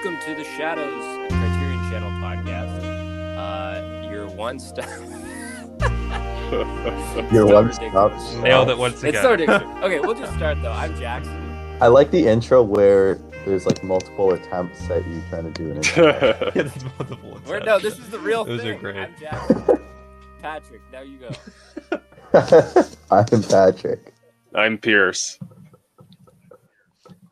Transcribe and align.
Welcome 0.00 0.20
to 0.26 0.34
the 0.36 0.44
Shadows 0.44 1.02
Criterion 1.28 1.90
Channel 1.90 2.10
podcast. 2.22 2.84
Uh, 3.36 4.08
your 4.08 4.28
one 4.28 4.60
stop. 4.60 4.86
Your 7.32 7.48
So 7.48 7.52
one 7.52 7.72
stop. 7.72 7.82
ridiculous. 7.82 8.34
Nailed 8.36 8.70
it 8.70 8.78
once 8.78 9.02
again. 9.02 9.08
It's 9.08 9.18
again. 9.18 9.22
so 9.24 9.30
ridiculous. 9.32 9.62
Okay, 9.82 9.98
we'll 9.98 10.14
just 10.14 10.34
start 10.34 10.62
though. 10.62 10.70
I'm 10.70 10.96
Jackson. 11.00 11.76
I 11.80 11.88
like 11.88 12.12
the 12.12 12.28
intro 12.28 12.62
where 12.62 13.16
there's 13.44 13.66
like 13.66 13.82
multiple 13.82 14.34
attempts 14.34 14.88
at 14.88 15.04
you 15.08 15.20
trying 15.30 15.52
to 15.52 15.64
do 15.64 15.72
an 15.72 15.78
intro. 15.78 16.06
yeah, 16.06 16.50
that's 16.62 16.84
multiple 16.96 17.40
We're, 17.44 17.56
attempts. 17.56 17.66
no, 17.66 17.78
this 17.80 17.98
is 17.98 18.08
the 18.10 18.20
real 18.20 18.44
Those 18.44 18.60
are 18.60 18.74
thing. 18.74 18.78
great. 18.78 18.96
I'm 18.98 19.16
Jackson. 19.18 19.80
Patrick, 20.40 20.80
now 20.92 21.00
you 21.00 21.18
go. 21.18 21.30
I'm 23.10 23.42
Patrick. 23.42 24.14
I'm 24.54 24.78
Pierce. 24.78 25.40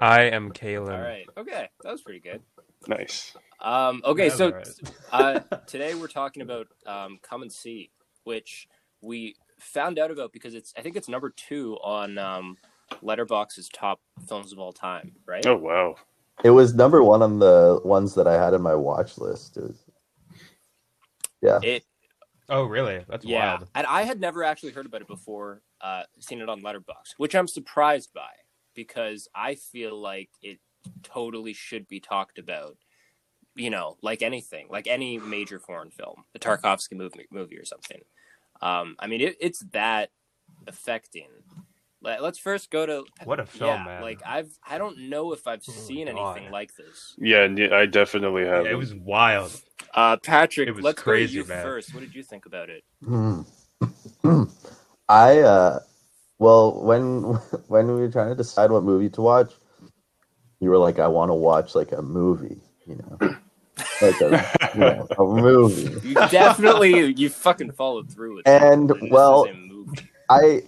I 0.01 0.23
am 0.25 0.51
Caleb. 0.51 0.93
All 0.93 1.01
right. 1.01 1.27
Okay, 1.39 1.69
that 1.85 1.93
was 1.93 2.03
pretty 2.03 2.19
good. 2.19 2.43
Nice. 2.89 3.37
Um, 3.61 4.03
okay, 4.05 4.29
That's 4.29 4.39
so 4.39 4.47
all 4.47 4.53
right. 4.53 4.69
uh, 5.13 5.57
today 5.67 5.95
we're 5.95 6.09
talking 6.09 6.43
about 6.43 6.69
um, 6.87 7.19
Come 7.23 7.43
and 7.43 7.53
See, 7.53 7.91
which 8.25 8.69
we 9.01 9.35
found 9.59 9.99
out 9.99 10.11
about 10.11 10.33
because 10.33 10.55
it's 10.55 10.73
I 10.77 10.83
think 10.83 10.97
it's 10.97 11.09
number 11.09 11.31
two 11.31 11.77
on 11.83 12.19
um, 12.19 12.57
Letterboxd's 13.03 13.69
top 13.71 14.01
films 14.29 14.53
of 14.53 14.59
all 14.59 14.73
time, 14.73 15.13
right? 15.27 15.45
Oh 15.47 15.57
wow. 15.57 15.97
It 16.45 16.51
was 16.51 16.75
number 16.75 17.03
one 17.03 17.23
on 17.23 17.39
the 17.39 17.81
ones 17.85 18.15
that 18.15 18.27
I 18.27 18.35
had 18.35 18.53
in 18.53 18.61
my 18.61 18.75
watch 18.75 19.17
list. 19.19 19.57
It 19.57 19.63
was- 19.65 19.85
yeah. 21.43 21.61
It 21.63 21.85
Oh, 22.49 22.65
really? 22.65 23.05
That's 23.09 23.25
yeah, 23.25 23.55
wild. 23.57 23.69
and 23.75 23.87
I 23.87 24.03
had 24.03 24.21
never 24.21 24.45
actually 24.45 24.71
heard 24.73 24.87
about 24.87 25.01
it 25.01 25.09
before, 25.09 25.63
uh, 25.81 26.05
seen 26.21 26.41
it 26.41 26.49
on 26.49 26.61
Letterbox, 26.63 27.15
which 27.17 27.35
I'm 27.35 27.49
surprised 27.49 28.13
by 28.15 28.31
because 28.75 29.27
I 29.35 29.57
feel 29.57 30.01
like 30.01 30.31
it 30.43 30.61
totally 31.05 31.53
should 31.55 31.89
be 31.89 32.01
talked 32.01 32.39
about. 32.39 32.79
You 33.57 33.71
know, 33.71 33.97
like 34.03 34.23
anything, 34.23 34.69
like 34.71 34.87
any 34.89 35.19
major 35.19 35.59
foreign 35.61 35.91
film, 35.91 36.25
the 36.33 36.41
Tarkovsky 36.41 36.97
movie, 36.97 37.27
movie 37.33 37.59
or 37.59 37.65
something. 37.67 38.03
Um, 38.63 38.97
I 39.01 39.09
mean, 39.09 39.21
it, 39.23 39.37
it's 39.41 39.61
that 39.73 40.11
affecting. 40.69 41.29
Let, 42.03 42.23
let's 42.23 42.39
first 42.39 42.71
go 42.71 42.87
to 42.87 43.07
What 43.25 43.41
a 43.41 43.47
film, 43.47 43.85
yeah, 43.85 43.85
man. 43.85 44.05
like 44.05 44.23
I've 44.27 44.51
I 44.69 44.79
don't 44.79 45.11
know 45.11 45.33
if 45.33 45.47
I've 45.47 45.65
Oh 45.69 45.93
my 45.93 45.93
seen 45.95 46.09
God. 46.09 46.41
anything 46.41 46.51
like 46.51 46.77
this. 46.77 47.19
Yeah, 47.19 47.45
I 47.45 47.49
y- 47.49 47.71
I 47.83 47.87
definitely 47.87 48.47
Yeah, 48.53 48.71
have. 48.71 48.73
it 48.73 48.79
was 48.79 48.95
wild. 48.95 49.53
Uh, 49.95 50.19
Patrick, 50.19 50.69
It 50.69 50.73
was 50.73 50.91
let's 50.91 51.03
crazy, 51.03 51.05
go 51.05 51.19
to 51.19 51.29
you 51.31 51.45
man. 51.45 51.63
first. 51.63 51.95
What 51.95 52.01
did 52.03 52.15
you 52.15 52.23
think 52.25 52.47
about 52.47 52.71
it? 52.71 52.85
Hmm. 53.05 53.43
I 55.09 55.41
uh 55.41 55.81
well 56.39 56.83
when 56.83 57.23
when 57.69 57.89
we 57.89 57.95
were 58.03 58.11
trying 58.11 58.31
to 58.31 58.37
decide 58.37 58.71
what 58.73 58.85
movie 58.85 59.11
to 59.11 59.23
watch, 59.23 59.55
you 60.67 60.71
were 60.71 60.79
like, 60.79 60.99
I 60.99 61.07
want 61.07 61.29
to 61.31 61.35
watch 61.35 61.77
like 61.77 61.93
a 61.93 62.03
movie, 62.03 62.61
you 62.87 62.97
know. 62.97 63.37
Like 64.03 64.21
a, 64.21 64.51
you 64.75 64.81
know, 64.81 65.07
a 65.17 65.25
movie. 65.25 66.09
You 66.09 66.15
definitely 66.15 67.13
you 67.15 67.29
fucking 67.29 67.71
followed 67.71 68.11
through 68.11 68.35
with 68.35 68.49
And, 68.49 68.91
it. 68.91 68.95
This 68.95 69.03
is 69.05 69.11
well. 69.13 69.47
I 70.29 70.63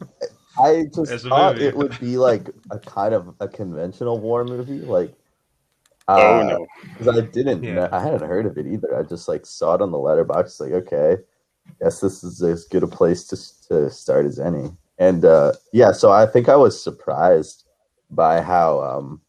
I 0.57 0.85
just 0.95 1.11
It's 1.11 1.25
thought 1.25 1.55
movie. 1.55 1.67
it 1.67 1.77
would 1.77 1.99
be 1.99 2.17
like 2.17 2.49
a 2.71 2.79
kind 2.79 3.13
of 3.13 3.35
a 3.41 3.49
conventional 3.49 4.21
war 4.21 4.45
movie, 4.45 4.79
like 4.79 5.15
oh 6.07 6.41
uh, 6.41 6.45
no. 6.45 6.67
because 6.97 7.09
I 7.09 7.21
didn't, 7.23 7.65
Yeah. 7.65 7.75
know, 7.75 7.89
I 7.91 8.01
hadn't 8.01 8.23
heard 8.29 8.47
of 8.47 8.57
it 8.57 8.69
either. 8.69 8.97
I 8.97 9.03
just 9.03 9.27
like 9.27 9.45
saw 9.47 9.75
it 9.75 9.83
on 9.83 9.91
the 9.91 9.99
Letterboxd, 9.99 10.61
like 10.61 10.73
okay, 10.73 11.17
guess 11.83 12.01
this 12.01 12.23
is 12.23 12.41
as 12.43 12.65
good 12.67 12.85
a 12.85 12.87
place 12.87 13.25
to 13.29 13.69
to 13.69 13.91
start 13.91 14.27
as 14.27 14.39
any. 14.39 14.71
And 14.99 15.25
uh, 15.25 15.53
yeah, 15.73 15.93
so 15.93 16.13
I 16.13 16.27
think 16.27 16.49
I 16.49 16.57
was 16.57 16.81
surprised 16.83 17.65
by 18.11 18.41
how 18.41 18.81
um, 18.81 19.21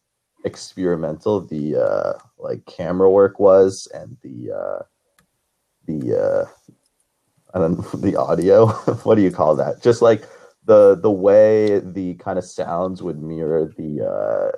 experimental 0.44 1.40
the 1.40 1.76
uh, 1.76 2.12
like 2.38 2.64
camera 2.66 3.10
work 3.10 3.38
was, 3.38 3.88
and 3.94 4.16
the 4.22 4.52
uh, 4.52 4.82
the 5.86 6.18
uh, 6.18 6.72
I 7.54 7.58
don't 7.58 7.78
know, 7.78 8.00
the 8.00 8.16
audio. 8.16 8.66
what 9.04 9.16
do 9.16 9.22
you 9.22 9.30
call 9.30 9.56
that? 9.56 9.82
Just 9.82 10.02
like 10.02 10.24
the 10.64 10.94
the 10.94 11.10
way 11.10 11.80
the 11.80 12.14
kind 12.14 12.38
of 12.38 12.44
sounds 12.44 13.02
would 13.02 13.22
mirror 13.22 13.72
the 13.76 14.06
uh, 14.06 14.56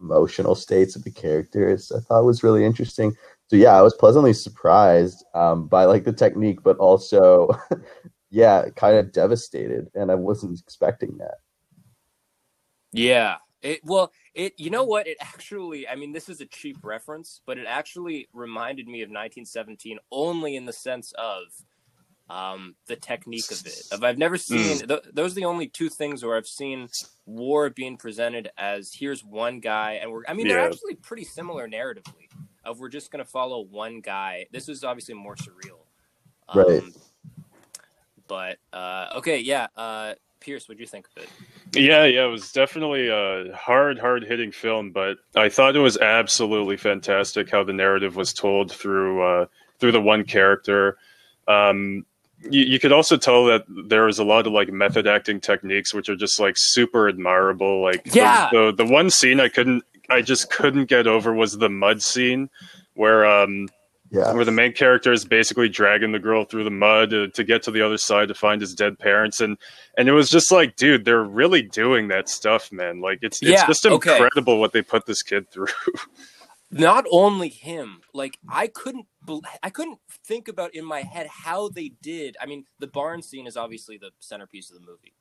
emotional 0.00 0.54
states 0.54 0.96
of 0.96 1.04
the 1.04 1.10
characters. 1.10 1.92
I 1.92 2.00
thought 2.00 2.24
was 2.24 2.42
really 2.42 2.64
interesting. 2.64 3.14
So 3.48 3.56
yeah, 3.56 3.76
I 3.76 3.82
was 3.82 3.94
pleasantly 3.94 4.34
surprised 4.34 5.24
um, 5.34 5.66
by 5.68 5.86
like 5.86 6.04
the 6.04 6.12
technique, 6.12 6.62
but 6.62 6.76
also 6.78 7.48
yeah, 8.30 8.68
kind 8.76 8.96
of 8.96 9.12
devastated, 9.12 9.88
and 9.94 10.10
I 10.10 10.14
wasn't 10.14 10.60
expecting 10.60 11.16
that. 11.18 11.36
Yeah. 12.92 13.36
It 13.62 13.80
well, 13.84 14.12
it 14.34 14.54
you 14.56 14.70
know 14.70 14.84
what? 14.84 15.06
It 15.06 15.16
actually 15.20 15.88
I 15.88 15.96
mean 15.96 16.12
this 16.12 16.28
is 16.28 16.40
a 16.40 16.46
cheap 16.46 16.78
reference, 16.82 17.40
but 17.46 17.58
it 17.58 17.66
actually 17.68 18.28
reminded 18.32 18.86
me 18.86 19.02
of 19.02 19.08
1917 19.08 19.98
only 20.12 20.54
in 20.54 20.64
the 20.64 20.72
sense 20.72 21.12
of 21.18 21.42
um 22.30 22.76
the 22.86 22.94
technique 22.94 23.50
of 23.50 23.66
it. 23.66 23.82
Of 23.90 24.04
I've 24.04 24.18
never 24.18 24.38
seen 24.38 24.86
th- 24.86 25.02
those 25.12 25.32
are 25.32 25.34
the 25.34 25.44
only 25.46 25.66
two 25.66 25.88
things 25.88 26.24
where 26.24 26.36
I've 26.36 26.46
seen 26.46 26.88
war 27.26 27.68
being 27.70 27.96
presented 27.96 28.50
as 28.56 28.92
here's 28.94 29.24
one 29.24 29.58
guy 29.60 29.94
and 29.94 30.12
we're 30.12 30.22
I 30.28 30.34
mean 30.34 30.46
they're 30.46 30.60
actually 30.60 30.94
pretty 30.94 31.24
similar 31.24 31.68
narratively. 31.68 32.28
Of 32.64 32.78
we're 32.80 32.90
just 32.90 33.10
going 33.10 33.24
to 33.24 33.30
follow 33.30 33.62
one 33.62 34.00
guy. 34.00 34.46
This 34.52 34.68
is 34.68 34.84
obviously 34.84 35.14
more 35.14 35.36
surreal. 35.36 35.86
Um, 36.48 36.58
Right. 36.64 36.82
But 38.28 38.58
uh 38.72 39.14
okay, 39.16 39.38
yeah, 39.38 39.68
uh 39.74 40.14
Pierce, 40.40 40.68
what'd 40.68 40.80
you 40.80 40.86
think 40.86 41.06
of 41.16 41.22
it? 41.24 41.28
Yeah, 41.74 42.04
yeah, 42.04 42.24
it 42.24 42.30
was 42.30 42.52
definitely 42.52 43.08
a 43.08 43.52
hard, 43.56 43.98
hard 43.98 44.24
hitting 44.24 44.52
film, 44.52 44.90
but 44.92 45.18
I 45.34 45.48
thought 45.48 45.76
it 45.76 45.80
was 45.80 45.98
absolutely 45.98 46.76
fantastic 46.76 47.50
how 47.50 47.64
the 47.64 47.72
narrative 47.72 48.16
was 48.16 48.32
told 48.32 48.70
through 48.72 49.22
uh, 49.22 49.46
through 49.78 49.92
the 49.92 50.00
one 50.00 50.24
character. 50.24 50.96
Um, 51.48 52.04
you, 52.50 52.62
you 52.62 52.78
could 52.78 52.92
also 52.92 53.16
tell 53.16 53.44
that 53.46 53.64
there 53.88 54.04
was 54.04 54.18
a 54.18 54.24
lot 54.24 54.46
of 54.46 54.52
like 54.52 54.68
method 54.70 55.06
acting 55.06 55.40
techniques, 55.40 55.92
which 55.92 56.08
are 56.08 56.16
just 56.16 56.38
like 56.38 56.54
super 56.56 57.08
admirable. 57.08 57.82
Like 57.82 58.04
the- 58.04 58.18
Yeah. 58.18 58.48
the, 58.52 58.72
the 58.76 58.86
one 58.86 59.10
scene 59.10 59.40
I 59.40 59.48
couldn't, 59.48 59.82
I 60.08 60.22
just 60.22 60.50
couldn't 60.50 60.86
get 60.86 61.06
over 61.06 61.32
was 61.34 61.58
the 61.58 61.68
mud 61.68 62.00
scene 62.02 62.48
where 62.94 63.26
um 63.26 63.68
Yeah, 64.10 64.32
where 64.32 64.44
the 64.44 64.52
main 64.52 64.72
character 64.72 65.12
is 65.12 65.24
basically 65.24 65.68
dragging 65.68 66.12
the 66.12 66.18
girl 66.18 66.44
through 66.44 66.64
the 66.64 66.70
mud 66.70 67.12
uh, 67.12 67.26
to 67.34 67.44
get 67.44 67.62
to 67.64 67.70
the 67.70 67.82
other 67.82 67.98
side 67.98 68.28
to 68.28 68.34
find 68.34 68.60
his 68.60 68.74
dead 68.74 68.98
parents. 68.98 69.40
And 69.40 69.58
and 69.98 70.08
it 70.08 70.12
was 70.12 70.30
just 70.30 70.50
like 70.50 70.76
dude 70.76 71.04
they're 71.04 71.24
really 71.24 71.62
doing 71.62 72.08
that 72.08 72.28
stuff 72.28 72.72
man. 72.72 73.00
Like 73.00 73.18
it's 73.22 73.42
it's 73.42 73.50
Yeah, 73.50 73.66
just 73.66 73.84
okay. 73.84 74.12
incredible 74.14 74.60
what 74.60 74.72
they 74.72 74.82
put 74.82 75.04
this 75.06 75.22
kid 75.22 75.50
through. 75.50 75.66
Not 76.70 77.06
only 77.10 77.48
him 77.48 78.02
like 78.12 78.38
i 78.46 78.66
couldn't 78.66 79.06
i 79.62 79.70
couldn't 79.70 80.00
think 80.26 80.48
about 80.48 80.74
in 80.74 80.84
my 80.84 81.00
head 81.00 81.26
how 81.26 81.70
they 81.70 81.92
did 82.02 82.36
i 82.42 82.46
mean 82.46 82.64
the 82.78 82.86
barn 82.86 83.22
scene 83.22 83.46
is 83.46 83.56
obviously 83.56 83.96
the 83.96 84.10
centerpiece 84.20 84.70
of 84.70 84.78
the 84.78 84.86
movie. 84.86 85.14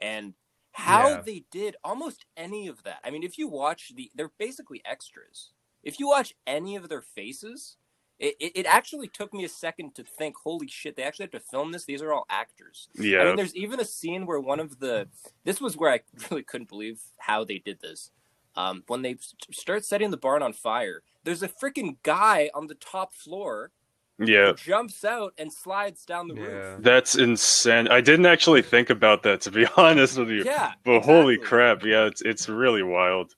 And 0.00 0.34
how 0.72 1.08
Yeah. 1.10 1.22
they 1.26 1.44
did 1.50 1.76
almost 1.84 2.24
any 2.36 2.68
of 2.68 2.82
that. 2.84 3.00
I 3.04 3.10
mean 3.10 3.22
if 3.24 3.36
you 3.36 3.48
watch 3.48 3.92
the 3.96 4.10
they're 4.14 4.32
basically 4.38 4.80
extras. 4.84 5.50
If 5.82 5.98
you 5.98 6.06
watch 6.06 6.34
any 6.46 6.76
of 6.76 6.88
their 6.88 7.02
faces 7.02 7.76
it, 8.22 8.36
it, 8.40 8.52
it 8.60 8.66
actually 8.66 9.08
took 9.08 9.34
me 9.34 9.44
a 9.44 9.48
second 9.48 9.94
to 9.96 10.04
think 10.04 10.36
holy 10.42 10.68
shit 10.68 10.96
they 10.96 11.02
actually 11.02 11.24
have 11.24 11.32
to 11.32 11.40
film 11.40 11.72
this? 11.72 11.84
These 11.84 12.00
are 12.02 12.12
all 12.12 12.24
actors. 12.30 12.88
I 12.98 13.02
yeah. 13.02 13.24
mean, 13.24 13.36
there's 13.36 13.54
even 13.56 13.80
a 13.80 13.84
scene 13.84 14.24
where 14.26 14.40
one 14.40 14.60
of 14.60 14.78
the 14.78 15.08
this 15.44 15.60
was 15.60 15.76
where 15.76 15.90
I 15.92 16.00
really 16.30 16.42
couldn't 16.44 16.68
believe 16.68 17.00
how 17.18 17.44
they 17.44 17.58
did 17.58 17.80
this. 17.82 18.10
Um, 18.54 18.84
when 18.86 19.02
they 19.02 19.16
start 19.50 19.84
setting 19.84 20.10
the 20.10 20.16
barn 20.16 20.42
on 20.42 20.52
fire, 20.52 21.02
there's 21.24 21.42
a 21.42 21.48
freaking 21.48 21.96
guy 22.02 22.50
on 22.54 22.66
the 22.66 22.74
top 22.74 23.14
floor 23.14 23.70
yeah. 24.18 24.48
who 24.48 24.54
jumps 24.54 25.04
out 25.04 25.32
and 25.38 25.52
slides 25.52 26.04
down 26.04 26.28
the 26.28 26.34
Yeah. 26.34 26.42
roof. 26.42 26.82
that's 26.82 27.16
insane. 27.16 27.88
I 27.88 28.00
didn't 28.00 28.26
actually 28.26 28.62
think 28.62 28.90
about 28.90 29.22
that 29.24 29.40
to 29.42 29.50
be 29.50 29.66
honest 29.76 30.18
with 30.18 30.28
you 30.30 30.44
Yeah, 30.44 30.72
but 30.84 31.00
holy 31.00 31.38
crap. 31.38 31.82
Yeah 31.84 32.04
it's 32.06 32.22
it's 32.22 32.48
really 32.48 32.82
wild 32.82 33.34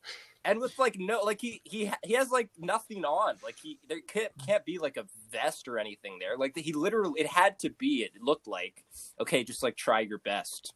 And 0.46 0.61
with 0.61 0.79
like 0.79 0.96
no, 0.99 1.23
like 1.23 1.41
he 1.41 1.61
he 1.64 1.91
he 2.02 2.12
has 2.14 2.31
like 2.31 2.50
nothing 2.58 3.05
on. 3.05 3.37
Like 3.43 3.56
he 3.62 3.79
there 3.88 4.00
can't 4.06 4.32
can't 4.46 4.64
be 4.64 4.79
like 4.79 4.96
a 4.96 5.06
vest 5.31 5.69
or 5.69 5.79
anything 5.79 6.19
there. 6.20 6.37
Like 6.37 6.56
he 6.56 6.73
literally 6.73 7.20
it 7.20 7.26
had 7.26 7.58
to 7.61 7.70
be. 7.70 8.02
It 8.02 8.12
looked 8.23 8.46
like 8.46 8.85
okay, 9.20 9.43
just 9.44 9.62
like 9.62 9.76
try 9.76 10.00
your 10.00 10.19
best, 10.19 10.73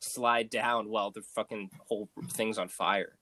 slide 0.00 0.50
down 0.50 0.88
while 0.88 1.10
the 1.10 1.22
fucking 1.22 1.70
whole 1.88 2.08
thing's 2.30 2.58
on 2.58 2.68
fire. 2.68 3.16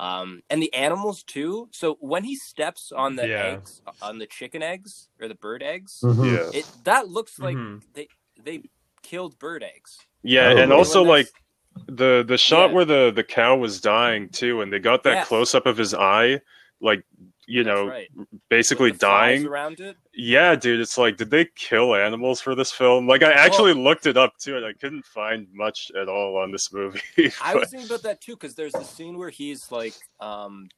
Um, 0.00 0.42
and 0.48 0.62
the 0.62 0.72
animals 0.74 1.22
too. 1.24 1.68
So 1.72 1.96
when 2.00 2.22
he 2.24 2.36
steps 2.36 2.92
on 2.92 3.16
the 3.16 3.26
Yeah. 3.28 3.42
eggs, 3.42 3.82
on 4.00 4.18
the 4.18 4.26
chicken 4.26 4.62
eggs 4.62 5.08
or 5.20 5.26
the 5.28 5.34
bird 5.34 5.62
eggs, 5.62 6.00
Mhm. 6.02 6.32
yeah 6.54 6.58
it 6.60 6.66
that 6.84 7.08
looks 7.08 7.38
like 7.38 7.56
Mhm. 7.56 7.82
they 7.94 8.08
they 8.40 8.62
killed 9.02 9.38
bird 9.38 9.62
eggs. 9.62 9.98
yeah 10.22 10.46
Oh, 10.46 10.50
and 10.50 10.58
really? 10.70 10.72
also 10.72 11.02
like 11.02 11.26
that's- 11.26 11.42
the 11.86 12.24
the 12.26 12.38
shot 12.38 12.70
Yeah. 12.70 12.74
where 12.76 12.84
the 12.84 13.12
the 13.14 13.24
cow 13.24 13.56
was 13.56 13.80
dying 13.80 14.28
too 14.28 14.60
and 14.62 14.72
they 14.72 14.78
got 14.78 15.02
that 15.04 15.14
Yes. 15.14 15.28
close 15.28 15.54
up 15.54 15.66
of 15.66 15.76
his 15.76 15.94
eye 15.94 16.40
like 16.80 17.02
you 17.46 17.64
That's 17.64 17.74
know 17.76 17.88
right. 17.88 18.08
Basically 18.50 18.92
dying 18.92 19.46
around 19.46 19.80
it. 19.80 19.96
Yeah, 20.12 20.54
dude, 20.54 20.80
it's 20.80 20.98
like, 20.98 21.16
did 21.16 21.30
they 21.30 21.46
kill 21.56 21.94
animals 21.94 22.42
for 22.42 22.54
this 22.54 22.70
film? 22.72 23.06
Like, 23.08 23.22
I 23.22 23.32
actually 23.32 23.72
looked 23.72 24.04
it 24.06 24.18
up 24.18 24.36
too, 24.36 24.56
and 24.58 24.66
I 24.66 24.74
couldn't 24.74 25.06
find 25.06 25.46
much 25.54 25.90
at 25.98 26.08
all 26.10 26.36
on 26.36 26.50
this 26.52 26.70
movie. 26.72 27.00
I 27.42 27.54
was 27.54 27.70
thinking 27.70 27.88
about 27.88 28.02
that 28.02 28.20
too 28.20 28.32
because 28.32 28.54
there's 28.54 28.72
the 28.74 28.84
scene 28.84 29.16
where 29.16 29.30
he's 29.30 29.72
like, 29.72 29.94
um, 30.20 30.68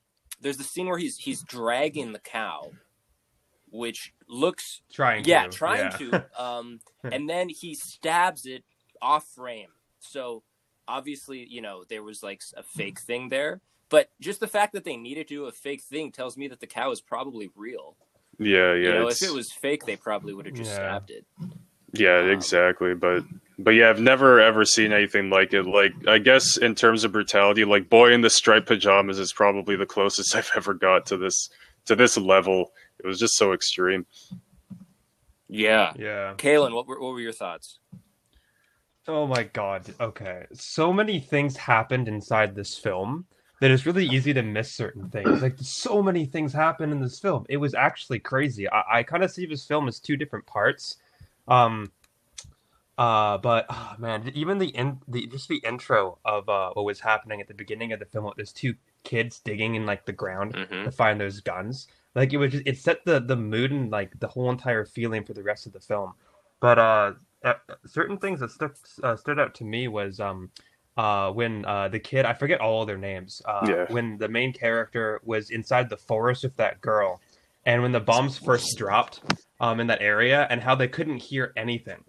there's 0.41 0.59
the 0.59 0.65
scene 0.65 0.87
where 0.87 0.99
he's 0.99 1.17
he's 1.19 1.43
dragging 1.43 2.13
the 2.13 2.21
cow, 2.21 2.71
which 3.71 4.13
looks 4.29 4.83
Trying 4.93 5.25
yeah 5.25 5.45
to. 5.45 5.49
trying 5.51 5.91
yeah. 6.01 6.21
to 6.21 6.27
um 6.43 6.81
and 7.03 7.29
then 7.29 7.49
he 7.49 7.75
stabs 7.75 8.47
it 8.47 8.63
off 9.03 9.27
frame 9.35 9.71
so 9.99 10.43
obviously 10.91 11.47
you 11.49 11.61
know 11.63 11.85
there 11.89 12.03
was 12.03 12.23
like 12.23 12.43
a 12.57 12.63
fake 12.63 13.01
thing 13.01 13.29
there 13.29 13.61
but 13.89 14.09
just 14.21 14.41
the 14.41 14.47
fact 14.47 14.73
that 14.73 14.85
they 14.85 14.97
needed 14.97 15.27
to 15.29 15.35
do 15.35 15.45
a 15.47 15.53
fake 15.53 15.83
thing 15.83 16.13
tells 16.13 16.37
me 16.37 16.47
that 16.49 16.61
the 16.61 16.67
cow 16.67 16.91
is 16.91 17.01
probably 17.01 17.49
real 17.57 17.97
Yeah, 18.39 18.75
yeah. 18.75 18.89
you 18.89 18.95
know 18.95 19.09
if 19.09 19.23
it 19.23 19.33
was 19.33 19.53
fake 19.53 19.85
they 19.87 19.97
probably 19.97 20.33
would 20.35 20.47
have 20.47 20.55
just 20.55 20.71
Yeah. 20.71 20.77
stabbed 20.77 21.11
it 21.11 21.25
Yeah, 21.93 22.21
Um, 22.21 22.31
exactly. 22.31 22.95
But 22.95 23.25
but 23.59 23.73
yeah, 23.73 23.91
I've 23.91 24.01
never 24.01 24.41
ever 24.41 24.65
seen 24.65 24.93
anything 24.93 25.29
like 25.29 25.53
it. 25.53 25.65
Like 25.65 25.93
I 26.09 26.19
guess 26.19 26.57
in 26.57 26.75
terms 26.75 27.03
of 27.05 27.11
brutality, 27.13 27.65
like 27.65 27.91
boy 27.91 28.13
in 28.13 28.21
the 28.23 28.31
striped 28.31 28.69
pajamas 28.69 29.19
is 29.19 29.33
probably 29.33 29.75
the 29.77 29.87
closest 29.87 30.35
I've 30.39 30.51
ever 30.57 30.73
got 30.73 31.05
to 31.07 31.17
this 31.17 31.51
to 31.87 31.97
this 31.97 32.17
level. 32.17 32.71
It 33.03 33.07
was 33.07 33.19
just 33.19 33.35
so 33.37 33.53
extreme. 33.53 34.07
yeah 35.49 35.93
Yeah. 35.99 36.35
Caleb, 36.39 36.73
what 36.73 36.87
were, 36.87 37.01
what 37.01 37.13
were 37.13 37.21
your 37.21 37.33
thoughts 37.33 37.79
Oh 39.09 39.27
my 39.27 39.45
god. 39.45 39.93
Okay. 40.01 40.47
So 40.53 40.93
many 40.93 41.21
things 41.21 41.57
happened 41.57 42.09
inside 42.09 42.55
this 42.55 42.77
film 42.77 43.27
that 43.61 43.71
it's 43.71 43.87
really 43.87 44.07
easy 44.07 44.33
to 44.33 44.43
miss 44.43 44.73
certain 44.73 45.09
things. 45.11 45.43
Like 45.43 45.57
so 45.59 46.03
many 46.03 46.25
things 46.27 46.53
happened 46.53 46.93
in 46.93 47.01
this 47.01 47.19
film. 47.19 47.45
It 47.49 47.57
was 47.59 47.75
actually 47.75 48.19
crazy. 48.19 48.71
I, 48.71 48.83
I 48.93 49.03
kind 49.03 49.23
of 49.23 49.31
see 49.31 49.47
this 49.47 49.67
film 49.67 49.89
as 49.89 50.01
two 50.01 50.17
different 50.17 50.47
parts. 50.47 50.97
Um 51.49 51.91
uh 52.99 53.39
but 53.39 53.67
oh, 53.71 53.95
man, 53.99 54.31
even 54.35 54.59
the 54.59 54.69
in 54.69 54.99
the 55.09 55.27
just 55.27 55.49
the 55.49 55.63
intro 55.67 56.19
of 56.25 56.49
uh 56.49 56.71
what 56.75 56.85
was 56.85 57.01
happening 57.01 57.41
at 57.41 57.49
the 57.49 57.55
beginning 57.55 57.93
of 57.93 57.99
the 57.99 58.07
film 58.07 58.27
with 58.27 58.37
those 58.37 58.53
two 58.53 58.75
kids 59.03 59.41
digging 59.41 59.75
in 59.75 59.87
like 59.87 60.05
the 60.05 60.13
ground 60.13 60.55
mm-hmm. 60.55 60.85
to 60.85 60.91
find 60.91 61.21
those 61.21 61.41
guns. 61.41 61.89
Like 62.15 62.33
it 62.33 62.39
was 62.39 62.53
just, 62.53 62.67
it 62.67 62.77
set 62.77 63.05
the 63.05 63.21
the 63.21 63.37
mood 63.37 63.71
and 63.71 63.91
like 63.91 64.19
the 64.21 64.29
whole 64.29 64.51
entire 64.51 64.85
feeling 64.85 65.25
for 65.25 65.33
the 65.33 65.43
rest 65.43 65.67
of 65.67 65.73
the 65.73 65.81
film. 65.81 66.13
But 66.61 66.79
uh, 66.79 67.13
uh 67.45 67.55
certain 67.87 68.19
things 68.19 68.41
that 68.41 68.51
stuck 68.51 68.75
uh, 69.03 69.17
stood 69.17 69.39
out 69.39 69.55
to 69.55 69.65
me 69.65 69.89
was 69.89 70.21
um 70.21 70.51
uh 70.97 71.31
when 71.31 71.65
uh 71.65 71.89
the 71.89 71.99
kid 72.01 72.25
I 72.27 72.35
forget 72.35 72.61
all 72.61 72.85
their 72.85 72.99
names 72.99 73.41
uh 73.47 73.67
Yeah. 73.69 73.87
when 73.91 74.19
the 74.19 74.29
main 74.29 74.53
character 74.53 75.21
was 75.25 75.51
inside 75.51 75.89
the 75.89 75.97
forest 75.97 76.43
with 76.45 76.57
that 76.57 76.81
girl 76.81 77.21
and 77.67 77.83
when 77.83 77.93
the 77.93 78.01
bombs 78.01 78.39
first 78.39 78.77
dropped 78.77 79.23
um 79.61 79.81
in 79.81 79.87
that 79.87 80.03
area 80.03 80.47
and 80.51 80.61
how 80.61 80.75
they 80.75 80.89
couldn't 80.89 81.19
hear 81.23 81.53
anything 81.57 82.05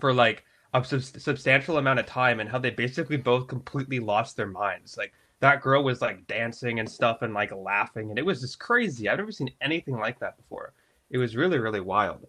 for 0.00 0.12
like 0.12 0.44
a 0.74 0.84
sub- 0.84 1.02
substantial 1.02 1.78
amount 1.78 1.98
of 1.98 2.06
time 2.06 2.40
and 2.40 2.48
how 2.48 2.58
they 2.58 2.70
basically 2.70 3.16
both 3.16 3.48
completely 3.48 4.00
lost 4.00 4.36
their 4.36 4.46
minds. 4.46 4.96
Like 4.98 5.12
that 5.40 5.62
girl 5.62 5.82
was 5.82 6.02
like 6.02 6.26
dancing 6.26 6.78
and 6.78 6.90
stuff 6.90 7.22
and 7.22 7.32
like 7.32 7.52
laughing 7.52 8.10
and 8.10 8.18
it 8.18 8.26
was 8.26 8.40
just 8.40 8.58
crazy. 8.58 9.08
I've 9.08 9.18
never 9.18 9.32
seen 9.32 9.50
anything 9.60 9.96
like 9.96 10.18
that 10.20 10.36
before. 10.36 10.72
It 11.10 11.18
was 11.18 11.36
really 11.36 11.58
really 11.58 11.80
wild. 11.80 12.26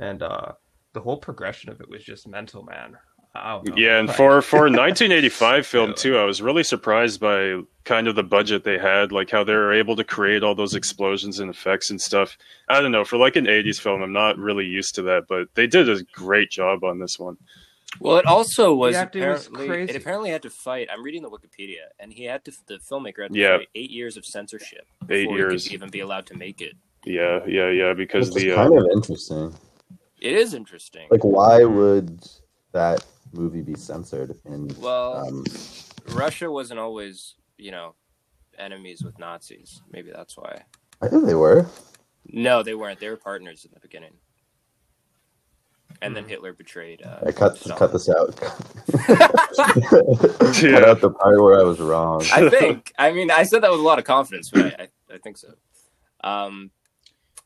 And 0.00 0.22
uh 0.22 0.52
the 0.92 1.00
whole 1.00 1.16
progression 1.16 1.70
of 1.70 1.80
it 1.80 1.88
was 1.88 2.02
just 2.04 2.26
mental 2.28 2.62
man 2.62 2.96
I 3.34 3.52
don't 3.52 3.68
know. 3.68 3.74
Yeah, 3.76 3.98
and 3.98 4.10
for 4.12 4.42
for 4.42 4.58
1985 4.70 5.66
film 5.66 5.88
Yeah. 5.90 5.94
too, 5.94 6.18
I 6.18 6.24
was 6.24 6.42
really 6.42 6.62
surprised 6.62 7.18
by 7.18 7.62
kind 7.84 8.06
of 8.06 8.14
the 8.14 8.22
budget 8.22 8.62
they 8.62 8.76
had, 8.76 9.10
like 9.10 9.30
how 9.30 9.42
they 9.42 9.54
were 9.54 9.72
able 9.72 9.96
to 9.96 10.04
create 10.04 10.42
all 10.42 10.54
those 10.54 10.74
explosions 10.74 11.40
and 11.40 11.48
effects 11.48 11.88
and 11.90 11.98
stuff. 11.98 12.36
I 12.68 12.82
don't 12.82 12.92
know, 12.92 13.04
for 13.06 13.16
like 13.16 13.36
an 13.36 13.46
80s 13.46 13.80
film, 13.80 14.02
I'm 14.02 14.12
not 14.12 14.36
really 14.36 14.66
used 14.66 14.94
to 14.96 15.02
that, 15.04 15.28
but 15.30 15.48
they 15.54 15.66
did 15.66 15.88
a 15.88 16.02
great 16.12 16.50
job 16.50 16.84
on 16.84 16.98
this 16.98 17.18
one. 17.18 17.38
Well, 18.00 18.18
it 18.18 18.26
also 18.26 18.74
was 18.74 18.94
The 18.96 19.00
acting 19.00 19.26
was 19.26 19.46
apparently 19.46 19.66
crazy. 19.66 19.90
it 19.94 19.96
apparently 19.96 20.28
had 20.30 20.42
to 20.42 20.50
fight. 20.50 20.88
I'm 20.92 21.02
reading 21.02 21.22
the 21.22 21.30
Wikipedia, 21.30 21.84
and 21.98 22.12
he 22.12 22.24
had 22.24 22.44
to. 22.44 22.52
The 22.66 22.80
filmmaker 22.90 23.22
had 23.22 23.32
to 23.32 23.38
Yeah. 23.38 23.56
fight 23.58 23.68
eight 23.74 23.90
years 23.90 24.18
of 24.18 24.26
censorship 24.26 24.86
Eight 25.08 25.24
before 25.24 25.38
years. 25.38 25.64
he 25.64 25.70
could 25.70 25.74
even 25.76 25.88
be 25.90 26.00
allowed 26.00 26.26
to 26.26 26.34
make 26.36 26.60
it. 26.60 26.74
Yeah, 27.06 27.40
yeah, 27.46 27.70
yeah, 27.70 27.94
because 27.94 28.28
Which 28.30 28.44
is 28.44 28.50
the 28.50 28.54
kind 28.56 28.74
uh, 28.74 28.76
of 28.76 28.86
interesting. 28.94 29.54
It 30.22 30.34
is 30.34 30.54
interesting. 30.54 31.08
Like, 31.10 31.24
why 31.24 31.64
would 31.64 32.24
that 32.70 33.04
movie 33.32 33.60
be 33.60 33.74
censored? 33.74 34.38
And 34.44 34.72
well, 34.78 35.16
um, 35.26 35.44
Russia 36.10 36.48
wasn't 36.48 36.78
always, 36.78 37.34
you 37.58 37.72
know, 37.72 37.96
enemies 38.56 39.02
with 39.02 39.18
Nazis. 39.18 39.82
Maybe 39.90 40.12
that's 40.14 40.36
why. 40.38 40.62
I 41.02 41.08
think 41.08 41.26
they 41.26 41.34
were. 41.34 41.66
No, 42.28 42.62
they 42.62 42.76
weren't. 42.76 43.00
They 43.00 43.08
were 43.08 43.16
partners 43.16 43.64
in 43.64 43.72
the 43.74 43.80
beginning. 43.80 44.12
And 46.00 46.14
then 46.16 46.22
Hmm. 46.22 46.30
Hitler 46.30 46.52
betrayed. 46.52 47.02
Uh, 47.02 47.18
I 47.26 47.32
cut 47.32 47.56
Stalin. 47.56 47.78
cut 47.78 47.92
this 47.92 48.08
out. 48.08 48.36
cut 49.56 50.84
out 50.88 51.00
the 51.00 51.10
part 51.10 51.42
where 51.42 51.58
I 51.58 51.64
was 51.64 51.80
wrong. 51.80 52.22
I 52.32 52.48
think. 52.48 52.92
I 52.96 53.10
mean, 53.10 53.32
I 53.32 53.42
said 53.42 53.64
that 53.64 53.72
with 53.72 53.80
a 53.80 53.82
lot 53.82 53.98
of 53.98 54.04
confidence, 54.04 54.50
but 54.50 54.66
I, 54.66 54.84
I, 54.84 54.88
I 55.14 55.18
think 55.18 55.36
so. 55.36 55.48
Um, 56.22 56.70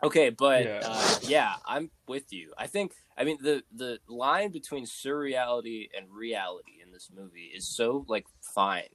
okay, 0.03 0.31
but 0.31 0.65
Yeah. 0.65 0.81
yeah. 0.81 0.89
Uh, 0.89 1.15
yeah, 1.23 1.55
I'm 1.67 1.91
with 2.07 2.33
you. 2.33 2.53
I 2.59 2.67
think. 2.67 2.93
I 3.19 3.25
mean, 3.25 3.39
the 3.41 3.63
the 3.75 3.99
line 4.09 4.53
between 4.53 4.85
surreality 4.87 5.89
and 5.97 6.07
reality 6.13 6.83
in 6.85 6.93
this 6.93 7.11
movie 7.15 7.51
is 7.55 7.67
so 7.67 8.05
like 8.09 8.27
fine, 8.55 8.89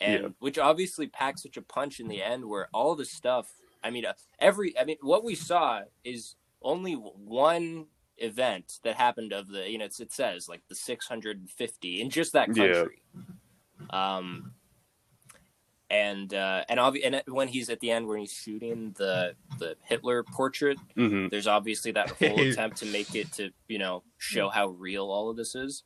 and 0.00 0.22
Yeah. 0.22 0.28
which 0.40 0.58
obviously 0.58 1.06
packs 1.06 1.42
such 1.42 1.56
a 1.56 1.62
punch 1.62 2.00
in 2.00 2.08
the 2.08 2.22
end, 2.22 2.44
where 2.46 2.68
all 2.72 2.94
the 2.94 3.04
stuff. 3.04 3.50
I 3.82 3.90
mean, 3.90 4.04
uh, 4.06 4.14
every. 4.38 4.78
I 4.78 4.84
mean, 4.84 4.98
what 5.00 5.24
we 5.24 5.34
saw 5.34 5.82
is 6.04 6.36
only 6.62 6.94
one 6.94 7.86
event 8.18 8.78
that 8.84 8.94
happened 8.96 9.32
of 9.32 9.48
the 9.48 9.68
you 9.68 9.76
know 9.76 9.84
it's, 9.86 9.98
it 10.00 10.12
says 10.12 10.48
like 10.48 10.62
the 10.68 10.74
650 10.74 12.00
in 12.00 12.10
just 12.10 12.32
that 12.32 12.48
Yeah. 12.56 12.72
country 12.72 13.02
um 13.90 14.52
and 15.94 16.34
uh 16.34 16.64
and 16.68 16.80
obvi- 16.80 17.02
and 17.04 17.22
when 17.28 17.46
he's 17.46 17.70
at 17.70 17.78
the 17.78 17.90
end 17.90 18.06
when 18.06 18.18
he's 18.18 18.32
shooting 18.32 18.92
the 18.98 19.34
the 19.60 19.76
hitler 19.82 20.24
portrait 20.24 20.76
mhm. 20.96 21.30
there's 21.30 21.46
obviously 21.46 21.92
that 21.92 22.10
whole 22.18 22.40
attempt 22.40 22.76
to 22.78 22.86
make 22.86 23.14
it 23.14 23.30
to 23.32 23.50
you 23.68 23.78
know 23.78 24.02
show 24.18 24.48
how 24.48 24.68
real 24.70 25.04
all 25.04 25.30
of 25.30 25.36
this 25.36 25.54
is 25.54 25.84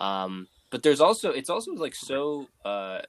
um 0.00 0.48
but 0.70 0.82
there's 0.82 1.00
also 1.00 1.30
it's 1.30 1.48
also 1.48 1.72
like 1.74 1.94
so 1.94 2.48
uh 2.64 3.00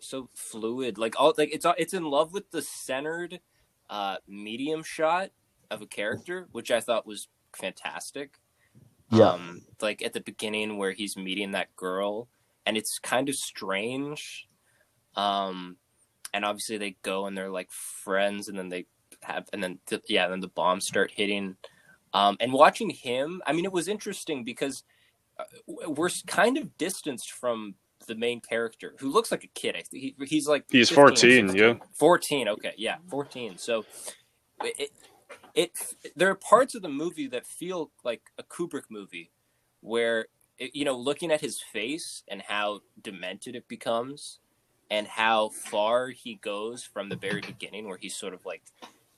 so 0.00 0.30
fluid 0.34 0.96
like 0.96 1.14
all 1.20 1.34
like 1.36 1.52
it's 1.52 1.66
it's 1.76 1.92
in 1.92 2.04
love 2.04 2.32
with 2.32 2.50
the 2.50 2.62
centered 2.62 3.38
uh 3.90 4.16
medium 4.26 4.82
shot 4.82 5.30
of 5.70 5.82
a 5.82 5.86
character 5.86 6.48
which 6.52 6.70
i 6.70 6.80
thought 6.80 7.06
was 7.06 7.28
fantastic 7.54 8.38
Yeah. 9.10 9.32
um 9.32 9.62
like 9.82 10.02
at 10.02 10.14
the 10.14 10.20
beginning 10.20 10.78
where 10.78 10.92
he's 10.92 11.14
meeting 11.16 11.50
that 11.52 11.76
girl 11.76 12.28
and 12.64 12.76
it's 12.76 12.98
kind 12.98 13.28
of 13.28 13.34
strange 13.34 14.47
um 15.18 15.76
and 16.32 16.44
obviously 16.44 16.78
they 16.78 16.96
go 17.02 17.26
and 17.26 17.36
they're 17.36 17.50
like 17.50 17.70
friends 17.70 18.48
and 18.48 18.56
then 18.58 18.68
they 18.68 18.86
have 19.22 19.48
and 19.52 19.62
then 19.62 19.78
th- 19.86 20.02
yeah 20.08 20.28
then 20.28 20.40
the 20.40 20.48
bombs 20.48 20.86
start 20.86 21.10
hitting. 21.14 21.56
Um 22.14 22.36
and 22.40 22.52
watching 22.52 22.88
him 22.88 23.42
i 23.46 23.52
mean 23.52 23.64
it 23.66 23.72
was 23.72 23.88
interesting 23.88 24.44
because 24.44 24.84
uh, 25.38 25.44
we're 25.88 26.10
kind 26.26 26.56
of 26.56 26.78
distanced 26.78 27.32
from 27.32 27.74
the 28.06 28.14
main 28.14 28.40
character 28.40 28.94
who 28.98 29.10
looks 29.10 29.30
like 29.30 29.44
a 29.44 29.48
kid. 29.48 29.74
I 29.76 29.82
think 29.82 30.02
he, 30.02 30.14
he's 30.26 30.48
like 30.48 30.64
He's 30.70 30.88
14, 30.88 31.54
yeah. 31.54 31.74
14 31.94 32.48
okay 32.48 32.74
yeah 32.76 32.96
14 33.10 33.58
so 33.58 33.84
it, 34.62 34.90
it 35.54 35.72
there 36.16 36.30
are 36.30 36.34
parts 36.34 36.74
of 36.74 36.82
the 36.82 36.88
movie 36.88 37.26
that 37.28 37.46
feel 37.46 37.90
like 38.04 38.22
a 38.38 38.42
kubrick 38.42 38.84
movie 38.90 39.30
where 39.80 40.26
it, 40.58 40.74
you 40.74 40.84
know 40.84 40.96
looking 40.96 41.30
at 41.30 41.40
his 41.40 41.60
face 41.60 42.22
and 42.28 42.42
how 42.42 42.80
demented 43.02 43.56
it 43.56 43.68
becomes 43.68 44.38
and 44.90 45.06
how 45.06 45.50
far 45.50 46.08
he 46.08 46.36
goes 46.36 46.82
from 46.84 47.08
the 47.08 47.16
very 47.16 47.40
beginning 47.40 47.86
where 47.88 47.98
he's 47.98 48.16
sort 48.16 48.34
of 48.34 48.44
like 48.46 48.62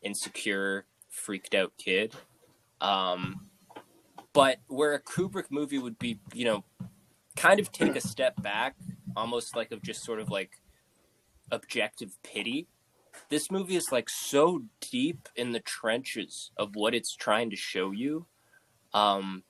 insecure 0.03 0.87
freaked 1.09 1.55
out 1.55 1.73
kid. 1.79 2.15
Um 2.81 3.51
but 4.33 4.59
where 4.69 4.95
a 4.95 5.01
kubrick 5.01 5.51
movie 5.51 5.79
would 5.79 5.99
be 5.99 6.19
you 6.33 6.45
know 6.45 6.65
kind 7.37 7.61
of 7.61 7.73
take 7.73 7.97
a 7.97 8.01
step 8.01 8.41
back 8.43 8.77
almost 9.17 9.57
like 9.57 9.73
of 9.73 9.83
just 9.83 10.05
sort 10.05 10.21
of 10.21 10.31
like 10.31 10.61
objective 11.51 12.17
pity 12.23 12.69
this 13.29 13.51
movie 13.51 13.77
is 13.77 13.91
like 13.91 14.09
so 14.09 14.63
deep 14.81 15.29
in 15.37 15.53
the 15.53 15.61
trenches 15.61 16.51
of 16.57 16.77
what 16.77 16.95
it's 16.95 17.15
trying 17.15 17.51
to 17.51 17.57
show 17.57 17.91
you 17.91 18.27
um 18.95 19.43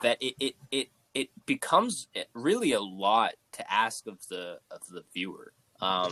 that 0.00 0.18
it 0.20 0.34
it 0.38 0.54
it, 0.70 0.88
it 1.14 1.28
becomes 1.46 2.08
really 2.34 2.72
a 2.72 2.80
lot 2.80 3.34
to 3.52 3.72
ask 3.72 4.06
of 4.06 4.26
the 4.28 4.58
of 4.70 4.80
the 4.88 5.02
viewer. 5.14 5.52
Um 5.80 6.10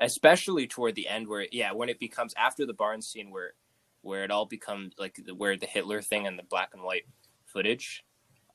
especially 0.00 0.66
toward 0.66 0.94
the 0.94 1.06
end 1.08 1.28
where 1.28 1.46
yeah 1.52 1.72
when 1.72 1.88
it 1.88 1.98
becomes 2.00 2.34
after 2.36 2.66
the 2.66 2.72
barn 2.74 3.00
scene 3.02 3.30
where 3.30 3.52
where 4.02 4.24
it 4.24 4.30
all 4.30 4.46
becomes 4.46 4.94
like 4.98 5.20
the- 5.24 5.34
where 5.34 5.56
the 5.56 5.66
hitler 5.66 6.00
thing 6.02 6.26
and 6.26 6.38
the 6.38 6.42
black 6.42 6.70
and 6.72 6.82
white 6.82 7.04
footage. 7.46 8.04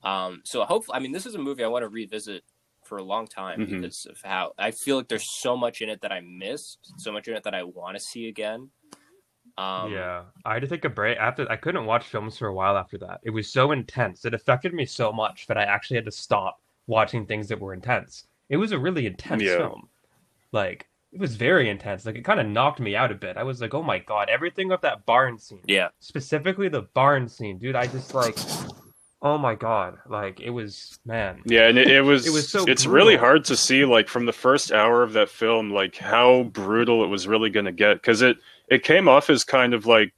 Um 0.03 0.41
so 0.43 0.63
hopefully 0.65 0.97
i 0.97 0.99
mean 0.99 1.11
this 1.11 1.25
is 1.25 1.35
a 1.35 1.39
movie 1.39 1.63
i 1.63 1.67
want 1.67 1.83
to 1.83 1.89
revisit 1.89 2.43
for 2.83 2.97
a 2.97 3.03
long 3.03 3.25
time 3.27 3.61
Mhm. 3.61 3.81
because 3.81 4.05
of 4.05 4.21
how 4.23 4.53
i 4.59 4.69
feel 4.71 4.97
like 4.97 5.07
there's 5.07 5.27
so 5.29 5.55
much 5.57 5.81
in 5.81 5.89
it 5.89 6.01
that 6.01 6.11
i 6.11 6.19
missed 6.21 6.93
so 6.97 7.11
much 7.11 7.27
in 7.27 7.35
it 7.35 7.43
that 7.43 7.55
i 7.55 7.63
want 7.63 7.97
to 7.97 8.03
see 8.03 8.27
again 8.27 8.69
um 9.57 9.91
yeah, 9.91 10.23
I 10.43 10.53
had 10.53 10.61
to 10.63 10.67
take 10.67 10.85
a 10.85 10.89
break 10.89 11.17
after. 11.17 11.49
I 11.49 11.55
couldn't 11.55 11.85
watch 11.85 12.05
films 12.05 12.37
for 12.37 12.47
a 12.47 12.53
while 12.53 12.77
after 12.77 12.97
that. 12.99 13.21
It 13.23 13.29
was 13.29 13.47
so 13.49 13.71
intense. 13.71 14.25
It 14.25 14.33
affected 14.33 14.73
me 14.73 14.85
so 14.85 15.13
much 15.13 15.47
that 15.47 15.57
I 15.57 15.63
actually 15.63 15.95
had 15.97 16.05
to 16.05 16.11
stop 16.11 16.59
watching 16.87 17.25
things 17.25 17.47
that 17.49 17.59
were 17.59 17.73
intense. 17.73 18.25
It 18.49 18.57
was 18.57 18.71
a 18.73 18.79
really 18.79 19.05
intense 19.05 19.43
Yeah. 19.43 19.57
film. 19.57 19.89
Like 20.51 20.87
it 21.11 21.19
was 21.19 21.35
very 21.35 21.69
intense. 21.69 22.05
Like 22.05 22.15
it 22.15 22.25
kind 22.25 22.39
of 22.41 22.47
knocked 22.47 22.79
me 22.81 22.95
out 22.95 23.11
a 23.11 23.15
bit. 23.15 23.37
I 23.37 23.43
was 23.43 23.61
like, 23.61 23.73
oh 23.73 23.83
my 23.83 23.99
god, 23.99 24.29
everything 24.29 24.71
of 24.71 24.81
that 24.81 25.05
barn 25.05 25.37
scene. 25.39 25.61
Yeah. 25.65 25.89
Specifically 25.99 26.67
the 26.67 26.83
barn 26.93 27.29
scene, 27.29 27.57
dude. 27.57 27.75
I 27.75 27.87
just 27.87 28.13
like, 28.13 28.37
oh 29.21 29.37
my 29.37 29.55
god, 29.55 29.97
like 30.07 30.39
it 30.41 30.49
was 30.49 30.99
man. 31.05 31.41
Yeah, 31.45 31.67
and 31.69 31.77
it, 31.77 31.89
it 31.89 32.01
was 32.01 32.27
It 32.27 32.33
was 32.33 32.49
so 32.49 32.65
it's 32.67 32.85
really 32.85 33.15
hard 33.15 33.45
to 33.45 33.55
see 33.55 33.85
like 33.85 34.07
from 34.09 34.25
the 34.25 34.33
first 34.33 34.71
hour 34.71 35.03
of 35.03 35.13
that 35.13 35.29
film 35.29 35.71
like 35.71 35.95
how 35.95 36.43
brutal 36.43 37.03
it 37.03 37.07
was 37.07 37.27
really 37.27 37.49
going 37.49 37.65
to 37.65 37.71
get 37.71 38.03
cuz 38.03 38.21
it 38.21 38.37
it 38.69 38.83
came 38.83 39.07
off 39.07 39.29
as 39.29 39.43
kind 39.43 39.73
of 39.73 39.85
like 39.85 40.13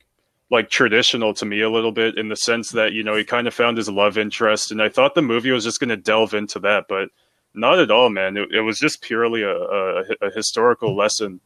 like 0.50 0.70
traditional 0.70 1.34
to 1.34 1.46
me 1.46 1.62
a 1.62 1.70
little 1.70 1.92
bit 1.92 2.18
in 2.18 2.30
the 2.30 2.36
sense 2.36 2.72
that 2.72 2.94
you 2.94 3.04
know 3.04 3.16
he 3.16 3.24
kind 3.24 3.48
of 3.48 3.54
found 3.54 3.78
his 3.78 3.90
love 3.90 4.18
interest 4.18 4.72
and 4.72 4.82
I 4.82 4.90
thought 4.90 5.16
the 5.16 5.22
movie 5.22 5.52
was 5.52 5.64
just 5.64 5.80
going 5.80 5.90
to 5.90 5.98
delve 5.98 6.34
into 6.34 6.60
that 6.60 6.86
but 6.88 7.10
not 7.54 7.80
at 7.80 7.92
all 7.92 8.10
man. 8.10 8.38
It, 8.38 8.52
it 8.52 8.62
was 8.62 8.80
just 8.80 9.02
purely 9.02 9.42
a, 9.42 9.56
a, 9.56 10.04
a 10.22 10.32
historical 10.32 10.96
lesson 10.96 11.40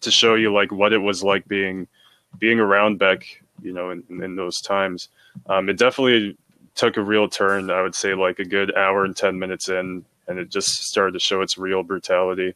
to 0.00 0.10
show 0.10 0.34
you 0.34 0.52
like 0.52 0.72
what 0.72 0.92
it 0.92 0.98
was 0.98 1.22
like 1.22 1.46
being 1.46 1.86
being 2.38 2.58
around 2.58 2.98
back 2.98 3.42
you 3.62 3.72
know 3.72 3.90
in, 3.90 4.02
in 4.22 4.36
those 4.36 4.60
times. 4.60 5.08
Um, 5.46 5.68
it 5.68 5.78
definitely 5.78 6.36
took 6.74 6.96
a 6.96 7.02
real 7.02 7.28
turn 7.28 7.70
i 7.70 7.80
would 7.82 7.94
say 7.94 8.14
like 8.14 8.38
a 8.38 8.44
good 8.44 8.74
hour 8.76 9.04
and 9.04 9.16
10 9.16 9.38
minutes 9.38 9.68
in 9.68 10.04
and 10.26 10.38
it 10.38 10.48
just 10.48 10.68
started 10.82 11.12
to 11.12 11.20
show 11.20 11.40
its 11.40 11.56
real 11.56 11.82
brutality 11.82 12.54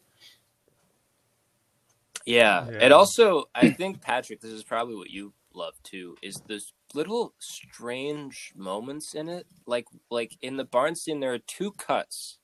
Yeah. 2.28 2.66
Yeah. 2.70 2.78
And 2.82 2.92
also, 2.92 3.44
I 3.54 3.70
think 3.70 4.00
Patrick, 4.02 4.40
this 4.40 4.52
is 4.52 4.64
probably 4.64 4.94
what 4.97 5.11
you 5.11 5.32
love 5.54 5.75
too, 5.82 6.16
is 6.23 6.37
this 6.47 6.73
little 6.94 7.35
strange 7.38 8.52
moments 8.56 9.14
in 9.14 9.28
it. 9.28 9.47
Like 9.66 9.87
like 10.11 10.37
in 10.42 10.56
the 10.56 10.64
barn 10.64 10.94
scene, 10.94 11.20
there 11.20 11.32
are 11.35 11.38
two 11.38 11.73
cuts. 11.73 12.38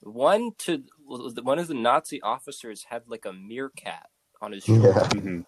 One 0.00 0.50
to 0.58 0.82
one 1.06 1.58
of 1.58 1.68
the 1.68 1.74
Nazi 1.74 2.20
officers 2.22 2.84
had 2.90 3.02
like 3.08 3.24
a 3.24 3.32
meerkat 3.32 4.06
on 4.42 4.52
his 4.52 4.64
shoulder. 4.64 4.88
Yeah. 4.88 5.08
Mhm. 5.08 5.46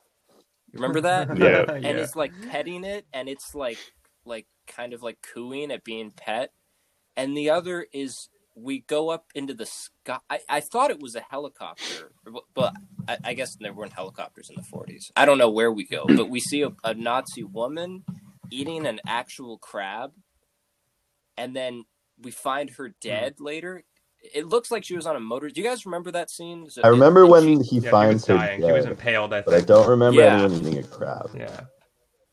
Remember 0.72 1.00
that? 1.02 1.28
Yeah. 1.38 1.64
and 1.70 1.84
it's 1.98 2.16
like 2.16 2.32
petting 2.50 2.84
it 2.84 3.06
and 3.12 3.28
it's 3.28 3.54
like 3.54 3.78
like 4.24 4.46
kind 4.66 4.92
of 4.94 5.02
like 5.02 5.18
cooing 5.22 5.70
at 5.70 5.84
being 5.84 6.10
pet 6.10 6.50
and 7.16 7.36
the 7.36 7.50
other 7.50 7.86
is 7.92 8.28
we 8.56 8.80
go 8.80 9.10
up 9.10 9.26
into 9.34 9.54
the 9.54 9.66
sky 9.66 10.18
i, 10.30 10.40
I 10.48 10.60
thought 10.60 10.90
it 10.90 11.00
was 11.00 11.14
a 11.14 11.20
helicopter 11.20 12.12
but- 12.24 12.44
but 12.54 12.74
I, 13.06 13.18
I 13.24 13.34
guess 13.34 13.56
there 13.56 13.72
weren't 13.72 13.92
helicopters 13.92 14.50
in 14.50 14.56
the 14.56 14.62
40s 14.62 15.12
i 15.14 15.24
don't 15.24 15.38
know 15.38 15.50
where 15.50 15.70
we 15.70 15.84
go 15.84 16.04
but 16.16 16.30
we 16.30 16.40
see 16.40 16.62
a, 16.62 16.72
a 16.82 16.94
nazi 16.94 17.44
woman 17.44 18.02
eating 18.50 18.86
an 18.86 19.00
actual 19.06 19.58
crab 19.58 20.12
and 21.36 21.54
then 21.54 21.84
we 22.22 22.30
find 22.30 22.70
her 22.70 22.88
hmm. 22.88 22.94
dead 23.00 23.34
later 23.40 23.82
it 24.34 24.46
looks 24.46 24.70
like 24.70 24.82
she 24.84 24.96
was 24.96 25.06
on 25.06 25.14
a 25.14 25.20
motor 25.20 25.48
do 25.50 25.60
you 25.60 25.66
guys 25.66 25.84
remember 25.84 26.10
that 26.10 26.30
scene 26.30 26.66
it- 26.66 26.84
I 26.84 26.88
remember 26.88 27.22
and 27.22 27.30
when 27.30 27.62
she- 27.62 27.68
he 27.68 27.76
yeah, 27.76 27.80
she 27.80 27.80
was 27.80 27.90
finds 27.90 28.26
her 28.26 28.34
dying. 28.36 28.60
She 28.62 28.72
was 28.72 28.84
dead, 28.84 28.92
impaled. 28.92 29.32
I 29.34 29.42
but 29.42 29.54
I 29.54 29.60
don't 29.60 29.88
remember 29.88 30.20
Yeah. 30.20 30.42
anyone 30.42 30.52
eating 30.60 30.78
a 30.78 30.82
crab. 30.82 31.30
Yeah. 31.36 31.60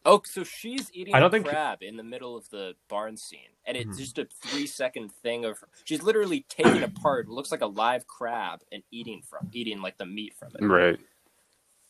Oh, 0.05 0.21
so 0.25 0.43
she's 0.43 0.89
eating 0.93 1.15
I 1.15 1.19
don't 1.19 1.27
a 1.29 1.31
think- 1.31 1.47
crab 1.47 1.81
in 1.81 1.95
the 1.97 2.03
middle 2.03 2.35
of 2.35 2.49
the 2.49 2.75
barn 2.89 3.15
scene, 3.17 3.51
and 3.65 3.77
it's 3.77 3.95
Mhm. 3.95 3.99
just 3.99 4.17
a 4.17 4.25
three 4.25 4.67
second 4.67 5.11
thing 5.11 5.45
of 5.45 5.63
she's 5.85 6.03
literally 6.03 6.45
taking 6.49 6.83
apart. 6.83 7.27
It 7.27 7.31
looks 7.31 7.51
like 7.51 7.61
a 7.61 7.67
live 7.67 8.05
crab 8.07 8.61
and 8.71 8.83
eating 8.91 9.21
from 9.21 9.49
eating 9.53 9.81
like 9.81 9.97
the 9.97 10.05
meat 10.05 10.33
from 10.35 10.51
it. 10.55 10.61
right 10.65 10.99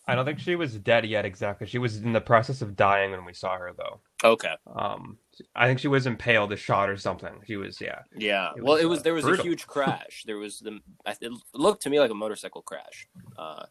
I 0.06 0.16
don't 0.16 0.26
think 0.26 0.40
she 0.40 0.58
was 0.58 0.78
dead 0.78 1.06
yet. 1.06 1.24
Exactly. 1.24 1.66
She 1.66 1.78
was 1.78 1.96
in 2.02 2.12
the 2.12 2.20
process 2.20 2.62
of 2.62 2.76
dying 2.76 3.12
when 3.12 3.24
we 3.24 3.32
saw 3.34 3.58
her, 3.58 3.72
though. 3.72 4.02
Okay, 4.22 4.54
Um, 4.68 5.18
I 5.56 5.66
think 5.66 5.80
she 5.80 5.88
was 5.88 6.06
impaled, 6.06 6.52
a 6.52 6.58
shot 6.58 6.90
or 6.90 6.98
something. 6.98 7.42
She 7.48 7.56
was, 7.56 7.80
yeah. 7.80 8.02
yeah. 8.14 8.52
It 8.58 8.64
well, 8.66 8.74
was, 8.74 8.84
it 8.84 8.88
was 8.88 9.00
uh, 9.00 9.04
there 9.04 9.14
was 9.14 9.24
brutal. 9.24 9.46
a 9.46 9.48
huge 9.48 9.66
crash. 9.76 10.24
There 10.26 10.38
was 10.38 10.60
the 10.60 10.82
it 11.08 11.32
looked 11.54 11.84
to 11.84 11.90
me 11.90 12.02
like 12.02 12.12
a 12.12 12.16
motorcycle 12.16 12.62
crash. 12.62 13.08
Uh, 13.38 13.66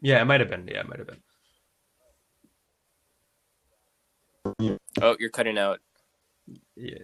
Yeah, 0.00 0.22
it 0.22 0.26
might 0.26 0.38
have 0.38 0.48
been. 0.48 0.68
Yeah, 0.68 0.78
it 0.82 0.88
might 0.88 1.00
have 1.00 1.08
been. 1.08 1.22
Oh, 4.60 5.16
you're 5.18 5.30
cutting 5.30 5.58
out. 5.58 5.80
Yeah. 6.76 6.98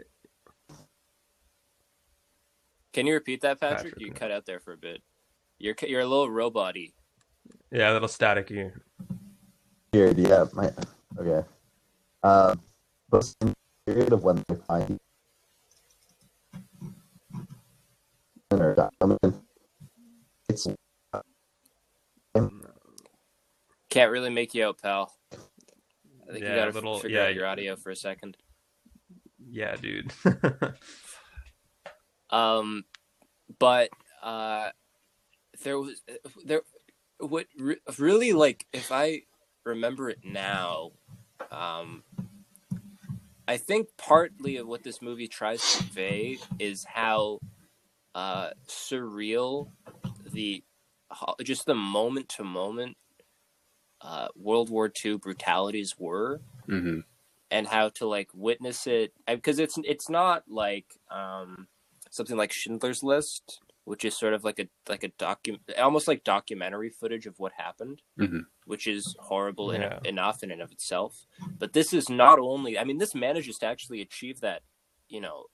Can 2.93 3.07
you 3.07 3.15
repeat 3.15 3.43
that, 3.43 3.61
Patrick? 3.61 3.95
Patrick, 3.95 4.01
you 4.01 4.09
no. 4.09 4.15
cut 4.15 4.31
out 4.31 4.47
there 4.47 4.61
for 4.61 4.73
a 4.73 4.77
bit. 4.77 5.03
You're 5.59 5.75
you're 5.87 6.01
a 6.01 6.07
little 6.07 6.31
robot-y. 6.31 6.89
Yeah, 7.71 7.93
a 7.93 7.95
little 7.95 8.09
staticky. 8.09 8.73
Period. 9.93 10.19
Yeah. 10.19 10.47
My, 10.53 10.73
okay. 11.19 11.47
Uh, 12.23 12.55
but 13.09 13.33
in 13.41 13.49
the 13.49 13.93
period 13.93 14.13
of 14.13 14.25
when 14.25 14.43
they 14.49 14.57
find 14.67 14.99
or 18.51 18.93
dominant, 19.01 19.43
it's 20.49 20.67
Can't 23.89 24.11
really 24.11 24.31
make 24.31 24.55
you 24.55 24.67
out, 24.67 24.79
pal. 24.83 25.13
I 26.31 26.33
think 26.35 26.45
you 26.45 26.51
Yeah, 26.51 26.57
gotta 26.57 26.71
little- 26.73 27.01
figure 27.01 27.19
yeah, 27.19 27.27
out 27.27 27.35
your 27.35 27.47
audio 27.47 27.75
for 27.77 27.91
a 27.91 27.97
second. 27.97 28.37
Yeah, 29.51 29.75
dude. 29.77 30.13
Um, 32.31 32.85
but 33.59 33.91
uh, 34.23 34.71
there 35.65 35.79
was 35.81 36.01
there 36.45 36.63
what 37.19 37.47
re- 37.59 37.81
really 37.99 38.33
like 38.33 38.67
if 38.73 38.93
I 38.93 39.23
remember 39.65 40.09
it 40.11 40.21
now, 40.25 40.93
um, 41.51 42.05
I 43.49 43.57
think 43.57 43.89
partly 43.99 44.59
of 44.59 44.69
what 44.69 44.85
this 44.85 45.03
movie 45.03 45.27
tries 45.27 45.61
to 45.73 45.79
convey 45.79 46.39
is 46.61 46.85
how 46.85 47.41
uh, 48.15 48.51
surreal 48.69 49.69
the 50.33 50.63
just 51.43 51.67
the 51.67 51.75
moment 51.75 52.29
to 52.29 52.45
moment 52.45 52.97
uh, 54.01 54.29
World 54.37 54.71
War 54.71 54.91
II 55.05 55.19
brutalities 55.19 55.97
were 55.99 56.41
hmm 56.67 57.01
and 57.51 57.67
how 57.67 57.89
to 57.89 58.07
like 58.07 58.29
witness 58.33 58.87
it 58.87 59.13
because 59.27 59.59
it's 59.59 59.77
it's 59.85 60.09
not 60.09 60.45
like 60.49 60.87
um 61.11 61.67
something 62.11 62.37
like 62.37 62.53
Schindler's 62.53 63.03
List 63.03 63.61
which 63.85 64.05
is 64.05 64.17
sort 64.17 64.35
of 64.35 64.45
like 64.45 64.59
a 64.61 64.69
like 64.89 65.03
a 65.03 65.09
document, 65.09 65.63
almost 65.79 66.07
like 66.07 66.23
documentary 66.23 66.91
footage 66.91 67.27
of 67.27 67.39
what 67.39 67.53
happened 67.57 68.03
Mhm. 68.19 68.47
which 68.67 68.87
is 68.87 69.17
horrible 69.19 69.73
in, 69.73 69.83
enough 70.05 70.43
in 70.45 70.51
and 70.53 70.63
of 70.63 70.71
itself. 70.71 71.27
But 71.59 71.73
this 71.73 71.93
is 71.93 72.09
not 72.09 72.39
only 72.39 72.79
I 72.79 72.85
mean 72.85 72.99
this 72.99 73.15
manages 73.15 73.59
to 73.59 73.67
actually 73.67 74.01
achieve 74.01 74.41
that 74.41 74.63
you 75.09 75.21
know 75.21 75.47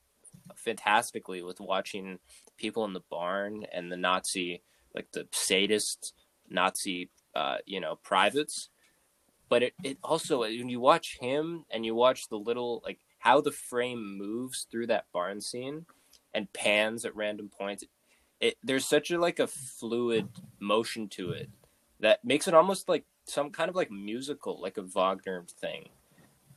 fantastically 0.54 1.42
with 1.42 1.60
watching 1.60 2.18
people 2.56 2.84
in 2.84 2.92
the 2.92 3.02
barn 3.10 3.64
and 3.72 3.90
the 3.90 3.96
Nazi 3.96 4.62
like 4.94 5.08
the 5.12 5.28
sadist 5.32 6.12
Nazi 6.48 7.10
uh 7.36 7.58
you 7.66 7.80
know 7.80 7.94
privates. 8.02 8.70
But 9.48 9.62
it, 9.62 9.74
it 9.84 9.98
also 10.02 10.40
when 10.40 10.68
you 10.68 10.80
watch 10.80 11.18
him 11.20 11.64
and 11.70 11.86
you 11.86 11.94
watch 11.94 12.28
the 12.28 12.38
little 12.48 12.82
like 12.84 12.98
how 13.18 13.40
the 13.40 13.52
frame 13.52 14.02
moves 14.18 14.66
through 14.70 14.88
that 14.88 15.06
barn 15.12 15.40
scene 15.40 15.86
and 16.34 16.52
pans 16.52 17.04
at 17.04 17.14
random 17.16 17.48
points 17.48 17.84
it 18.40 18.56
there's 18.62 18.84
such 18.84 19.10
a 19.10 19.18
like 19.18 19.38
a 19.38 19.46
fluid 19.46 20.26
motion 20.60 21.08
to 21.08 21.30
it 21.30 21.48
that 22.00 22.24
makes 22.24 22.46
it 22.48 22.54
almost 22.54 22.88
like 22.88 23.04
some 23.24 23.50
kind 23.50 23.68
of 23.70 23.76
like 23.76 23.90
musical 23.90 24.60
like 24.60 24.78
a 24.78 24.82
wagner 24.96 25.44
thing. 25.60 25.88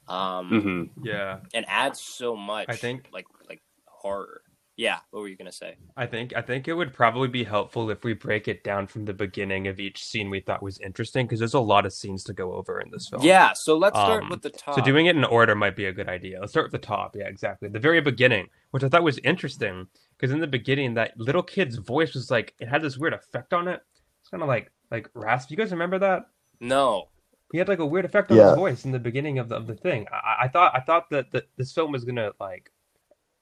Um 0.07 0.47
hmm 0.49 1.05
yeah, 1.05 1.39
and 1.53 1.65
adds 1.67 1.99
so 2.01 2.35
much 2.35 2.69
I 2.69 2.75
think- 2.75 3.07
like 3.13 3.27
like 3.47 3.61
horror 3.85 4.41
yeah 4.79 4.99
what 5.11 5.19
were 5.19 5.27
you 5.27 5.35
gonna 5.35 5.51
say 5.51 5.75
I 5.97 6.05
think 6.05 6.33
I 6.35 6.41
think 6.41 6.67
it 6.69 6.73
would 6.73 6.93
probably 6.93 7.27
be 7.27 7.43
helpful 7.43 7.89
if 7.89 8.03
we 8.05 8.13
break 8.13 8.47
it 8.47 8.63
down 8.63 8.87
from 8.87 9.03
the 9.03 9.13
beginning 9.13 9.67
of 9.67 9.77
each 9.79 10.03
scene 10.03 10.29
we 10.29 10.39
thought 10.39 10.63
was 10.63 10.79
interesting 10.79 11.25
because 11.25 11.39
there's 11.39 11.53
a 11.53 11.59
lot 11.59 11.85
of 11.85 11.91
scenes 11.91 12.23
to 12.25 12.33
go 12.33 12.53
over 12.53 12.79
in 12.79 12.89
this 12.89 13.09
film. 13.09 13.21
yeah 13.23 13.51
so 13.53 13.77
let's 13.77 13.97
start 13.97 14.23
Um, 14.23 14.29
with 14.29 14.41
the 14.41 14.49
top 14.51 14.75
So 14.75 14.81
doing 14.81 15.07
it 15.07 15.17
in 15.17 15.25
order 15.25 15.53
might 15.53 15.75
be 15.75 15.85
a 15.87 15.91
good 15.91 16.07
idea. 16.07 16.39
Let's 16.39 16.53
start 16.53 16.65
with 16.71 16.81
the 16.81 16.87
top. 16.87 17.15
Yeah, 17.15 17.27
exactly. 17.27 17.67
The 17.67 17.79
very 17.79 17.99
beginning, 18.01 18.47
which 18.71 18.83
I 18.85 18.89
thought 18.89 19.03
was 19.03 19.19
interesting, 19.19 19.87
because 20.17 20.31
in 20.31 20.39
the 20.39 20.47
beginning, 20.47 20.93
that 20.93 21.11
little 21.19 21.43
kid's 21.43 21.75
voice 21.75 22.13
was 22.13 22.31
like 22.31 22.53
it 22.59 22.67
had 22.69 22.81
this 22.81 22.97
weird 22.97 23.13
effect 23.13 23.53
on 23.53 23.67
it. 23.67 23.81
It's 24.21 24.29
kind 24.29 24.41
of 24.43 24.47
like 24.55 24.71
like 24.91 25.09
rasp. 25.13 25.51
You 25.51 25.57
guys 25.57 25.71
remember 25.71 25.99
that? 25.99 26.21
no 26.61 27.09
He 27.51 27.57
had 27.57 27.67
like 27.67 27.79
a 27.79 27.85
weird 27.85 28.05
effect 28.05 28.31
on 28.31 28.37
Yeah. 28.37 28.49
his 28.51 28.55
voice 28.55 28.85
in 28.85 28.91
the 28.91 28.99
beginning 28.99 29.39
of 29.39 29.49
the, 29.49 29.55
of 29.55 29.67
the 29.67 29.75
thing. 29.75 30.07
I, 30.11 30.45
I 30.45 30.47
thought 30.47 30.71
I 30.75 30.79
thought 30.79 31.09
that, 31.09 31.31
that 31.31 31.45
this 31.57 31.73
film 31.73 31.91
was 31.91 32.05
gonna 32.05 32.31
like 32.39 32.71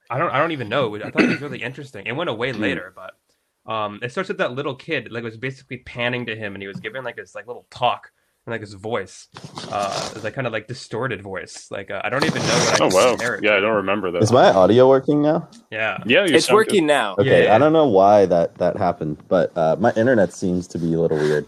I 0.09 0.17
don't 0.17 0.31
I 0.31 0.39
don't 0.39 0.51
even 0.51 0.69
know. 0.69 0.95
I 0.95 1.09
thought 1.09 1.21
it 1.21 1.29
was 1.29 1.41
really 1.41 1.61
interesting. 1.63 2.05
It 2.05 2.15
went 2.15 2.29
away 2.29 2.53
later, 2.53 2.93
but 2.95 3.71
um, 3.71 3.99
it 4.01 4.11
starts 4.11 4.29
with 4.29 4.37
that 4.37 4.53
little 4.53 4.75
kid 4.75 5.11
like 5.11 5.23
was 5.23 5.37
basically 5.37 5.77
panning 5.77 6.25
to 6.27 6.35
him, 6.35 6.55
and 6.55 6.61
he 6.61 6.67
was 6.67 6.79
giving 6.79 7.03
like 7.03 7.15
this 7.15 7.35
like 7.35 7.47
little 7.47 7.67
talk 7.69 8.11
and 8.47 8.53
like 8.53 8.61
his 8.61 8.73
voice, 8.73 9.27
uh, 9.71 10.07
it 10.09 10.15
was 10.15 10.23
like 10.23 10.33
kind 10.33 10.47
of 10.47 10.53
like 10.53 10.67
distorted 10.67 11.21
voice. 11.21 11.67
Like 11.69 11.91
uh, 11.91 12.01
I 12.03 12.09
don't 12.09 12.23
even 12.23 12.41
know 12.41 12.47
what 12.47 12.81
I 12.81 12.85
oh 12.85 12.89
wow 12.95 13.37
yeah 13.41 13.57
i 13.57 13.59
don't 13.59 13.75
remember 13.75 14.09
that 14.11 14.23
is 14.23 14.31
my 14.31 14.49
audio 14.51 14.87
working 14.87 15.21
now? 15.21 15.49
Yeah, 15.69 15.97
yeah 16.05 16.25
you 16.25 16.35
it's 16.35 16.45
sound 16.45 16.55
working 16.55 16.85
now 16.87 17.15
Okay, 17.17 17.43
Yeah. 17.43 17.55
I 17.55 17.57
don't 17.57 17.73
know 17.73 17.87
why 17.87 18.25
that 18.27 18.55
that 18.55 18.77
happened, 18.77 19.17
but 19.27 19.55
uh, 19.57 19.75
my 19.79 19.91
internet 19.93 20.33
seems 20.33 20.65
to 20.69 20.79
be 20.79 20.93
a 20.93 20.99
little 20.99 21.17
weird. 21.17 21.45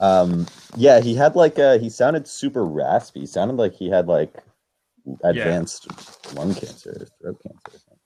Um, 0.00 0.46
yeah, 0.76 1.00
he 1.00 1.14
had 1.14 1.36
like 1.36 1.58
a 1.58 1.78
he 1.78 1.88
sounded 1.88 2.26
super 2.26 2.64
raspy. 2.66 3.20
He 3.20 3.26
sounded 3.26 3.56
like 3.56 3.74
he 3.74 3.88
had 3.88 4.08
like 4.08 4.42
advanced 5.24 5.86
lung 6.34 6.54
cancer, 6.54 6.90
or 6.90 7.06
throat 7.20 7.40
cancer. 7.42 7.80
Or 7.90 7.96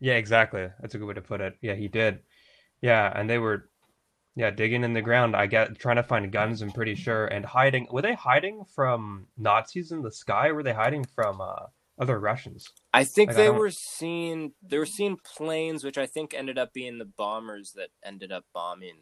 yeah, 0.00 0.14
exactly. 0.14 0.68
That's 0.80 0.94
a 0.94 0.98
good 0.98 1.06
way 1.06 1.14
to 1.14 1.22
put 1.22 1.40
it. 1.40 1.54
Yeah, 1.60 1.74
he 1.74 1.88
did. 1.88 2.20
Yeah, 2.80 3.12
and 3.14 3.28
they 3.28 3.38
were. 3.38 3.68
Yeah, 4.36 4.50
digging 4.50 4.84
in 4.84 4.92
the 4.92 5.02
ground. 5.02 5.34
I 5.34 5.46
get 5.46 5.80
trying 5.80 5.96
to 5.96 6.04
find 6.04 6.30
guns. 6.30 6.62
I'm 6.62 6.70
pretty 6.70 6.94
sure, 6.94 7.26
and 7.26 7.44
hiding. 7.44 7.88
Were 7.90 8.02
they 8.02 8.14
hiding 8.14 8.62
from 8.72 9.26
Nazis 9.36 9.90
in 9.90 10.00
the 10.00 10.12
sky? 10.12 10.50
Or 10.50 10.54
were 10.54 10.62
they 10.62 10.72
hiding 10.72 11.04
from 11.12 11.40
uh, 11.40 11.66
other 11.98 12.20
Russians? 12.20 12.68
I 12.94 13.02
think 13.02 13.30
Like, 13.30 13.36
they 13.36 13.46
don't- 13.46 13.58
were 13.58 13.72
seeing 13.72 14.52
they 14.62 14.78
were 14.78 14.86
seeing 14.86 15.16
planes, 15.24 15.82
which 15.82 15.98
I 15.98 16.06
think 16.06 16.34
ended 16.34 16.56
up 16.56 16.72
being 16.72 16.98
the 16.98 17.04
bombers 17.04 17.72
that 17.72 17.88
ended 18.04 18.30
up 18.30 18.44
bombing 18.54 18.98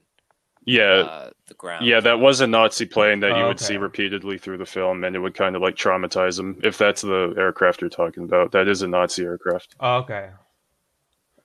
Yeah, 0.66 1.04
uh, 1.04 1.30
the 1.48 1.54
ground. 1.54 1.88
yeah, 1.88 2.00
that 2.00 2.20
was 2.20 2.40
a 2.40 2.46
Nazi 2.46 2.86
plane 2.86 3.20
that 3.20 3.36
you 3.36 3.46
Oh, 3.46 3.48
would 3.48 3.60
see 3.60 3.76
repeatedly 3.78 4.38
through 4.38 4.58
the 4.58 4.66
film, 4.66 5.04
and 5.04 5.16
it 5.16 5.20
would 5.20 5.34
kind 5.34 5.56
of 5.56 5.62
like 5.62 5.76
traumatize 5.76 6.36
them. 6.38 6.60
If 6.64 6.78
that's 6.78 7.02
the 7.02 7.34
aircraft 7.38 7.80
you're 7.82 7.90
talking 7.90 8.24
about, 8.24 8.52
that 8.52 8.68
is 8.68 8.82
a 8.82 8.88
Nazi 8.88 9.24
aircraft. 9.24 9.76
Oh, 9.80 9.96
okay, 10.00 10.32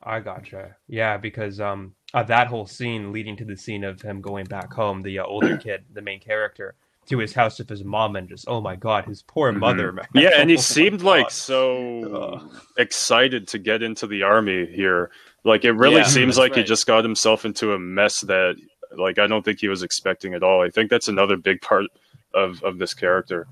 I 0.04 0.20
gotcha. 0.20 0.76
Yeah, 0.88 1.18
because 1.18 1.60
um, 1.60 1.96
uh, 2.14 2.24
that 2.24 2.48
whole 2.48 2.66
scene 2.68 3.12
leading 3.12 3.36
to 3.38 3.46
the 3.46 3.58
scene 3.58 3.84
of 3.84 4.02
him 4.02 4.22
going 4.22 4.48
back 4.48 4.74
home, 4.74 5.02
the 5.02 5.20
uh, 5.20 5.26
older 5.26 5.56
kid, 5.56 5.86
the 5.92 6.02
main 6.02 6.20
character, 6.20 6.76
to 7.08 7.18
his 7.20 7.34
house 7.34 7.60
with 7.60 7.70
his 7.70 7.84
mom, 7.84 8.16
and 8.16 8.30
just 8.30 8.46
oh 8.48 8.62
my 8.62 8.76
god, 8.76 9.06
his 9.06 9.24
poor 9.24 9.52
Mhm. 9.52 9.52
mother, 9.52 9.92
man. 9.92 10.08
Yeah, 10.14 10.32
and 10.36 10.50
he 10.50 10.58
Oh 10.58 10.58
seemed 10.58 11.02
like 11.02 11.30
God. 11.30 11.32
so 11.32 12.42
Ugh. 12.42 12.52
excited 12.78 13.48
to 13.50 13.60
get 13.60 13.84
into 13.84 14.08
the 14.08 14.24
army 14.24 14.66
here. 14.66 15.12
Like 15.44 15.66
it 15.66 15.74
really 15.74 16.04
Yeah, 16.04 16.04
seems 16.04 16.38
that's 16.38 16.38
like 16.38 16.56
he 16.56 16.64
just 16.64 16.86
got 16.88 17.04
himself 17.04 17.46
into 17.46 17.74
a 17.74 17.80
mess 17.80 18.22
that 18.22 18.56
like 18.98 19.20
I 19.20 19.28
don't 19.28 19.44
think 19.44 19.60
he 19.60 19.68
was 19.68 19.84
expecting 19.84 20.34
at 20.34 20.44
all. 20.44 20.62
I 20.62 20.70
think 20.70 20.90
that's 20.90 21.08
another 21.08 21.38
big 21.38 21.62
part 21.62 21.86
of 22.34 22.64
of 22.64 22.78
this 22.78 22.94
character. 22.94 23.48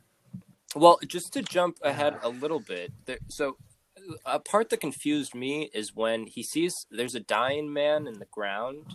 Well, 0.76 1.00
just 1.08 1.34
to 1.34 1.42
jump 1.42 1.78
ahead 1.82 2.18
a 2.22 2.30
little 2.30 2.60
bit, 2.60 2.92
there, 3.06 3.18
so 3.28 3.58
a 4.26 4.40
part 4.40 4.70
that 4.70 4.80
confused 4.80 5.34
me 5.36 5.70
is 5.74 5.96
when 5.96 6.28
he 6.28 6.44
sees 6.44 6.86
there's 6.92 7.16
a 7.16 7.20
dying 7.20 7.74
man 7.74 8.08
in 8.08 8.20
the 8.20 8.28
ground 8.32 8.86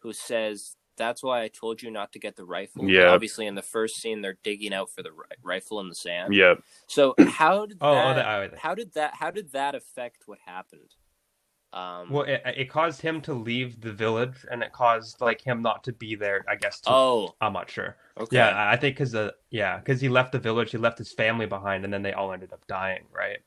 who 0.00 0.12
says, 0.12 0.74
"That's 0.96 1.22
why 1.22 1.42
I 1.42 1.48
told 1.48 1.82
you 1.82 1.90
not 1.90 2.12
to 2.12 2.18
get 2.18 2.36
the 2.36 2.44
rifle." 2.44 2.88
Yeah. 2.88 3.08
Obviously, 3.08 3.46
in 3.46 3.54
the 3.54 3.62
first 3.62 3.96
scene, 3.96 4.22
they're 4.22 4.38
digging 4.42 4.72
out 4.74 4.90
for 4.90 5.02
the 5.02 5.12
ri- 5.12 5.24
rifle 5.42 5.80
in 5.80 5.88
the 5.88 5.94
sand. 5.94 6.34
Yeah. 6.34 6.54
So 6.86 7.14
how 7.18 7.66
did 7.66 7.78
Oh, 7.80 7.94
that, 7.94 8.06
oh, 8.06 8.14
that- 8.14 8.52
oh, 8.54 8.56
how 8.58 8.74
did 8.74 8.94
that 8.94 9.14
how 9.16 9.30
did 9.30 9.52
that 9.52 9.74
affect 9.74 10.22
what 10.26 10.38
happened? 10.46 10.94
Um, 11.72 12.10
Well, 12.10 12.24
it, 12.24 12.42
it 12.44 12.70
caused 12.70 13.00
him 13.00 13.20
to 13.22 13.32
leave 13.32 13.80
the 13.80 13.92
village, 13.92 14.44
and 14.50 14.62
it 14.62 14.72
caused 14.72 15.20
like 15.20 15.40
him 15.40 15.62
not 15.62 15.82
to 15.84 15.92
be 15.92 16.14
there. 16.14 16.44
I 16.48 16.56
guess. 16.56 16.80
To, 16.80 16.90
oh, 16.90 17.34
I'm 17.40 17.52
not 17.54 17.70
sure. 17.70 17.96
okay. 18.18 18.36
Yeah, 18.36 18.48
I 18.50 18.72
I 18.72 18.76
think 18.76 18.96
because 18.96 19.12
the 19.12 19.34
yeah, 19.50 19.78
because 19.78 20.00
he 20.00 20.08
left 20.08 20.32
the 20.32 20.38
village, 20.38 20.70
he 20.70 20.78
left 20.78 20.98
his 20.98 21.12
family 21.12 21.46
behind, 21.46 21.84
and 21.84 21.92
then 21.92 22.02
they 22.02 22.12
all 22.12 22.32
ended 22.32 22.52
up 22.52 22.66
dying, 22.66 23.04
right? 23.14 23.38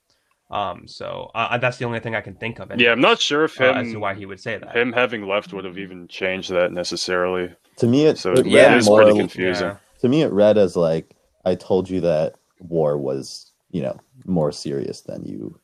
Um, 0.52 0.88
so 0.88 1.32
uh, 1.34 1.58
that's 1.58 1.78
the 1.78 1.86
only 1.86 2.00
thing 2.00 2.16
I 2.16 2.22
can 2.22 2.36
think 2.36 2.60
of. 2.60 2.70
It. 2.72 2.80
Yeah, 2.80 2.92
I'm 2.92 3.02
not 3.02 3.20
sure 3.20 3.46
if 3.46 3.60
uh, 3.60 3.74
as 3.74 3.92
to 3.92 3.98
why 4.00 4.14
he 4.14 4.26
would 4.26 4.40
say 4.40 4.58
that. 4.58 4.76
him 4.76 4.94
having 4.94 5.28
left 5.28 5.54
would 5.54 5.66
have 5.66 5.78
even 5.78 6.08
changed 6.08 6.52
that 6.52 6.72
necessarily. 6.72 7.52
To 7.78 7.88
me, 7.88 8.06
it, 8.06 8.18
So 8.20 8.34
it 8.34 8.46
yeah, 8.46 8.74
it 8.74 8.78
is 8.78 8.86
more. 8.86 9.02
pretty 9.04 9.18
confusing. 9.20 9.68
Yeah. 9.70 9.78
To 10.02 10.08
me, 10.10 10.22
it 10.22 10.32
read 10.32 10.58
as 10.58 10.76
like 10.76 11.16
I 11.46 11.56
told 11.56 11.90
you 11.90 12.02
that 12.02 12.36
war 12.60 12.98
was, 12.98 13.52
you 13.72 13.82
know, 13.82 14.00
more 14.26 14.52
serious 14.52 15.02
than 15.02 15.26
you. 15.26 15.60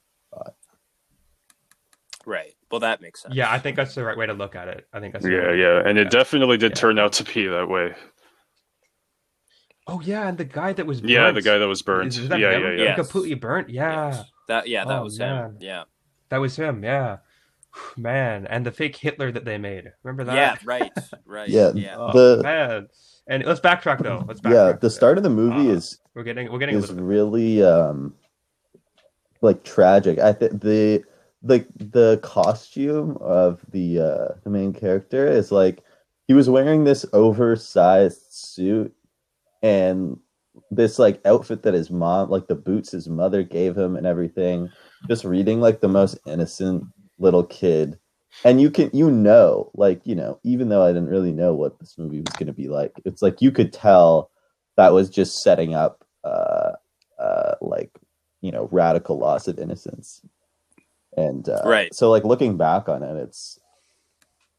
Right. 2.26 2.54
Well, 2.72 2.80
that 2.82 3.02
makes 3.02 3.22
sense. 3.22 3.36
Yeah, 3.36 3.52
I 3.52 3.60
think 3.60 3.76
that's 3.76 3.96
the 3.96 4.04
right 4.04 4.18
way 4.18 4.26
to 4.26 4.34
look 4.34 4.56
at 4.56 4.68
it. 4.68 4.88
I 4.94 5.00
think 5.00 5.14
that's 5.14 5.26
the 5.26 5.32
Yeah, 5.32 5.38
right- 5.38 5.58
yeah, 5.58 5.82
and 5.86 5.98
Yeah. 5.98 6.04
it 6.06 6.12
definitely 6.12 6.58
did 6.58 6.72
Yeah. 6.72 6.76
turn 6.76 7.00
out 7.00 7.14
to 7.14 7.24
be 7.24 7.48
that 7.48 7.68
way. 7.70 7.94
Oh 9.88 10.00
yeah, 10.02 10.28
and 10.28 10.38
the 10.38 10.46
guy 10.46 10.74
that 10.74 10.86
was 10.86 11.02
Yeah, 11.02 11.32
the 11.32 11.42
guy 11.42 11.58
that 11.58 11.68
was 11.68 11.82
burnt. 11.82 12.10
Is, 12.10 12.18
is 12.20 12.24
Yeah, 12.26 12.30
that 12.30 12.40
yeah, 12.40 12.52
him? 12.52 12.62
yeah. 12.64 12.70
Yeah. 12.84 12.88
Like, 12.90 12.96
completely 12.98 13.34
burnt. 13.36 13.70
Yeah, 13.70 14.08
Yes. 14.12 14.26
That 14.48 14.68
yeah, 14.68 14.86
that 14.86 15.00
Oh, 15.00 15.04
was 15.04 15.18
man. 15.20 15.46
him. 15.46 15.58
Yeah. 15.60 15.84
that 16.30 16.38
was 16.38 16.56
him. 16.56 16.84
Yeah, 16.84 17.18
man, 17.98 18.48
and 18.48 18.66
the 18.66 18.72
fake 18.72 18.96
Hitler 18.96 19.32
that 19.32 19.44
they 19.44 19.58
made. 19.58 19.92
Remember 20.04 20.24
that? 20.26 20.36
Yeah. 20.36 20.56
Right. 20.64 20.92
Right. 21.26 21.50
Yeah. 21.50 21.72
Yeah. 21.74 21.96
Oh, 21.98 22.12
The- 22.38 22.44
man. 22.44 22.88
And 23.28 23.44
let's 23.46 23.60
backtrack 23.60 24.02
though. 24.04 24.24
Let's 24.28 24.40
backtrack. 24.42 24.52
Yeah, 24.54 24.72
the 24.80 24.90
start 24.90 25.18
of 25.18 25.24
the 25.24 25.30
movie 25.30 25.70
Uh, 25.70 25.76
is 25.76 26.00
We're 26.16 26.24
getting 26.24 26.52
we're 26.52 26.60
getting 26.60 26.76
a 26.76 26.80
is 26.80 26.92
bit. 26.92 27.02
really 27.02 27.64
um 27.64 28.16
like 29.42 29.64
tragic. 29.64 30.20
I 30.20 30.34
think 30.34 30.62
the 30.62 31.04
the 31.42 31.66
the 31.76 32.20
costume 32.22 33.18
of 33.20 33.60
the 33.72 34.00
uh 34.00 34.34
the 34.44 34.50
main 34.50 34.74
character 34.74 35.28
is 35.28 35.52
like 35.52 35.84
he 36.28 36.34
was 36.34 36.50
wearing 36.50 36.84
this 36.84 37.06
oversized 37.14 38.22
suit 38.30 38.94
and 39.64 40.18
this 40.70 41.00
like 41.00 41.20
outfit 41.26 41.64
that 41.64 41.74
his 41.74 41.90
mom 41.90 42.30
like 42.30 42.48
the 42.48 42.56
boots 42.56 42.92
his 42.92 43.08
mother 43.08 43.44
gave 43.44 43.78
him 43.78 43.96
and 43.96 44.06
everything 44.06 44.70
just 45.08 45.24
reading 45.24 45.60
like 45.60 45.82
the 45.82 45.88
most 45.88 46.18
innocent 46.28 46.84
little 47.20 47.44
kid. 47.44 47.98
And 48.44 48.62
you 48.62 48.72
can 48.72 48.90
you 48.94 49.12
know 49.12 49.72
like 49.74 50.02
you 50.06 50.16
know 50.16 50.40
even 50.44 50.70
though 50.70 50.84
i 50.84 50.88
didn't 50.88 51.10
really 51.10 51.34
know 51.34 51.54
what 51.54 51.78
this 51.80 51.98
movie 51.98 52.22
was 52.22 52.34
going 52.36 52.48
to 52.48 52.54
be 52.54 52.70
like 52.70 52.94
it's 53.04 53.22
like 53.22 53.42
you 53.42 53.52
could 53.52 53.74
tell 53.74 54.32
that 54.78 54.94
was 54.94 55.10
just 55.10 55.42
setting 55.42 55.76
up 55.76 56.06
uh 56.24 56.72
uh 57.20 57.56
like 57.60 57.92
you 58.40 58.50
know 58.50 58.70
radical 58.72 59.20
loss 59.20 59.50
of 59.50 59.60
innocence 59.60 60.22
and 61.18 61.50
uh 61.50 61.62
Right. 61.66 61.94
so 61.94 62.10
like 62.10 62.24
looking 62.24 62.58
back 62.58 62.88
on 62.90 63.04
it 63.04 63.16
it's 63.18 63.60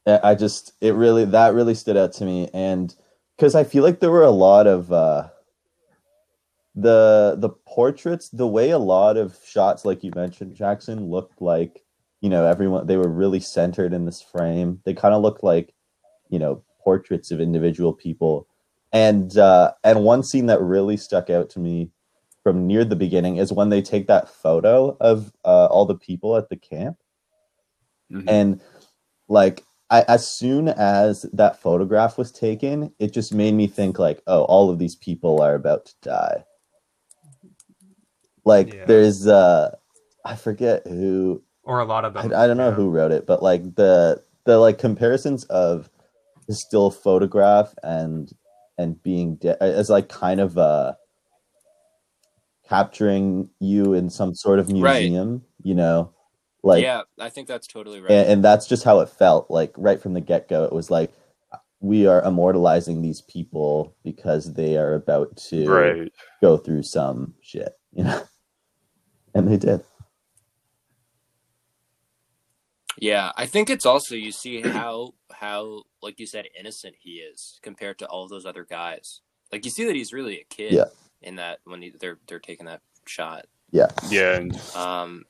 i 0.06 0.34
just 0.34 0.72
it 0.80 0.94
really 0.94 1.24
that 1.24 1.54
really 1.54 1.74
stood 1.74 1.96
out 1.96 2.12
to 2.14 2.24
me. 2.24 2.48
And 2.52 2.94
because 3.36 3.54
i 3.54 3.64
feel 3.64 3.82
like 3.82 4.00
there 4.00 4.10
were 4.10 4.24
a 4.24 4.30
lot 4.30 4.66
of 4.66 4.92
uh 4.92 5.28
the 6.74 7.36
the 7.38 7.50
portraits 7.50 8.30
the 8.30 8.46
way 8.46 8.70
a 8.70 8.78
lot 8.78 9.18
of 9.18 9.38
shots 9.46 9.84
like 9.84 10.02
you 10.02 10.10
mentioned 10.14 10.54
jackson 10.54 11.10
looked 11.10 11.42
like 11.42 11.82
you 12.22 12.30
know 12.30 12.46
everyone 12.46 12.86
they 12.86 12.96
were 12.96 13.08
really 13.08 13.40
centered 13.40 13.92
in 13.92 14.06
this 14.06 14.22
frame. 14.22 14.80
They 14.84 14.94
kind 14.94 15.14
of 15.14 15.20
looked 15.22 15.44
like 15.44 15.74
you 16.30 16.38
know 16.38 16.62
portraits 16.82 17.30
of 17.30 17.40
individual 17.40 17.92
people. 17.92 18.46
And 18.92 19.36
uh 19.36 19.72
and 19.84 20.04
one 20.04 20.22
scene 20.22 20.46
that 20.46 20.62
really 20.62 20.96
stuck 20.96 21.28
out 21.28 21.50
to 21.50 21.58
me 21.60 21.90
from 22.42 22.66
near 22.66 22.84
the 22.84 22.96
beginning 22.96 23.36
is 23.36 23.52
when 23.52 23.68
they 23.68 23.82
take 23.82 24.06
that 24.08 24.28
photo 24.28 24.96
of 25.00 25.32
uh, 25.44 25.66
all 25.66 25.86
the 25.86 25.94
people 25.94 26.36
at 26.36 26.48
the 26.48 26.56
camp 26.56 26.98
Mhm. 28.12 28.24
and 28.28 28.60
like 29.28 29.64
I, 29.90 30.02
as 30.08 30.26
soon 30.26 30.68
as 30.68 31.22
that 31.32 31.60
photograph 31.60 32.18
was 32.18 32.32
taken 32.32 32.92
it 32.98 33.12
just 33.12 33.32
made 33.34 33.54
me 33.54 33.66
think 33.66 33.98
like 33.98 34.22
oh 34.26 34.44
all 34.44 34.70
of 34.70 34.78
these 34.78 34.96
people 34.96 35.40
are 35.40 35.54
about 35.54 35.86
to 35.86 35.94
die 36.02 36.44
like 38.44 38.74
Yeah. 38.74 38.84
there's 38.86 39.26
uh 39.26 39.74
i 40.24 40.36
forget 40.36 40.86
who 40.86 41.42
or 41.64 41.80
a 41.80 41.84
lot 41.84 42.04
of 42.04 42.16
I, 42.16 42.22
them. 42.22 42.32
I 42.34 42.46
don't 42.46 42.56
know 42.56 42.70
yeah. 42.70 42.74
who 42.74 42.90
wrote 42.90 43.12
it, 43.12 43.26
but 43.26 43.42
like 43.42 43.76
the 43.76 44.22
the 44.44 44.58
like 44.58 44.78
comparisons 44.78 45.44
of 45.44 45.88
the 46.48 46.54
still 46.54 46.90
photograph 46.90 47.74
and 47.82 48.32
and 48.78 49.00
being 49.02 49.36
dead 49.36 49.58
is 49.60 49.90
like 49.90 50.08
kind 50.08 50.40
of 50.40 50.58
uh 50.58 50.94
capturing 52.72 53.50
you 53.60 53.94
in 53.94 54.08
some 54.08 54.34
sort 54.34 54.58
of 54.58 54.68
Right. 54.72 55.02
museum, 55.02 55.42
you 55.62 55.74
know, 55.74 56.12
like 56.62 56.82
yeah, 56.82 57.02
I 57.18 57.28
think 57.28 57.48
that's 57.48 57.66
totally 57.66 58.00
right. 58.00 58.10
and, 58.10 58.28
and 58.28 58.44
that's 58.44 58.66
just 58.66 58.84
how 58.84 59.00
it 59.00 59.08
felt. 59.08 59.50
Like 59.50 59.74
right 59.76 60.00
from 60.00 60.14
the 60.14 60.20
get 60.20 60.48
go, 60.48 60.64
it 60.64 60.72
was 60.72 60.90
like 60.90 61.12
we 61.80 62.06
are 62.06 62.22
immortalizing 62.22 63.02
these 63.02 63.20
people 63.22 63.94
because 64.04 64.54
they 64.54 64.76
are 64.76 64.94
about 64.94 65.36
to 65.36 65.68
Right. 65.68 66.12
go 66.40 66.56
through 66.56 66.84
some 66.84 67.34
shit, 67.42 67.76
you 67.92 68.04
know, 68.04 68.22
and 69.34 69.48
they 69.50 69.56
did. 69.56 69.84
Yeah, 72.98 73.32
I 73.36 73.46
think 73.46 73.68
it's 73.68 73.86
also 73.86 74.14
you 74.14 74.32
see 74.32 74.60
how 74.60 75.14
how 75.32 75.82
like 76.02 76.20
you 76.20 76.26
said 76.26 76.46
innocent 76.58 76.94
he 77.00 77.14
is 77.16 77.58
compared 77.62 77.98
to 77.98 78.06
all 78.06 78.28
those 78.28 78.46
other 78.46 78.64
guys. 78.64 79.20
Like 79.50 79.64
you 79.64 79.70
see 79.70 79.84
that 79.84 79.96
he's 79.96 80.12
really 80.12 80.40
a 80.40 80.44
kid 80.44 80.72
Yeah. 80.74 80.84
In 81.22 81.36
that 81.36 81.60
when 81.64 81.92
they're 82.00 82.18
they're 82.26 82.38
taking 82.40 82.66
that 82.66 82.80
shot. 83.06 83.46
Yeah, 83.70 83.88
Yeah, 84.10 84.36
and 84.36 84.60
Um 84.74 85.24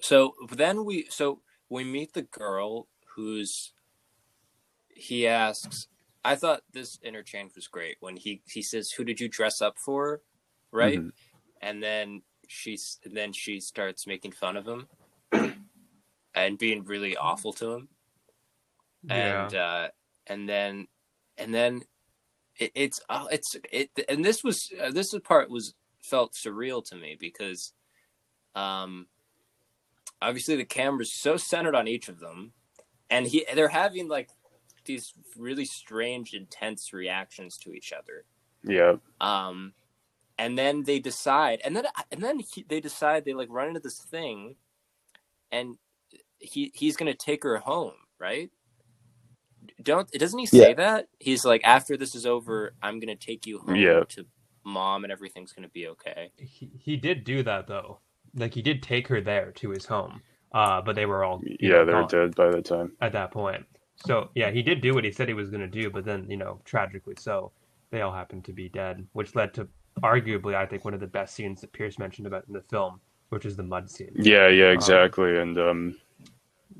so 0.00 0.34
then 0.52 0.84
we 0.84 1.06
so 1.10 1.40
we 1.70 1.84
meet 1.84 2.12
the 2.12 2.22
girl 2.22 2.86
who's 3.14 3.72
he 4.88 5.26
asks 5.26 5.88
I 6.24 6.34
thought 6.34 6.62
this 6.72 6.98
interchange 7.02 7.54
was 7.54 7.68
great 7.68 7.96
when 8.00 8.16
he 8.16 8.42
he 8.46 8.62
says 8.62 8.90
who 8.90 9.04
did 9.04 9.20
you 9.20 9.28
dress 9.28 9.60
up 9.62 9.78
for? 9.78 10.22
Right? 10.72 10.98
Mhm. 11.00 11.12
and 11.62 11.82
then 11.82 12.22
she's 12.48 12.98
and 13.04 13.16
then 13.16 13.32
she 13.32 13.60
starts 13.60 14.06
making 14.06 14.32
fun 14.32 14.56
of 14.56 14.66
him 14.66 14.86
and 16.34 16.58
being 16.58 16.84
really 16.84 17.16
awful 17.16 17.52
to 17.54 17.72
him 17.74 17.88
Yeah. 19.04 19.44
and 19.44 19.54
uh 19.54 19.88
and 20.26 20.48
then 20.48 20.88
and 21.38 21.54
then 21.54 21.82
it, 22.58 22.72
it's 22.74 23.00
oh 23.08 23.28
it's 23.30 23.56
it 23.70 23.90
and 24.08 24.24
this 24.24 24.42
was 24.42 24.70
uh, 24.82 24.90
this 24.90 25.14
part 25.24 25.50
was 25.50 25.74
felt 26.02 26.34
surreal 26.34 26.84
to 26.84 26.96
me 26.96 27.16
because 27.18 27.72
um 28.54 29.06
obviously 30.22 30.56
the 30.56 30.64
camera's 30.64 31.12
so 31.12 31.36
centered 31.36 31.74
on 31.74 31.88
each 31.88 32.08
of 32.08 32.20
them 32.20 32.52
and 33.10 33.26
he 33.26 33.46
they're 33.54 33.68
having 33.68 34.08
like 34.08 34.30
these 34.84 35.12
really 35.36 35.64
strange 35.64 36.32
intense 36.32 36.92
reactions 36.92 37.56
to 37.58 37.72
each 37.72 37.92
other. 37.92 38.24
Yeah, 38.62 38.96
um 39.20 39.74
and 40.38 40.56
then 40.58 40.84
they 40.84 40.98
decide 40.98 41.60
and 41.64 41.74
then 41.76 41.86
and 42.10 42.22
then 42.22 42.40
he, 42.40 42.64
they 42.68 42.80
decide 42.80 43.24
they 43.24 43.34
like 43.34 43.48
run 43.50 43.68
into 43.68 43.80
this 43.80 43.98
thing 43.98 44.56
and 45.50 45.76
he 46.38 46.72
he's 46.74 46.96
gonna 46.96 47.14
take 47.14 47.42
her 47.42 47.58
home 47.58 47.94
right 48.18 48.50
don't 49.82 50.10
doesn't 50.12 50.38
he 50.38 50.46
say 50.46 50.70
Yeah. 50.70 50.74
that? 50.74 51.08
He's 51.20 51.44
like, 51.44 51.62
after 51.64 51.96
this 51.96 52.14
is 52.14 52.26
over, 52.26 52.74
I'm 52.82 53.00
gonna 53.00 53.16
take 53.16 53.46
you 53.46 53.58
home 53.60 53.76
Yeah. 53.76 54.04
to 54.10 54.26
mom, 54.64 55.04
and 55.04 55.12
everything's 55.12 55.52
gonna 55.52 55.68
be 55.68 55.88
okay. 55.88 56.32
He, 56.38 56.70
he 56.78 56.96
did 56.96 57.24
do 57.24 57.42
that 57.44 57.66
though. 57.68 58.00
Like 58.34 58.54
he 58.54 58.62
did 58.62 58.82
take 58.82 59.08
her 59.08 59.20
there 59.20 59.52
to 59.52 59.70
his 59.70 59.86
home. 59.86 60.22
Uh, 60.52 60.82
but 60.82 60.96
they 60.96 61.06
were 61.06 61.24
all 61.24 61.44
Yeah, 61.60 61.70
know, 61.70 61.84
they're 61.84 62.02
gone 62.02 62.08
dead 62.08 62.34
by 62.36 62.50
the 62.50 62.62
time. 62.62 62.92
at 63.00 63.12
that 63.12 63.32
point. 63.32 63.64
So 63.96 64.30
yeah, 64.34 64.50
he 64.50 64.62
did 64.62 64.80
do 64.80 64.94
what 64.94 65.04
he 65.04 65.12
said 65.12 65.28
he 65.28 65.34
was 65.34 65.50
going 65.50 65.62
to 65.62 65.68
do, 65.68 65.90
but 65.90 66.04
then 66.04 66.26
you 66.30 66.36
know, 66.36 66.60
tragically 66.64 67.16
so, 67.18 67.52
they 67.90 68.02
all 68.02 68.12
happened 68.12 68.44
to 68.46 68.52
be 68.52 68.68
dead, 68.68 69.06
which 69.12 69.34
led 69.34 69.54
to 69.54 69.68
arguably, 70.02 70.54
I 70.54 70.66
think, 70.66 70.84
one 70.84 70.94
of 70.94 71.00
the 71.00 71.06
best 71.06 71.34
scenes 71.34 71.60
that 71.62 71.72
Pierce 71.72 71.98
mentioned 71.98 72.26
about 72.26 72.46
in 72.48 72.54
the 72.54 72.62
film, 72.62 73.00
which 73.30 73.46
is 73.46 73.56
the 73.56 73.62
mud 73.64 73.90
scene. 73.90 74.16
Yeah, 74.16 74.48
yeah, 74.48 74.70
exactly. 74.70 75.38
And 75.38 75.58
um, 75.58 75.96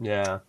Yeah. 0.00 0.40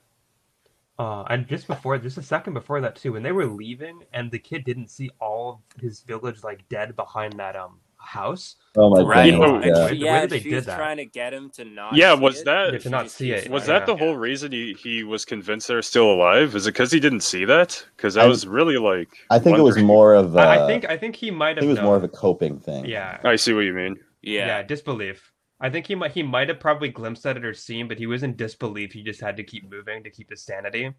Uh, 0.99 1.23
and 1.29 1.47
just 1.47 1.67
before, 1.67 1.97
just 1.99 2.17
a 2.17 2.23
second 2.23 2.53
before 2.53 2.81
that 2.81 2.95
too, 2.95 3.13
when 3.13 3.21
they 3.23 3.31
were 3.31 3.45
leaving, 3.45 4.01
and 4.13 4.31
the 4.31 4.39
kid 4.39 4.63
didn't 4.65 4.89
see 4.89 5.09
all 5.21 5.61
of 5.75 5.81
his 5.81 6.01
village 6.01 6.43
like 6.43 6.67
dead 6.69 6.95
behind 6.95 7.33
that 7.39 7.55
um 7.55 7.79
house. 7.99 8.55
Oh 8.77 8.89
my 8.91 9.01
Right? 9.01 9.25
You 9.33 9.39
goodness, 9.39 9.75
know, 9.75 9.87
yeah. 9.87 9.87
The 9.89 10.03
way 10.05 10.11
that 10.21 10.29
they 10.29 10.39
she 10.39 10.49
did 10.49 10.55
was 10.57 10.65
that. 10.67 10.77
trying 10.77 10.97
to 10.97 11.05
get 11.05 11.33
him 11.33 11.49
to 11.51 11.65
not. 11.65 11.95
Yeah, 11.95 12.15
see 12.15 12.21
was 12.21 12.43
that- 12.45 12.65
but 12.67 12.73
Yeah, 12.73 12.79
to 12.79 12.89
not 12.89 13.11
see 13.11 13.31
it. 13.31 13.49
was 13.51 13.67
like- 13.67 13.79
that 13.79 13.85
the 13.85 13.95
whole 13.97 14.15
reason 14.15 14.51
he, 14.51 14.73
he 14.73 15.03
was 15.03 15.25
convinced 15.25 15.67
they're 15.67 15.81
still 15.81 16.11
alive? 16.11 16.55
Is 16.55 16.65
it 16.67 16.71
because 16.73 16.91
he 16.91 16.99
didn't 16.99 17.21
see 17.21 17.43
that? 17.45 17.85
Because 17.95 18.13
that 18.13 18.25
I- 18.25 18.27
was 18.27 18.47
really 18.47 18.77
like. 18.77 19.09
I 19.29 19.39
think 19.39 19.57
it 19.57 19.61
was 19.61 19.77
more 19.77 20.13
of. 20.15 20.35
Uh, 20.37 20.39
I, 20.39 20.63
I 20.63 20.67
think 20.67 20.85
I 20.89 20.97
think 20.97 21.15
he 21.15 21.29
might 21.31 21.57
have. 21.57 21.59
think 21.59 21.69
it 21.69 21.73
was 21.73 21.81
more 21.81 21.95
of 21.97 22.03
a 22.03 22.07
coping 22.07 22.59
thing. 22.59 22.85
Yeah, 22.85 23.19
I 23.23 23.35
see 23.35 23.53
what 23.53 23.61
you 23.61 23.73
mean. 23.73 23.97
yeah, 24.21 24.47
Yeah, 24.47 24.63
disbelief. 24.63 25.31
I 25.59 25.69
think 25.69 25.87
he 25.87 25.95
might 25.95 26.11
he 26.11 26.23
might 26.23 26.49
have 26.49 26.59
probably 26.59 26.89
glimpsed 26.89 27.25
at 27.25 27.37
it 27.37 27.45
or 27.45 27.53
seen, 27.53 27.87
but 27.87 27.97
he 27.97 28.07
was 28.07 28.23
in 28.23 28.35
disbelief. 28.35 28.93
He 28.93 29.03
just 29.03 29.21
had 29.21 29.37
to 29.37 29.43
keep 29.43 29.69
moving 29.69 30.03
to 30.03 30.09
keep 30.11 30.29
his 30.29 30.43
sanity, 30.43 30.93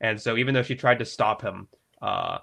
and 0.00 0.20
so 0.20 0.36
even 0.36 0.54
though 0.54 0.62
she 0.62 0.74
tried 0.74 0.98
to 0.98 1.04
stop 1.04 1.42
him, 1.42 1.68
uh, 2.02 2.38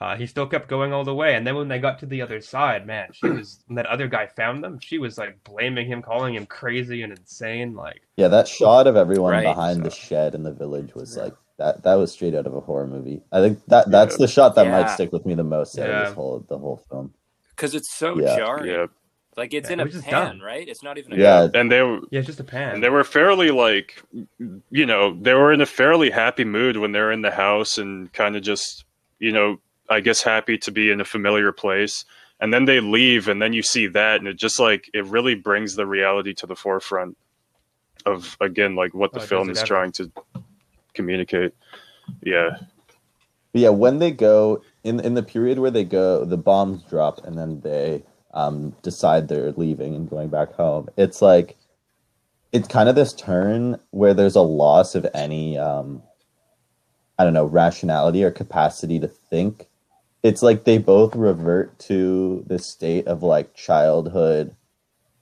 uh, 0.00 0.16
he 0.16 0.26
still 0.26 0.46
kept 0.46 0.68
going 0.68 0.92
all 0.92 1.04
the 1.04 1.14
way. 1.14 1.34
And 1.34 1.46
then 1.46 1.56
when 1.56 1.68
they 1.68 1.78
got 1.78 1.98
to 2.00 2.06
the 2.06 2.22
other 2.22 2.40
side, 2.40 2.86
man, 2.86 3.08
she 3.12 3.30
was 3.30 3.60
when 3.66 3.76
that 3.76 3.86
other 3.86 4.08
guy 4.08 4.26
found 4.26 4.62
them. 4.62 4.78
She 4.80 4.98
was 4.98 5.18
like 5.18 5.42
blaming 5.44 5.86
him, 5.86 6.02
calling 6.02 6.34
him 6.34 6.46
crazy 6.46 7.02
and 7.02 7.12
insane. 7.12 7.74
Like, 7.74 8.02
Yeah, 8.16 8.28
that 8.28 8.48
shot 8.48 8.86
of 8.86 8.96
everyone 8.96 9.32
Right, 9.32 9.44
behind 9.44 9.82
the 9.82 9.90
shed 9.90 10.34
in 10.34 10.42
the 10.42 10.52
village 10.52 10.94
was 10.94 11.16
like 11.16 11.34
that. 11.58 11.82
That 11.84 11.94
was 11.94 12.12
straight 12.12 12.34
out 12.34 12.46
of 12.46 12.54
a 12.54 12.60
horror 12.60 12.86
movie. 12.86 13.22
I 13.32 13.40
think 13.40 13.64
that 13.66 13.90
that's 13.90 14.16
the 14.16 14.28
shot 14.28 14.56
that 14.56 14.66
Yeah. 14.66 14.72
might 14.72 14.90
stick 14.90 15.12
with 15.12 15.24
me 15.26 15.34
the 15.34 15.44
most 15.44 15.78
out 15.78 15.88
of 15.88 15.88
Yeah. 15.88 16.04
this 16.06 16.14
whole 16.14 16.44
the 16.48 16.58
whole 16.58 16.76
film. 16.90 17.14
because 17.50 17.74
it's 17.74 17.92
so 17.94 18.20
Yeah. 18.20 18.36
jarring. 18.36 18.88
Yeah, 19.36 19.40
Like 19.42 19.54
it's 19.54 19.68
Yeah, 19.68 19.74
in 19.74 19.80
it 19.80 19.82
a 19.84 19.86
was 19.86 20.02
pan, 20.02 20.10
done. 20.10 20.40
right? 20.40 20.68
It's 20.68 20.82
not 20.82 20.98
even. 20.98 21.12
A 21.12 21.16
Yeah, 21.16 21.48
and 21.54 21.70
they 21.70 21.82
were. 21.82 22.00
yeah, 22.10 22.20
just 22.20 22.40
a 22.40 22.44
pan. 22.44 22.74
And 22.74 22.82
they 22.82 22.88
were 22.88 23.04
fairly 23.04 23.50
like, 23.50 24.02
you 24.70 24.86
know, 24.86 25.16
they 25.20 25.34
were 25.34 25.52
in 25.52 25.60
a 25.60 25.66
fairly 25.66 26.10
happy 26.10 26.44
mood 26.44 26.76
when 26.76 26.92
they're 26.92 27.12
in 27.12 27.22
the 27.22 27.30
house 27.30 27.78
and 27.78 28.12
kind 28.12 28.36
of 28.36 28.42
just, 28.42 28.84
you 29.18 29.32
know, 29.32 29.58
I 29.90 30.00
guess 30.00 30.22
happy 30.22 30.58
to 30.58 30.70
be 30.72 30.90
in 30.90 31.00
a 31.00 31.04
familiar 31.04 31.52
place. 31.52 32.04
And 32.40 32.52
then 32.52 32.64
they 32.64 32.80
leave, 32.80 33.28
and 33.28 33.40
then 33.40 33.52
you 33.52 33.62
see 33.62 33.86
that, 33.88 34.16
and 34.16 34.26
it 34.28 34.36
just 34.36 34.58
like 34.58 34.90
it 34.92 35.04
really 35.06 35.34
brings 35.34 35.76
the 35.76 35.86
reality 35.86 36.34
to 36.34 36.46
the 36.46 36.56
forefront 36.56 37.16
of 38.06 38.36
again 38.40 38.76
like 38.76 38.92
what 38.92 39.12
the 39.14 39.20
Oh, 39.20 39.26
film 39.26 39.50
is 39.50 39.58
it 39.58 39.62
ever. 39.62 39.68
trying 39.68 39.92
to 39.92 40.10
communicate. 40.94 41.54
Yeah, 42.22 42.56
yeah, 43.54 43.68
when 43.70 43.98
they 43.98 44.10
go 44.10 44.62
in 44.82 45.00
in 45.00 45.14
the 45.14 45.22
period 45.22 45.58
where 45.58 45.70
they 45.70 45.84
go, 45.84 46.24
the 46.24 46.36
bombs 46.36 46.82
drop, 46.82 47.24
and 47.24 47.38
then 47.38 47.60
they 47.60 48.02
um, 48.34 48.76
decide 48.82 49.28
they're 49.28 49.52
leaving 49.52 49.94
and 49.94 50.10
going 50.10 50.28
back 50.28 50.52
home. 50.54 50.88
It's 50.96 51.22
like 51.22 51.56
it's 52.52 52.68
kind 52.68 52.88
of 52.88 52.94
this 52.94 53.12
turn 53.12 53.78
where 53.90 54.14
there's 54.14 54.36
a 54.36 54.42
loss 54.42 54.94
of 54.94 55.06
any 55.14 55.58
um, 55.58 56.02
I 57.18 57.24
don't 57.24 57.34
know 57.34 57.46
rationality 57.46 58.24
or 58.24 58.30
capacity 58.30 58.98
to 59.00 59.08
think. 59.08 59.68
It's 60.22 60.42
like 60.42 60.64
they 60.64 60.78
both 60.78 61.14
revert 61.16 61.78
to 61.80 62.44
the 62.46 62.58
state 62.58 63.06
of 63.06 63.22
like 63.22 63.54
childhood 63.54 64.54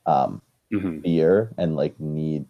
um, 0.06 0.42
hmm 0.70 1.04
fear 1.04 1.52
and 1.58 1.76
like 1.76 1.98
need 2.00 2.46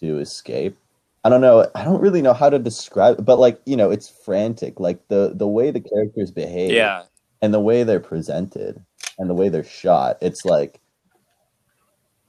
to 0.00 0.18
escape. 0.18 0.76
I 1.24 1.30
don't 1.30 1.40
know. 1.40 1.70
I 1.74 1.84
don't 1.84 2.00
really 2.00 2.22
know 2.22 2.34
how 2.34 2.50
to 2.50 2.58
describe 2.58 3.18
it, 3.20 3.24
but 3.24 3.38
like, 3.38 3.60
you 3.66 3.76
know, 3.76 3.90
it's 3.90 4.08
frantic. 4.08 4.80
Like 4.80 5.08
the 5.08 5.32
the 5.34 5.48
way 5.48 5.70
the 5.70 5.80
characters 5.80 6.30
behave 6.30 6.72
Yeah, 6.72 7.04
and 7.42 7.54
the 7.54 7.60
way 7.60 7.84
they're 7.84 8.00
presented 8.00 8.84
and 9.18 9.30
the 9.30 9.34
way 9.34 9.48
they're 9.48 9.64
shot, 9.64 10.18
it's 10.20 10.44
like 10.44 10.80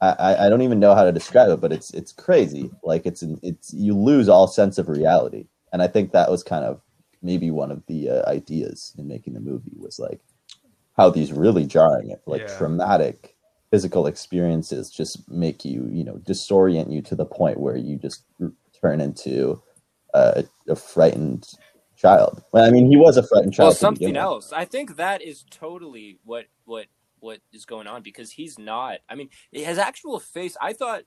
I, 0.00 0.46
I- 0.46 0.48
don't 0.50 0.62
even 0.62 0.80
know 0.80 0.94
how 0.94 1.04
to 1.04 1.12
describe 1.12 1.50
it, 1.50 1.60
but 1.60 1.72
it's 1.72 1.90
it's 1.94 2.12
crazy. 2.12 2.70
Like 2.82 3.06
it's 3.06 3.22
it's 3.42 3.72
you 3.72 3.96
lose 3.96 4.28
all 4.28 4.46
sense 4.46 4.78
of 4.78 4.88
reality. 4.88 5.46
And 5.72 5.82
I 5.82 5.86
think 5.88 6.12
that 6.12 6.30
was 6.30 6.42
kind 6.42 6.64
of 6.64 6.80
maybe 7.22 7.50
one 7.50 7.70
of 7.70 7.82
the 7.86 8.10
uh, 8.10 8.28
ideas 8.30 8.94
in 8.98 9.08
making 9.08 9.34
the 9.34 9.40
movie 9.40 9.72
was 9.76 9.98
like 9.98 10.20
how 10.96 11.10
these 11.10 11.32
really 11.32 11.66
jarring, 11.66 12.14
like 12.26 12.46
Yeah. 12.46 12.48
traumatic 12.48 13.36
physical 13.70 14.06
experiences 14.06 14.90
just 14.90 15.28
make 15.30 15.64
you, 15.64 15.88
you 15.92 16.04
know, 16.04 16.16
disorient 16.26 16.92
you 16.92 17.02
to 17.02 17.16
the 17.16 17.26
point 17.26 17.60
where 17.60 17.76
you 17.76 17.96
just 17.98 18.24
turn 18.80 19.00
into 19.00 19.62
a, 20.14 20.44
a 20.68 20.76
frightened 20.76 21.48
child. 21.96 22.42
Well, 22.52 22.64
I 22.64 22.70
mean, 22.70 22.90
he 22.90 22.96
was 22.96 23.16
a 23.16 23.22
frightened 23.22 23.54
child. 23.54 23.68
well, 23.68 23.74
something 23.74 24.16
else. 24.16 24.52
I 24.52 24.64
think 24.64 24.96
that 24.96 25.22
is 25.22 25.44
totally 25.50 26.18
what 26.24 26.46
what 26.64 26.86
what 27.20 27.40
is 27.52 27.64
going 27.64 27.86
on 27.86 28.02
because 28.02 28.30
he's 28.30 28.58
not. 28.58 28.98
I 29.08 29.14
mean, 29.14 29.30
his 29.50 29.78
actual 29.78 30.20
face. 30.20 30.56
I 30.60 30.72
thought 30.72 31.02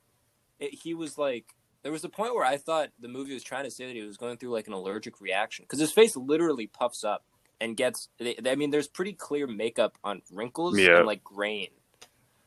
it, 0.59 0.73
he 0.73 0.93
was 0.93 1.17
like. 1.17 1.45
There 1.81 1.93
was 1.93 2.03
a 2.03 2.09
point 2.09 2.35
where 2.35 2.43
I 2.43 2.57
thought 2.57 2.89
the 2.99 3.07
movie 3.07 3.33
was 3.33 3.41
trying 3.43 3.63
to 3.63 3.71
say 3.71 3.85
that 3.87 3.95
he 3.95 4.01
was 4.01 4.17
going 4.17 4.35
through 4.35 4.49
like 4.51 4.67
an 4.67 4.73
allergic 4.73 5.21
reaction 5.21 5.63
because 5.63 5.79
his 5.79 5.93
face 5.93 6.17
literally 6.17 6.67
puffs 6.67 7.05
up 7.05 7.23
and 7.61 7.77
gets. 7.77 8.09
I 8.45 8.55
mean, 8.55 8.69
there's 8.69 8.89
pretty 8.89 9.13
clear 9.13 9.47
makeup 9.47 9.97
on 10.03 10.21
wrinkles 10.33 10.77
Yeah. 10.77 10.97
and 10.97 11.05
like 11.07 11.23
grain. 11.23 11.69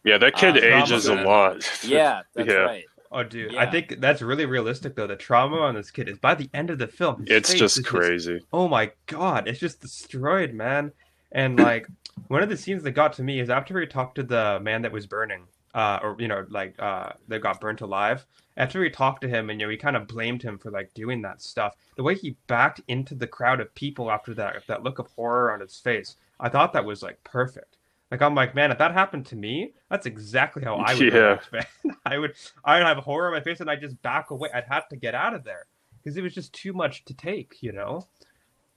yeah, 0.05 0.19
that 0.19 0.35
kid 0.35 0.59
Uh, 0.59 0.83
ages 0.83 1.07
a 1.07 1.15
lot. 1.15 1.67
Yeah, 1.83 2.23
that's 2.35 2.49
Yeah. 2.49 2.55
right. 2.57 2.85
Oh, 3.13 3.23
dude, 3.25 3.55
I 3.57 3.71
think 3.71 4.01
that's 4.01 4.23
really 4.23 4.47
realistic 4.47 4.95
though. 4.97 5.07
The 5.07 5.17
trauma 5.17 5.59
on 5.59 5.75
this 5.75 5.91
kid 5.91 6.09
is 6.09 6.19
by 6.19 6.35
the 6.35 6.49
end 6.55 6.71
of 6.71 6.79
the 6.79 6.87
film. 6.87 7.25
it's 7.27 7.53
just 7.53 7.79
is 7.79 7.87
crazy. 7.87 8.41
oh 8.53 8.69
my 8.69 8.91
god, 9.07 9.49
it's 9.49 9.61
just 9.61 9.81
destroyed, 9.81 10.53
man. 10.55 10.93
And 11.33 11.59
like 11.59 11.87
one 12.29 12.43
of 12.43 12.49
the 12.49 12.57
scenes 12.57 12.83
that 12.83 12.93
got 12.93 13.13
to 13.15 13.23
me 13.23 13.41
is 13.41 13.51
after 13.51 13.79
he 13.81 13.87
talked 13.87 14.17
to 14.17 14.23
the 14.23 14.61
man 14.63 14.83
that 14.83 14.93
was 14.93 15.07
burning, 15.07 15.45
uh, 15.75 15.99
or 16.03 16.17
you 16.19 16.29
know, 16.29 16.45
like 16.51 16.75
uh, 16.79 17.13
that 17.29 17.41
got 17.41 17.61
burnt 17.61 17.81
alive. 17.81 18.27
After 18.57 18.85
he 18.85 18.91
talked 18.91 19.23
to 19.23 19.29
him, 19.29 19.49
and 19.49 19.61
you 19.61 19.67
know, 19.67 19.71
he 19.71 19.79
kind 19.79 19.97
of 19.97 20.07
blamed 20.07 20.43
him 20.43 20.59
for 20.59 20.71
like 20.71 20.93
doing 20.93 21.23
that 21.23 21.41
stuff. 21.41 21.75
The 21.97 22.03
way 22.03 22.15
he 22.15 22.37
backed 22.49 22.83
into 22.89 23.15
the 23.15 23.27
crowd 23.27 23.61
of 23.61 23.75
people 23.75 24.11
after 24.11 24.35
that, 24.35 24.67
that 24.67 24.83
look 24.83 24.99
of 24.99 25.07
horror 25.09 25.53
on 25.53 25.61
his 25.61 25.79
face, 25.79 26.17
I 26.39 26.51
thought 26.51 26.75
that 26.75 26.85
was 26.85 27.03
like 27.03 27.23
perfect. 27.25 27.79
Like 28.13 28.23
I'm 28.23 28.37
like, 28.37 28.55
man, 28.55 28.73
if 28.73 28.79
that 28.79 28.93
happened 28.93 29.27
to 29.29 29.37
me, 29.37 29.75
that's 29.91 30.07
exactly 30.07 30.65
how 30.65 30.77
I 30.77 30.95
would 30.95 31.11
Yeah. 31.13 31.13
react, 31.13 31.51
man. 31.53 31.67
I 32.07 32.19
would, 32.19 32.35
I 32.65 32.79
would 32.79 32.87
have 32.87 32.99
horror 32.99 33.29
on 33.29 33.35
my 33.35 33.43
face, 33.43 33.61
and 33.61 33.71
I 33.71 33.75
would 33.75 33.83
just 33.83 34.03
back 34.03 34.31
away. 34.31 34.51
I'd 34.55 34.67
have 34.71 34.89
to 34.91 34.97
get 34.97 35.17
out 35.17 35.35
of 35.35 35.45
there 35.45 35.67
because 36.05 36.19
it 36.19 36.23
was 36.23 36.35
just 36.35 36.55
too 36.55 36.75
much 36.75 37.07
to 37.07 37.15
take, 37.15 37.57
you 37.63 37.73
know. 37.73 38.09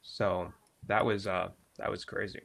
So 0.03 0.53
that 0.87 1.05
was 1.05 1.27
uh 1.27 1.49
that 1.79 1.91
was 1.91 2.05
crazy. 2.05 2.43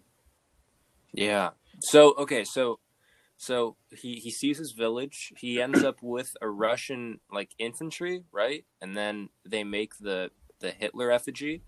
Yeah. 1.14 1.50
So 1.80 2.14
okay, 2.18 2.44
so 2.44 2.80
so 3.38 3.76
he 3.90 4.16
he 4.16 4.30
sees 4.30 4.58
his 4.58 4.72
village. 4.72 5.32
He 5.38 5.60
ends 5.62 5.84
up 5.84 5.98
with 6.02 6.36
a 6.42 6.50
Russian 6.50 7.20
like 7.32 7.52
infantry, 7.58 8.24
right? 8.32 8.66
And 8.82 8.96
then 8.96 9.30
they 9.46 9.64
make 9.64 9.98
the 9.98 10.30
the 10.60 10.72
Hitler 10.72 11.10
effigy. 11.12 11.62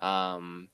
Um, 0.00 0.68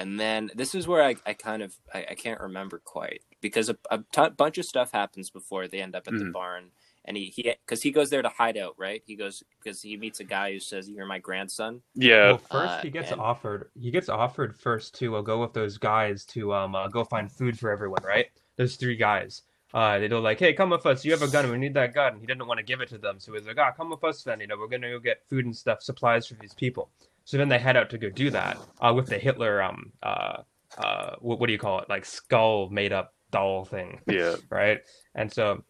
and 0.00 0.18
then 0.18 0.50
this 0.54 0.74
is 0.74 0.88
where 0.88 1.02
I, 1.02 1.16
I 1.26 1.32
kind 1.34 1.62
of 1.62 1.76
I, 1.94 2.06
I 2.10 2.14
can't 2.14 2.40
remember 2.40 2.80
quite 2.84 3.22
because 3.40 3.68
a, 3.68 3.76
a 3.90 4.30
bunch 4.30 4.58
of 4.58 4.64
stuff 4.64 4.90
happens 4.92 5.30
before 5.30 5.68
they 5.68 5.80
end 5.80 5.94
up 5.94 6.08
at 6.08 6.14
the 6.14 6.24
Mhm. 6.24 6.32
barn. 6.32 6.70
And 7.06 7.16
he 7.16 7.24
he 7.34 7.42
because 7.64 7.80
he 7.82 7.92
goes 7.92 8.10
there 8.10 8.20
to 8.20 8.28
hide 8.28 8.58
out, 8.58 8.74
right? 8.76 9.02
He 9.06 9.16
goes 9.16 9.42
because 9.58 9.80
he 9.80 9.96
meets 9.96 10.20
a 10.20 10.24
guy 10.24 10.52
who 10.52 10.60
says, 10.60 10.88
"You're 10.88 11.06
my 11.06 11.18
grandson." 11.18 11.80
Yeah, 11.94 12.32
well, 12.32 12.38
first 12.38 12.72
uh, 12.72 12.80
he 12.82 12.90
gets 12.90 13.10
and- 13.10 13.20
offered 13.20 13.70
he 13.74 13.90
gets 13.90 14.10
offered 14.10 14.54
first 14.54 14.94
to 15.00 15.16
uh, 15.16 15.22
go 15.22 15.40
with 15.40 15.54
those 15.54 15.78
guys 15.78 16.26
to 16.26 16.52
um 16.52 16.74
uh, 16.74 16.88
go 16.88 17.02
find 17.04 17.32
food 17.32 17.58
for 17.58 17.70
everyone, 17.70 18.02
right? 18.04 18.26
Those 18.56 18.76
three 18.76 18.96
guys. 18.96 19.42
Uh, 19.72 19.98
they 19.98 20.08
go 20.08 20.20
like, 20.20 20.38
"Hey, 20.38 20.52
come 20.52 20.70
with 20.70 20.84
us. 20.84 21.02
You 21.04 21.12
have 21.12 21.22
a 21.22 21.28
gun. 21.28 21.50
We 21.50 21.56
need 21.56 21.72
that 21.74 21.94
gun." 21.94 22.20
He 22.20 22.26
didn't 22.26 22.46
want 22.46 22.58
to 22.58 22.64
give 22.64 22.82
it 22.82 22.88
to 22.90 22.98
them, 22.98 23.18
so 23.18 23.32
he's 23.32 23.46
like, 23.46 23.56
"Ah, 23.58 23.72
come 23.72 23.88
with 23.90 24.04
us 24.04 24.22
then. 24.22 24.40
You 24.40 24.48
know, 24.48 24.58
we're 24.58 24.68
gonna 24.68 24.90
go 24.90 24.98
get 24.98 25.22
food 25.30 25.46
and 25.46 25.56
stuff, 25.56 25.82
supplies 25.82 26.26
for 26.26 26.34
these 26.34 26.54
people." 26.54 26.90
So 27.30 27.36
then 27.36 27.48
they 27.48 27.60
head 27.60 27.76
out 27.76 27.90
to 27.90 27.98
go 27.98 28.10
do 28.10 28.30
that 28.30 28.58
uh, 28.80 28.92
with 28.92 29.06
the 29.06 29.16
Hitler 29.16 29.62
um 29.62 29.92
uh 30.02 30.38
uh 30.76 31.14
what, 31.20 31.38
what 31.38 31.46
do 31.46 31.52
you 31.52 31.60
call 31.60 31.78
it 31.78 31.88
like 31.88 32.04
skull 32.04 32.68
made 32.70 32.92
up 32.92 33.14
doll 33.30 33.64
thing 33.64 34.00
yeah. 34.08 34.34
right? 34.50 34.80
And 35.14 35.32
so 35.32 35.62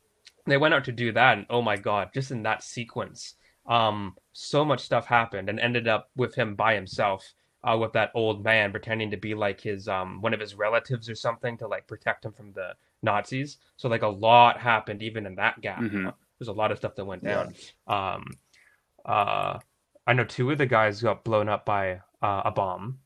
they 0.46 0.57
went 0.57 0.73
out 0.73 0.85
to 0.85 0.92
do 0.92 1.12
that, 1.12 1.37
and 1.37 1.46
oh 1.51 1.61
my 1.61 1.77
god, 1.77 2.12
just 2.14 2.31
in 2.31 2.44
that 2.44 2.62
sequence, 2.62 3.35
um, 3.66 4.16
so 4.33 4.64
much 4.64 4.81
stuff 4.81 5.05
happened, 5.05 5.51
and 5.51 5.61
ended 5.61 5.87
up 5.87 6.09
with 6.16 6.35
him 6.35 6.55
by 6.55 6.75
himself, 6.75 7.31
uh, 7.62 7.77
with 7.79 7.92
that 7.92 8.11
old 8.14 8.42
man 8.42 8.70
pretending 8.70 9.11
to 9.11 9.18
be 9.18 9.35
like 9.35 9.61
his 9.61 9.87
um 9.87 10.23
one 10.23 10.33
of 10.33 10.40
his 10.40 10.55
relatives 10.55 11.11
or 11.11 11.14
something 11.14 11.59
to 11.59 11.68
like 11.68 11.87
protect 11.87 12.25
him 12.25 12.33
from 12.33 12.53
the 12.53 12.73
Nazis. 13.03 13.59
So 13.77 13.90
like 13.90 14.01
a 14.01 14.09
lot 14.09 14.59
happened 14.59 15.03
even 15.03 15.27
in 15.27 15.35
that 15.35 15.61
gap. 15.61 15.81
Mhm. 15.81 15.92
you 15.92 16.03
know? 16.05 16.14
There's 16.38 16.49
a 16.49 16.53
lot 16.53 16.73
of 16.73 16.79
stuff 16.79 16.94
that 16.94 17.05
went 17.05 17.23
down. 17.23 17.55
Um, 17.87 18.25
uh, 19.05 19.59
I 20.11 20.12
know 20.12 20.25
two 20.25 20.51
of 20.51 20.59
the 20.59 20.66
guys 20.66 21.01
got 21.01 21.23
blown 21.23 21.49
up 21.49 21.64
by 21.64 22.01
uh, 22.20 22.42
a 22.44 22.51
bomb. 22.51 22.99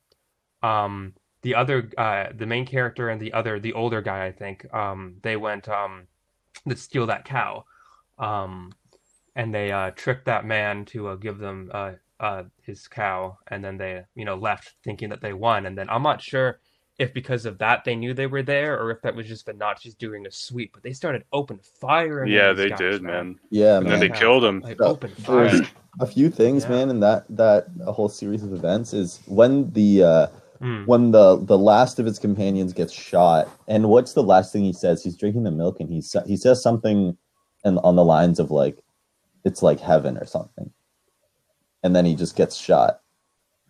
Um, 0.63 1.13
the 1.43 1.55
other, 1.55 1.91
uh, 1.99 2.29
the 2.35 2.47
main 2.47 2.65
character 2.65 3.11
and 3.11 3.21
the 3.21 3.35
other, 3.35 3.61
the 3.61 3.75
older 3.75 4.01
guy, 4.01 4.25
I 4.25 4.33
think, 4.33 4.65
um, 4.73 5.17
they 5.21 5.37
went 5.37 5.69
um, 5.69 6.07
to 6.67 6.75
steal 6.75 7.05
that 7.09 7.27
cow, 7.27 7.67
um, 8.19 8.73
and 9.37 9.55
they 9.55 9.71
uh, 9.71 9.91
tricked 9.91 10.25
that 10.25 10.47
man 10.47 10.87
to 10.87 11.09
uh, 11.09 11.17
give 11.17 11.37
them 11.37 11.71
uh, 11.75 11.93
uh, 12.21 12.45
his 12.63 12.89
cow, 12.89 13.37
and 13.49 13.63
then 13.63 13.77
they, 13.77 14.05
you 14.15 14.25
know, 14.25 14.37
left 14.37 14.73
thinking 14.83 15.11
that 15.11 15.21
they 15.21 15.35
won. 15.35 15.67
And 15.67 15.77
then 15.77 15.91
I'm 15.91 16.03
not 16.03 16.23
sure 16.23 16.59
if 16.99 17.13
because 17.13 17.45
of 17.47 17.59
that 17.59 17.85
they 17.85 17.97
knew 17.97 18.15
they 18.15 18.27
were 18.29 18.43
there, 18.43 18.81
or 18.81 18.91
if 18.91 19.01
that 19.03 19.15
was 19.15 19.27
just 19.27 19.47
the 19.47 19.53
Nazis 19.53 19.95
doing 19.95 20.27
a 20.27 20.31
sweep. 20.31 20.73
But 20.73 20.83
they 20.83 20.93
started 20.93 21.25
open 21.33 21.59
fire. 21.81 22.25
Yeah, 22.25 22.53
they 22.53 22.71
did, 22.71 23.03
man. 23.03 23.39
Yeah, 23.51 23.77
And 23.79 23.87
man. 23.89 23.99
then 23.99 24.09
they 24.13 24.17
killed 24.19 24.45
him. 24.45 24.61
Like 24.61 24.81
open 24.81 25.11
fire. 25.11 25.61
a 26.01 26.07
few 26.07 26.29
things, 26.31 26.65
Yeah. 26.65 26.71
man, 26.71 26.91
in 26.91 27.01
that 27.01 27.25
that 27.31 27.67
a 27.87 27.93
whole 27.93 28.09
series 28.09 28.43
of 28.43 28.53
events 28.53 28.93
is 28.93 29.21
when 29.27 29.71
the 29.73 30.03
uh, 30.03 30.27
Mm. 30.61 30.87
when 30.87 31.11
the 31.11 31.37
the 31.45 31.59
last 31.59 31.99
of 31.99 32.07
his 32.07 32.19
companions 32.21 32.73
gets 32.73 32.93
shot, 32.93 33.49
and 33.67 33.89
what's 33.89 34.13
the 34.15 34.23
last 34.23 34.53
thing 34.53 34.63
he 34.63 34.73
says? 34.73 35.03
He's 35.03 35.17
drinking 35.17 35.43
the 35.43 35.51
milk, 35.51 35.81
and 35.81 35.91
he 35.91 36.01
sa- 36.01 36.23
he 36.25 36.37
says 36.37 36.63
something, 36.63 37.19
and 37.65 37.79
on 37.81 37.97
the 37.97 38.05
lines 38.05 38.39
of 38.39 38.53
like, 38.53 38.79
"It's 39.45 39.63
like 39.65 39.81
heaven" 39.81 40.17
or 40.17 40.25
something, 40.25 40.71
and 41.83 41.95
then 41.95 42.05
he 42.07 42.15
just 42.15 42.37
gets 42.37 42.57
shot. 42.57 43.01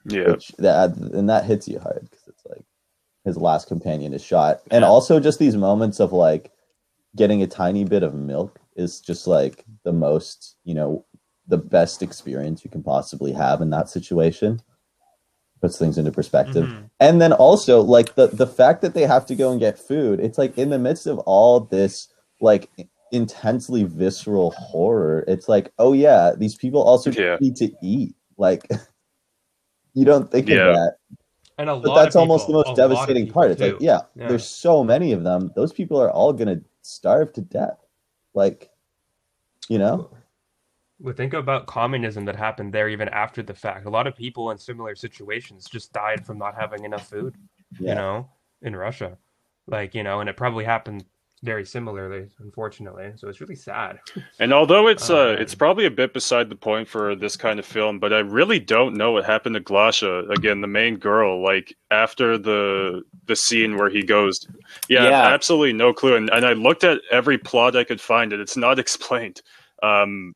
Yeah. 0.06 0.30
Which 0.32 0.48
that 0.58 0.94
and 0.96 1.28
that 1.30 1.46
hits 1.46 1.66
you 1.66 1.78
hard 1.78 2.02
because 2.02 2.18
it's 2.18 2.23
like 2.23 2.23
his 3.24 3.36
last 3.36 3.68
companion 3.68 4.12
is 4.14 4.22
shot, 4.22 4.60
and 4.70 4.82
Yeah. 4.82 4.88
also 4.88 5.18
just 5.20 5.38
these 5.38 5.56
moments 5.56 6.00
of 6.00 6.12
like 6.12 6.52
getting 7.16 7.42
a 7.42 7.46
tiny 7.46 7.84
bit 7.84 8.02
of 8.02 8.14
milk 8.14 8.60
is 8.76 9.00
just 9.00 9.26
like 9.26 9.64
the 9.84 9.92
most 9.92 10.56
you 10.64 10.74
know 10.74 11.04
the 11.46 11.58
best 11.58 12.02
experience 12.02 12.64
you 12.64 12.70
can 12.70 12.82
possibly 12.82 13.32
have 13.32 13.60
in 13.60 13.70
that 13.70 13.88
situation 13.88 14.60
puts 15.60 15.78
things 15.78 15.96
into 15.96 16.10
perspective 16.10 16.66
Mhm. 16.66 16.90
and 17.00 17.20
then 17.20 17.32
also 17.32 17.80
like 17.80 18.14
the 18.16 18.26
the 18.28 18.46
fact 18.46 18.82
that 18.82 18.94
they 18.94 19.06
have 19.06 19.24
to 19.26 19.34
go 19.36 19.50
and 19.52 19.60
get 19.60 19.78
food 19.78 20.18
it's 20.20 20.38
like 20.38 20.58
in 20.58 20.70
the 20.70 20.78
midst 20.78 21.06
of 21.06 21.18
all 21.20 21.60
this 21.60 22.08
like 22.40 22.68
intensely 23.12 23.84
visceral 23.84 24.50
horror 24.52 25.24
it's 25.28 25.48
like 25.48 25.72
oh 25.78 25.92
yeah 25.92 26.32
these 26.36 26.56
people 26.56 26.82
also 26.82 27.12
Yeah. 27.12 27.36
need 27.40 27.54
to 27.56 27.70
eat 27.80 28.16
like 28.38 28.66
you 29.94 30.04
don't 30.04 30.30
think 30.32 30.48
Yeah. 30.48 30.68
of 30.70 30.74
that 30.74 30.96
And 31.58 31.70
a 31.70 31.76
but 31.76 31.94
that's 31.94 32.16
of 32.16 32.20
almost 32.20 32.46
the 32.48 32.52
most 32.54 32.76
devastating 32.76 33.26
people, 33.26 33.42
part 33.42 33.50
it's 33.52 33.60
like 33.60 33.76
yeah, 33.80 34.00
Yeah. 34.16 34.28
there's 34.28 34.46
so 34.48 34.82
many 34.82 35.12
of 35.12 35.22
them 35.22 35.52
those 35.54 35.72
people 35.72 36.00
are 36.00 36.10
all 36.10 36.32
gonna 36.32 36.60
starve 36.82 37.32
to 37.34 37.40
death 37.40 37.78
like 38.34 38.70
you 39.68 39.78
know 39.78 40.10
Well, 41.00 41.14
think 41.14 41.32
about 41.34 41.66
communism 41.66 42.24
that 42.26 42.36
happened 42.36 42.72
there 42.72 42.88
even 42.88 43.08
after 43.08 43.42
the 43.42 43.54
fact. 43.54 43.86
A 43.86 43.90
lot 43.90 44.06
of 44.06 44.14
people 44.16 44.50
in 44.50 44.58
similar 44.58 44.94
situations 44.94 45.66
just 45.66 45.92
died 45.92 46.24
from 46.24 46.38
not 46.38 46.54
having 46.54 46.84
enough 46.84 47.08
food, 47.08 47.34
yeah 47.78 47.90
you 47.90 47.94
know, 47.94 48.28
in 48.62 48.74
Russia. 48.76 49.18
Like, 49.66 49.94
you 49.94 50.02
know, 50.02 50.20
and 50.20 50.28
it 50.28 50.36
probably 50.36 50.64
happened 50.64 51.04
very 51.44 51.64
similarly, 51.64 52.26
unfortunately. 52.40 53.12
So 53.16 53.28
it's 53.28 53.40
really 53.40 53.54
sad. 53.54 54.00
And 54.40 54.52
although 54.52 54.88
it's 54.88 55.10
uh, 55.10 55.36
it's 55.38 55.54
probably 55.54 55.84
a 55.86 55.90
bit 55.90 56.12
beside 56.12 56.48
the 56.48 56.56
point 56.56 56.88
for 56.88 57.14
this 57.14 57.36
kind 57.36 57.58
of 57.60 57.66
film, 57.66 57.98
but 58.00 58.12
I 58.12 58.18
really 58.20 58.58
don't 58.58 58.96
know 58.96 59.12
what 59.12 59.24
happened 59.24 59.54
to 59.54 59.60
Glasha 59.60 60.28
again, 60.30 60.60
the 60.60 60.66
main 60.66 60.96
girl. 60.96 61.42
Like 61.42 61.76
after 61.90 62.36
the 62.36 63.02
the 63.26 63.36
scene 63.36 63.76
where 63.76 63.90
he 63.90 64.02
goes, 64.02 64.40
yeah, 64.88 65.04
Yeah. 65.04 65.22
absolutely 65.28 65.72
no 65.74 65.92
clue. 65.92 66.16
And 66.16 66.30
and 66.30 66.44
I 66.44 66.54
looked 66.54 66.82
at 66.82 66.98
every 67.12 67.38
plot 67.38 67.76
I 67.76 67.84
could 67.84 68.00
find, 68.00 68.32
and 68.32 68.42
it's 68.42 68.56
not 68.56 68.78
explained. 68.84 69.40
Um, 69.82 70.34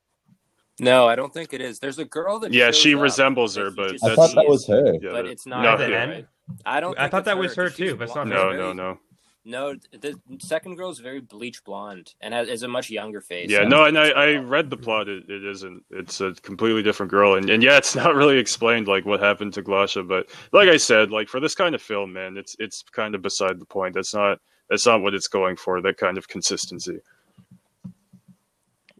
No, 0.79 1.09
I 1.09 1.17
don't 1.17 1.33
think 1.33 1.53
it 1.53 1.61
is. 1.61 1.79
There's 1.81 1.99
a 1.99 2.05
girl 2.05 2.39
that. 2.41 2.53
yeah, 2.53 2.67
shows 2.67 2.77
she 2.77 2.95
up 2.95 3.01
resembles 3.03 3.57
her, 3.57 3.71
but 3.71 3.91
i 3.95 3.97
that's 4.03 4.15
thought 4.15 4.35
that 4.37 4.47
was 4.47 4.67
her 4.69 4.95
yeah, 5.03 5.11
but 5.11 5.27
it's 5.27 5.47
not. 5.47 5.63
no, 5.63 5.73
At 5.73 5.79
the 5.79 5.87
her, 5.87 5.95
end? 5.95 6.11
right? 6.13 6.27
I 6.65 6.81
don't. 6.81 6.97
I 6.99 7.03
think 7.03 7.11
thought 7.11 7.19
it's 7.19 7.25
that 7.27 7.39
was 7.39 7.55
her 7.57 7.69
too, 7.71 7.97
but 7.97 8.05
it's 8.05 8.15
not 8.15 8.27
no, 8.29 8.51
her. 8.53 8.57
No, 8.57 8.73
no. 8.73 8.99
No, 9.45 9.75
the 9.93 10.21
second 10.41 10.77
girl 10.77 10.91
is 10.91 10.99
very 10.99 11.21
bleach 11.21 11.65
blonde 11.65 12.15
and 12.21 12.35
has 12.35 12.49
is 12.49 12.63
a 12.63 12.69
much 12.69 12.91
younger 12.91 13.21
face. 13.21 13.49
Yeah, 13.51 13.61
than 13.61 13.71
no, 13.71 13.85
and 13.85 13.99
I, 13.99 14.09
I 14.11 14.35
read 14.37 14.69
the 14.69 14.77
plot. 14.77 15.09
It, 15.09 15.31
it 15.31 15.45
isn't. 15.45 15.85
It's 15.91 16.21
a 16.21 16.35
completely 16.35 16.83
different 16.83 17.11
girl, 17.11 17.35
and, 17.35 17.49
and 17.49 17.63
yeah, 17.63 17.79
it's 17.79 17.95
not 17.97 18.15
really 18.15 18.39
explained 18.39 18.89
like 18.89 19.07
what 19.07 19.21
happened 19.21 19.55
to 19.55 19.63
Glasha. 19.63 20.07
But 20.07 20.29
like 20.53 20.69
I 20.69 20.77
said, 20.77 21.11
like 21.11 21.29
for 21.29 21.41
this 21.41 21.55
kind 21.55 21.75
of 21.75 21.81
film, 21.81 22.13
man, 22.13 22.37
it's 22.37 22.57
it's 22.59 22.83
kind 22.93 23.15
of 23.15 23.23
beside 23.23 23.59
the 23.59 23.65
point. 23.65 23.95
That's 23.95 24.13
not 24.13 24.39
that's 24.69 24.87
not 24.87 25.01
what 25.01 25.15
it's 25.15 25.29
going 25.29 25.57
for. 25.57 25.81
That 25.81 25.97
kind 25.97 26.19
of 26.19 26.29
consistency. 26.29 26.99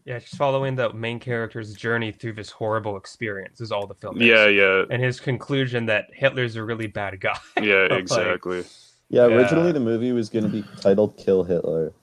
Yeah, 0.05 0.17
just 0.17 0.37
following 0.37 0.75
the 0.75 0.91
main 0.93 1.19
character's 1.19 1.75
journey 1.75 2.11
through 2.11 2.33
this 2.33 2.49
horrible 2.49 2.97
experience 2.97 3.61
is 3.61 3.71
all 3.71 3.85
the 3.85 3.93
film 3.93 4.19
is. 4.19 4.27
Yeah, 4.27 4.47
yeah, 4.47 4.85
And 4.89 5.03
his 5.03 5.19
conclusion 5.19 5.85
that 5.85 6.05
Hitler's 6.11 6.55
a 6.55 6.63
really 6.63 6.87
bad 6.87 7.19
guy. 7.19 7.37
yeah, 7.61 7.85
exactly. 7.91 8.59
yeah 8.59 8.63
Yeah. 9.09 9.25
originally 9.27 9.71
the 9.73 9.79
movie 9.81 10.11
was 10.13 10.29
going 10.29 10.43
to 10.45 10.49
be 10.49 10.65
titled 10.81 11.17
kill 11.17 11.43
hitler 11.45 11.93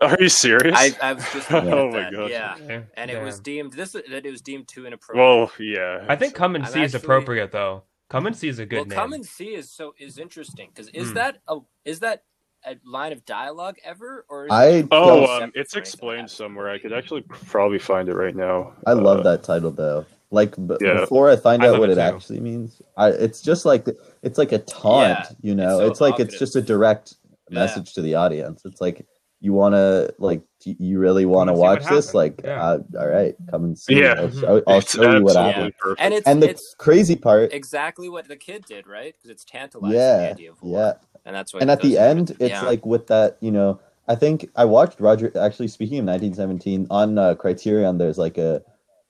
Are 0.00 0.16
you 0.20 0.28
serious? 0.30 0.78
I, 0.78 0.96
I 1.00 1.12
was 1.14 1.28
just 1.30 1.50
looking 1.52 1.78
Oh 1.78 1.88
at 1.88 1.90
my 1.90 2.04
that. 2.04 2.12
gosh. 2.12 2.30
Yeah, 2.30 2.56
Yeah, 2.68 2.82
and 2.94 3.10
it 3.10 3.20
was 3.20 3.40
deemed 3.40 3.74
this 3.74 3.92
that 3.92 4.26
it 4.26 4.30
was 4.30 4.42
deemed 4.42 4.68
too 4.68 4.86
inappropriate. 4.86 5.20
well, 5.20 5.52
yeah. 5.60 6.04
I 6.08 6.16
think 6.16 6.34
Come 6.34 6.56
and 6.56 6.64
I'm 6.64 6.72
See 6.72 6.82
is 6.82 6.94
appropriate 6.94 7.52
though. 7.52 7.84
Come 8.10 8.26
and 8.26 8.36
See 8.36 8.48
is 8.48 8.58
a 8.60 8.66
good 8.66 8.78
well, 8.78 8.86
name. 8.86 8.98
come 8.98 9.12
and 9.14 9.26
see 9.26 9.54
is 9.54 9.70
so 9.70 9.94
is 9.98 10.18
interesting 10.18 10.70
because 10.74 10.88
is 10.90 11.12
Hmm. 11.12 11.14
that 11.14 11.38
a 11.48 11.58
is 11.84 12.00
that 12.00 12.24
a 12.66 12.76
line 12.84 13.12
of 13.12 13.24
dialogue 13.24 13.76
ever 13.84 14.26
or 14.28 14.48
is 14.48 14.54
I 14.54 14.66
it 14.68 14.90
Oh, 14.90 15.26
um, 15.42 15.52
it's 15.54 15.76
explained 15.76 16.30
somewhere. 16.30 16.70
I 16.70 16.78
could 16.78 16.92
actually 16.92 17.22
probably 17.22 17.78
find 17.80 18.08
it 18.08 18.14
right 18.14 18.36
now. 18.36 18.74
I 18.86 18.94
love 18.94 19.18
Uh, 19.20 19.24
that 19.24 19.44
title 19.44 19.72
though. 19.72 20.06
Like 20.34 20.54
b- 20.68 20.76
Yeah. 20.80 21.00
before 21.00 21.30
I 21.30 21.36
find 21.36 21.62
I 21.62 21.68
out 21.68 21.78
what 21.80 21.88
it 21.90 21.92
it, 21.92 21.94
too. 21.96 22.00
actually 22.16 22.40
means, 22.40 22.82
I, 22.96 23.08
it's 23.10 23.40
just 23.40 23.64
like 23.64 23.86
it's 24.22 24.38
like 24.38 24.52
a 24.52 24.58
taunt. 24.58 25.18
Yeah, 25.18 25.26
you 25.48 25.54
know, 25.54 25.80
it's 25.80 25.90
it's, 25.90 25.98
so 26.00 26.04
like 26.06 26.20
it's 26.20 26.38
just 26.38 26.56
a 26.56 26.62
direct 26.62 27.14
Yeah. 27.50 27.60
message 27.60 27.94
to 27.94 28.02
the 28.02 28.14
audience. 28.16 28.62
It's 28.64 28.80
like 28.80 29.06
you 29.40 29.52
want 29.52 29.74
to 29.74 30.14
like 30.18 30.40
do 30.62 30.74
you 30.78 30.98
really 30.98 31.26
want 31.26 31.48
to 31.48 31.52
and 31.52 31.58
see 31.58 31.60
what 31.62 31.80
watch 31.82 31.90
this? 31.90 32.14
Like, 32.14 32.40
Yeah. 32.42 32.62
uh, 32.64 32.78
all 32.98 33.06
right, 33.08 33.34
come 33.50 33.64
and 33.64 33.78
see. 33.78 34.00
Yeah. 34.00 34.14
I'll 34.18 34.30
show, 34.30 34.62
I'll 34.66 34.80
show 34.80 35.02
you 35.02 35.22
what 35.22 35.36
absolutely 35.36 35.52
happened. 35.52 35.72
perfect. 35.78 36.00
and 36.00 36.14
it's 36.14 36.26
And 36.26 36.42
the 36.42 36.50
it's 36.50 36.74
crazy 36.78 37.16
part, 37.16 37.52
exactly 37.52 38.08
what 38.08 38.26
the 38.28 38.36
kid 38.36 38.64
did, 38.66 38.86
right? 38.86 39.14
Because 39.16 39.30
it's 39.30 39.44
tantalizing 39.44 39.98
the 39.98 40.04
yeah, 40.04 40.30
idea 40.32 40.50
of 40.52 40.62
war, 40.62 40.78
yeah. 40.80 40.92
and 41.26 41.36
that's 41.36 41.52
what. 41.52 41.60
and 41.62 41.70
at 41.70 41.80
the 41.82 41.90
those- 41.90 41.98
end 41.98 42.30
it's 42.40 42.50
yeah. 42.50 42.62
like 42.62 42.84
with 42.86 43.06
that 43.08 43.36
you 43.40 43.50
know 43.52 43.78
i 44.08 44.14
think 44.14 44.48
i 44.56 44.64
watched 44.76 45.00
roger 45.00 45.26
actually 45.38 45.66
speaking 45.68 45.98
of 46.00 46.04
1917 46.04 46.86
on 46.90 47.16
uh, 47.18 47.34
criterion 47.34 47.96
there's 47.98 48.18
like 48.18 48.36
a 48.38 48.62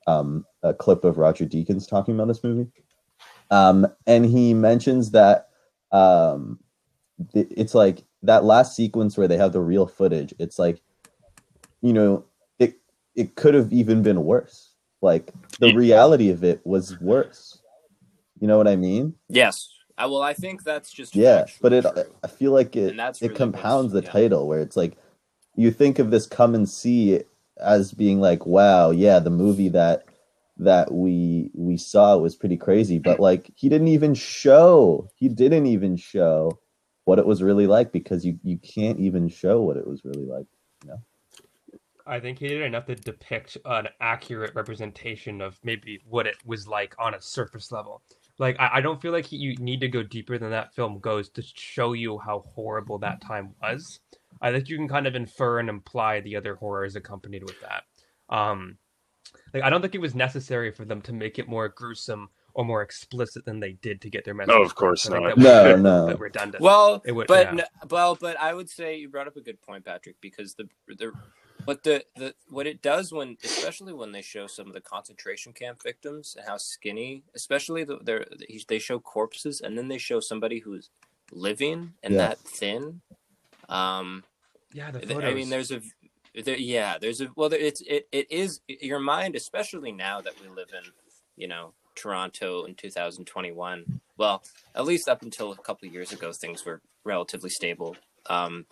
um 0.07 0.45
a 0.63 0.75
clip 0.75 1.05
of 1.05 1.19
roger 1.19 1.47
deakins 1.47 1.89
talking 1.89 2.15
about 2.15 2.29
this 2.29 2.45
movie. 2.45 2.71
Um 3.51 3.87
and 4.07 4.25
he 4.25 4.55
mentions 4.55 5.11
that 5.13 5.49
um 5.93 6.59
it's 7.33 7.75
like 7.75 8.05
that 8.23 8.45
last 8.45 8.75
sequence 8.75 9.17
where 9.17 9.29
they 9.29 9.37
have 9.37 9.53
the 9.53 9.61
real 9.61 9.87
footage 9.87 10.35
it's 10.39 10.59
like 10.59 10.81
you 11.81 11.93
know 11.93 12.25
it 12.59 12.77
it 13.15 13.37
could 13.37 13.55
have 13.55 13.73
even 13.73 14.03
been 14.03 14.25
worse. 14.25 14.71
Like 15.03 15.33
the 15.61 15.75
reality 15.75 16.31
of 16.31 16.43
it 16.43 16.61
was 16.65 16.99
worse. 17.01 17.61
You 18.41 18.49
know 18.49 18.57
what 18.57 18.67
i 18.67 18.75
mean? 18.75 19.15
Yes, 19.29 19.69
I, 19.97 20.07
well, 20.07 20.23
I 20.23 20.35
think 20.35 20.65
that's 20.65 20.91
just 20.93 21.15
yeah 21.15 21.45
but 21.61 21.73
it 21.73 21.83
true. 21.83 22.05
i 22.23 22.27
feel 22.27 22.53
like 22.53 22.75
it 22.75 22.99
it 22.99 23.21
really 23.23 23.35
compounds 23.35 23.93
the 23.93 24.03
yeah. 24.03 24.11
title 24.11 24.49
where 24.49 24.61
it's 24.61 24.77
like 24.77 24.97
you 25.57 25.71
think 25.71 25.99
of 25.99 26.11
this 26.11 26.27
come 26.27 26.55
and 26.55 26.69
see 26.69 27.21
as 27.61 27.93
being 27.93 28.21
like 28.21 28.47
wow 28.47 28.91
yeah 28.91 29.19
the 29.19 29.31
movie 29.31 29.69
that 29.69 30.05
that 30.57 30.93
we 30.93 31.51
we 31.55 31.77
saw 31.77 32.17
was 32.17 32.37
pretty 32.37 32.57
crazy 32.57 32.99
but 32.99 33.19
like 33.19 33.51
he 33.57 33.69
didn't 33.69 33.89
even 33.89 34.15
show 34.15 35.09
he 35.17 35.29
didn't 35.29 35.67
even 35.67 35.97
show 35.97 36.59
what 37.05 37.19
it 37.19 37.27
was 37.27 37.43
really 37.43 37.67
like 37.67 37.93
because 37.93 38.25
you 38.25 38.39
you 38.43 38.59
can't 38.59 38.99
even 39.01 39.29
show 39.29 39.61
what 39.63 39.77
it 39.77 39.87
was 39.87 40.05
really 40.05 40.25
like 40.25 40.47
no. 40.87 41.01
I 42.07 42.21
think 42.21 42.39
he 42.39 42.49
did 42.49 42.63
enough 42.63 42.87
to 42.87 42.95
depict 42.95 43.57
an 43.65 43.89
accurate 44.01 44.55
representation 44.55 45.41
of 45.41 45.59
maybe 45.65 46.01
what 46.07 46.27
it 46.27 46.37
was 46.45 46.69
like 46.69 46.95
on 46.99 47.15
a 47.15 47.21
surface 47.21 47.73
level. 47.73 48.03
Like 48.39 48.57
I, 48.59 48.71
I 48.75 48.81
don't 48.81 49.01
feel 49.01 49.13
like 49.13 49.27
he, 49.27 49.37
you 49.37 49.57
need 49.57 49.81
to 49.81 49.89
go 49.89 50.03
deeper 50.03 50.37
than 50.37 50.51
that 50.51 50.75
film 50.75 50.99
goes 50.99 51.31
to 51.31 51.43
show 51.43 51.95
you 51.95 52.19
how 52.19 52.41
horrible 52.55 52.99
that 52.99 53.23
time 53.23 53.55
was. 53.63 54.01
I 54.45 54.53
think 54.53 54.69
you 54.69 54.77
can 54.77 54.89
kind 54.89 55.07
of 55.07 55.15
infer 55.15 55.59
and 55.59 55.69
imply 55.69 56.21
the 56.21 56.37
other 56.37 56.55
horrors 56.55 56.97
accompanied 56.97 57.43
with 57.45 57.61
that. 57.63 57.85
Um, 58.29 58.77
like 59.53 59.63
I 59.63 59.71
don't 59.71 59.81
think 59.81 59.95
it 59.95 60.01
was 60.01 60.15
necessary 60.15 60.71
for 60.71 60.85
them 60.85 61.01
to 61.03 61.13
make 61.13 61.39
it 61.39 61.49
more 61.49 61.69
gruesome 61.69 62.29
or 62.53 62.65
more 62.65 62.83
explicit 62.83 63.45
than 63.45 63.59
they 63.59 63.73
did 63.73 64.01
to 64.03 64.11
get 64.11 64.25
their 64.25 64.35
message. 64.35 64.55
No, 64.55 64.63
of 64.63 64.75
course 64.75 65.09
not. 65.09 65.23
that 65.23 65.39
No, 65.39 65.77
no. 65.77 66.15
redundant. 66.17 66.63
Well, 66.63 67.03
It 67.05 67.13
would- 67.13 67.27
but 67.27 67.47
yeah. 67.47 67.53
no, 67.55 67.65
well, 67.91 68.17
but 68.21 68.39
I 68.39 68.55
would 68.55 68.71
say 68.71 68.97
you 68.97 69.09
brought 69.09 69.27
up 69.27 69.37
a 69.37 69.41
good 69.41 69.61
point, 69.61 69.85
Patrick, 69.85 70.17
because 70.21 70.55
the 70.55 70.69
the 70.89 71.13
what 71.65 71.83
the, 71.83 72.05
the 72.17 72.35
what 72.51 72.67
it 72.67 72.83
does 72.83 73.13
when 73.13 73.37
especially 73.43 73.93
when 73.95 74.13
they 74.13 74.23
show 74.23 74.47
some 74.47 74.67
of 74.69 74.75
the 74.75 74.81
concentration 74.81 75.53
camp 75.53 75.83
victims 75.83 76.37
and 76.39 76.47
how 76.47 76.59
skinny, 76.59 77.23
especially 77.35 77.83
the, 77.85 77.99
they're, 78.03 78.27
they 78.69 78.79
show 78.79 78.99
corpses 79.01 79.61
and 79.63 79.77
then 79.79 79.89
they 79.89 79.99
show 79.99 80.21
somebody 80.21 80.59
who's 80.59 80.91
living 81.33 81.95
and 82.03 82.15
Yeah. 82.15 82.19
that 82.29 82.39
thin. 82.41 83.01
Um, 83.69 84.25
yeah, 84.75 84.91
the 84.91 85.01
photos. 85.01 85.25
I 85.25 85.33
mean, 85.33 85.49
there's 85.49 85.71
a 85.71 85.81
there, 86.43 86.57
yeah, 86.59 86.99
there's 86.99 87.21
a 87.21 87.29
well, 87.37 87.53
it's 87.53 87.81
it 87.83 88.09
it 88.11 88.31
is 88.31 88.61
your 88.67 88.99
mind, 88.99 89.37
especially 89.37 89.93
now 89.93 90.21
that 90.21 90.35
we 90.43 90.49
live 90.49 90.69
in 90.73 90.91
you 91.37 91.47
know 91.47 91.73
Toronto 91.95 92.65
in 92.65 92.75
2021. 92.75 94.01
Well, 94.17 94.43
at 94.75 94.85
least 94.85 95.09
up 95.09 95.23
until 95.23 95.53
a 95.53 95.57
couple 95.57 95.87
of 95.87 95.95
years 95.95 96.13
ago, 96.13 96.33
things 96.33 96.65
were 96.65 96.83
relatively 97.05 97.51
stable. 97.51 97.97
Um, 98.27 98.67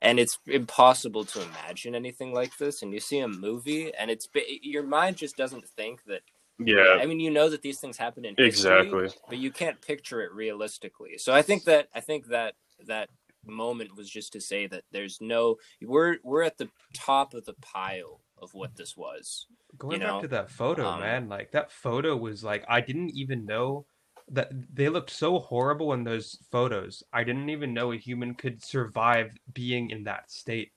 and 0.00 0.18
it's 0.18 0.38
impossible 0.46 1.24
to 1.26 1.42
imagine 1.42 1.94
anything 1.94 2.32
like 2.32 2.56
this. 2.58 2.82
And 2.82 2.92
you 2.92 2.98
see 2.98 3.20
a 3.20 3.28
movie, 3.28 3.92
and 3.94 4.10
it's 4.10 4.26
your 4.62 4.82
mind 4.82 5.16
just 5.18 5.36
doesn't 5.36 5.68
think 5.68 6.02
that. 6.06 6.22
Yeah. 6.58 6.98
I 7.00 7.06
mean, 7.06 7.18
you 7.20 7.30
know 7.30 7.48
that 7.48 7.62
these 7.62 7.80
things 7.80 7.96
happen 7.96 8.24
in 8.24 8.36
history, 8.36 8.80
Exactly. 8.80 9.08
but 9.28 9.38
you 9.38 9.50
can't 9.50 9.80
picture 9.80 10.22
it 10.22 10.32
realistically. 10.32 11.18
So 11.18 11.34
I 11.34 11.42
think 11.42 11.64
that 11.64 11.88
I 11.94 12.00
think 12.00 12.28
that 12.28 12.54
that 12.86 13.08
moment 13.46 13.96
was 13.96 14.08
just 14.08 14.32
to 14.32 14.40
say 14.40 14.66
that 14.66 14.84
there's 14.92 15.20
no 15.20 15.56
we're 15.80 16.16
we're 16.22 16.42
at 16.42 16.58
the 16.58 16.68
top 16.94 17.34
of 17.34 17.44
the 17.44 17.54
pile 17.54 18.20
of 18.40 18.54
what 18.54 18.76
this 18.76 18.96
was. 18.96 19.46
Going 19.78 20.00
you 20.00 20.06
know, 20.06 20.14
back 20.14 20.22
to 20.22 20.28
that 20.28 20.50
photo, 20.50 20.86
um, 20.86 21.00
man, 21.00 21.28
like 21.28 21.52
that 21.52 21.70
photo 21.70 22.16
was 22.16 22.44
like 22.44 22.64
I 22.68 22.80
didn't 22.80 23.10
even 23.10 23.46
know 23.46 23.86
that 24.30 24.50
they 24.72 24.88
looked 24.88 25.10
so 25.10 25.38
horrible 25.38 25.92
in 25.92 26.04
those 26.04 26.38
photos. 26.50 27.02
I 27.12 27.24
didn't 27.24 27.50
even 27.50 27.74
know 27.74 27.92
a 27.92 27.96
human 27.96 28.34
could 28.34 28.62
survive 28.62 29.30
being 29.52 29.90
in 29.90 30.04
that 30.04 30.30
state. 30.30 30.72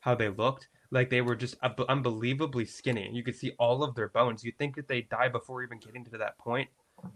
How 0.00 0.14
they 0.14 0.28
looked, 0.28 0.68
like 0.90 1.10
they 1.10 1.20
were 1.20 1.36
just 1.36 1.56
un- 1.62 1.74
unbelievably 1.88 2.66
skinny. 2.66 3.10
You 3.12 3.22
could 3.22 3.36
see 3.36 3.52
all 3.58 3.82
of 3.82 3.94
their 3.94 4.08
bones. 4.08 4.44
You'd 4.44 4.58
think 4.58 4.76
that 4.76 4.88
they 4.88 5.02
die 5.02 5.28
before 5.28 5.62
even 5.62 5.78
getting 5.78 6.04
to 6.06 6.18
that 6.18 6.38
point. 6.38 6.68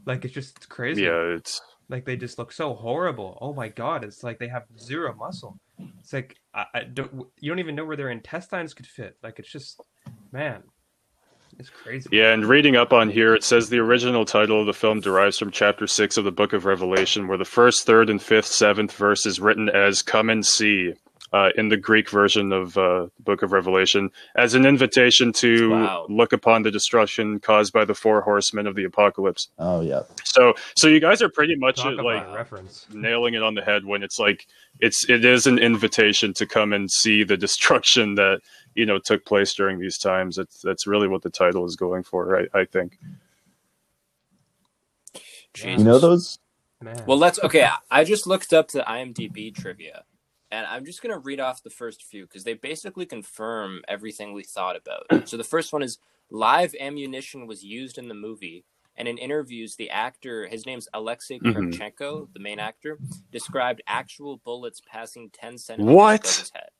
Like 0.06 0.24
it's 0.24 0.34
just 0.34 0.56
it's 0.56 0.66
crazy. 0.66 1.02
Yeah, 1.02 1.20
it's 1.36 1.60
Like 1.88 2.04
they 2.04 2.16
just 2.16 2.38
look 2.38 2.52
so 2.52 2.74
horrible. 2.74 3.38
Oh 3.40 3.52
my 3.52 3.68
god, 3.68 4.04
it's 4.04 4.22
like 4.22 4.38
they 4.38 4.48
have 4.48 4.64
zero 4.78 5.14
muscle. 5.14 5.58
It's 6.00 6.12
like 6.12 6.36
I, 6.54 6.64
I 6.74 6.84
don't. 6.84 7.26
You 7.40 7.50
don't 7.50 7.58
even 7.58 7.74
know 7.74 7.84
where 7.84 7.96
their 7.96 8.10
intestines 8.10 8.74
could 8.74 8.86
fit. 8.86 9.16
Like 9.22 9.38
it's 9.38 9.50
just, 9.50 9.80
man, 10.32 10.62
it's 11.58 11.70
crazy. 11.70 12.08
Yeah, 12.12 12.32
and 12.32 12.46
reading 12.46 12.76
up 12.76 12.92
on 12.92 13.10
here, 13.10 13.34
it 13.34 13.44
says 13.44 13.68
the 13.68 13.78
original 13.78 14.24
title 14.24 14.60
of 14.60 14.66
the 14.66 14.72
film 14.72 15.00
derives 15.00 15.38
from 15.38 15.50
chapter 15.50 15.86
6 15.86 16.16
of 16.16 16.24
the 16.24 16.32
book 16.32 16.52
of 16.52 16.64
Revelation, 16.64 17.28
where 17.28 17.38
the 17.38 17.44
first, 17.44 17.86
third, 17.86 18.10
and 18.10 18.20
fifth, 18.20 18.46
seventh 18.46 18.92
verse 18.92 19.26
is 19.26 19.40
written 19.40 19.68
as 19.68 20.02
come 20.02 20.30
and 20.30 20.44
see 20.44 20.94
uh, 21.34 21.50
in 21.58 21.68
the 21.70 21.78
Greek 21.78 22.10
version 22.10 22.52
of 22.52 22.78
uh, 22.78 23.08
the 23.18 23.24
book 23.24 23.42
of 23.42 23.52
Revelation 23.52 24.10
as 24.36 24.54
an 24.54 24.66
invitation 24.66 25.32
to 25.34 25.70
Wow. 25.70 26.06
look 26.10 26.32
upon 26.34 26.62
the 26.64 26.72
destruction 26.72 27.40
caused 27.40 27.74
by 27.74 27.84
the 27.86 27.94
four 27.96 28.22
horsemen 28.22 28.68
of 28.68 28.76
the 28.76 28.84
apocalypse. 28.84 29.48
Oh 29.58 29.82
yeah. 29.82 30.02
So, 30.24 30.54
so 30.76 30.88
you 30.88 31.00
guys 31.00 31.22
are 31.22 31.30
pretty 31.30 31.56
much 31.56 31.78
Talk 31.78 31.98
like 32.04 32.24
reference. 32.34 32.86
nailing 32.92 33.34
it 33.34 33.42
on 33.44 33.54
the 33.56 33.62
head 33.62 33.84
when 33.86 34.02
it's 34.04 34.18
like 34.20 34.46
it's 34.80 35.08
it 35.10 35.24
is 35.24 35.46
an 35.48 35.58
invitation 35.58 36.34
to 36.34 36.46
come 36.46 36.72
and 36.74 36.90
see 36.90 37.24
the 37.24 37.36
destruction 37.38 38.16
that 38.16 38.40
you 38.74 38.86
know 38.86 38.98
took 39.00 39.26
place 39.26 39.54
during 39.54 39.80
these 39.80 39.98
times. 39.98 40.36
That's 40.36 40.60
that's 40.62 40.86
really 40.86 41.08
what 41.08 41.22
the 41.22 41.30
title 41.30 41.66
is 41.66 41.76
going 41.76 42.04
for, 42.04 42.40
I, 42.54 42.60
I 42.60 42.66
think. 42.66 42.98
Jesus. 45.54 45.78
You 45.78 45.84
know 45.84 45.98
those? 46.00 46.38
Man. 46.82 46.96
Well, 47.06 47.18
let's 47.18 47.40
okay. 47.44 47.64
I- 47.64 47.78
I 47.90 48.04
just 48.04 48.26
looked 48.26 48.52
up 48.54 48.70
the 48.70 48.82
IMDb 48.82 49.54
trivia, 49.54 50.04
and 50.54 50.66
I'm 50.66 50.84
just 50.84 51.02
gonna 51.02 51.18
read 51.18 51.40
off 51.40 51.62
the 51.62 51.70
first 51.70 52.04
few 52.04 52.24
because 52.26 52.44
they 52.44 52.54
basically 52.54 53.06
confirm 53.06 53.82
everything 53.88 54.32
we 54.32 54.44
thought 54.44 54.76
about. 54.76 55.06
So 55.28 55.36
the 55.36 55.44
first 55.44 55.72
one 55.72 55.82
is 55.82 55.98
live 56.30 56.74
ammunition 56.80 57.46
was 57.46 57.64
used 57.64 57.98
in 57.98 58.08
the 58.08 58.14
movie, 58.14 58.64
and 58.96 59.08
in 59.08 59.18
interviews, 59.18 59.76
the 59.76 59.90
actor, 59.90 60.46
his 60.46 60.66
name's 60.66 60.88
Alexei 60.94 61.40
Mhm. 61.40 61.72
The 62.34 62.40
main 62.40 62.60
actor, 62.60 63.00
described 63.32 63.82
actual 63.86 64.38
bullets 64.38 64.80
passing 64.86 65.30
10 65.30 65.58
centimeters 65.58 65.94
What? 65.94 66.20
above 66.20 66.38
his 66.38 66.50
head. 66.54 66.70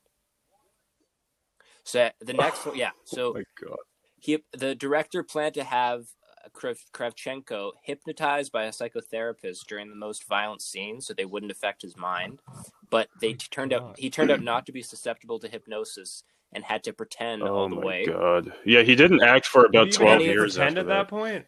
So 1.85 2.11
the 2.21 2.35
next 2.35 2.67
one, 2.67 2.77
yeah. 2.77 2.93
So 3.05 3.31
Oh 3.31 3.35
my 3.35 3.45
God. 3.61 3.79
he 4.21 4.45
the 4.53 4.75
director 4.75 5.23
planned 5.23 5.55
to 5.55 5.65
have 5.65 6.07
Kravchenko 6.53 7.73
hypnotized 7.83 8.53
by 8.53 8.65
a 8.65 8.71
psychotherapist 8.71 9.67
during 9.67 9.89
the 9.89 9.97
most 9.97 10.27
violent 10.29 10.63
scenes 10.63 11.07
so 11.07 11.15
they 11.15 11.25
wouldn't 11.25 11.53
affect 11.53 11.83
his 11.83 11.97
mind 11.97 12.41
but 12.91 13.09
they 13.21 13.31
Oh, 13.33 13.37
turned 13.51 13.73
out 13.73 13.99
he 13.99 14.11
turned 14.11 14.31
out 14.31 14.43
not 14.43 14.67
to 14.67 14.73
be 14.73 14.83
susceptible 14.83 15.39
to 15.41 15.49
hypnosis 15.49 16.23
and 16.53 16.63
had 16.65 16.85
to 16.85 16.93
pretend 16.93 17.43
Oh 17.43 17.55
all 17.55 17.69
the 17.69 17.77
my 17.77 17.85
way 17.85 18.07
God. 18.07 18.53
Yeah, 18.65 18.83
he 18.83 18.95
didn't 18.95 19.23
act 19.23 19.47
for 19.47 19.65
about 19.67 19.87
you 19.87 19.93
twelve 19.93 20.23
years 20.23 20.55
pretend 20.57 20.79
after 20.79 20.81
at 20.81 20.87
that. 20.87 20.95
that 21.05 21.09
point? 21.09 21.47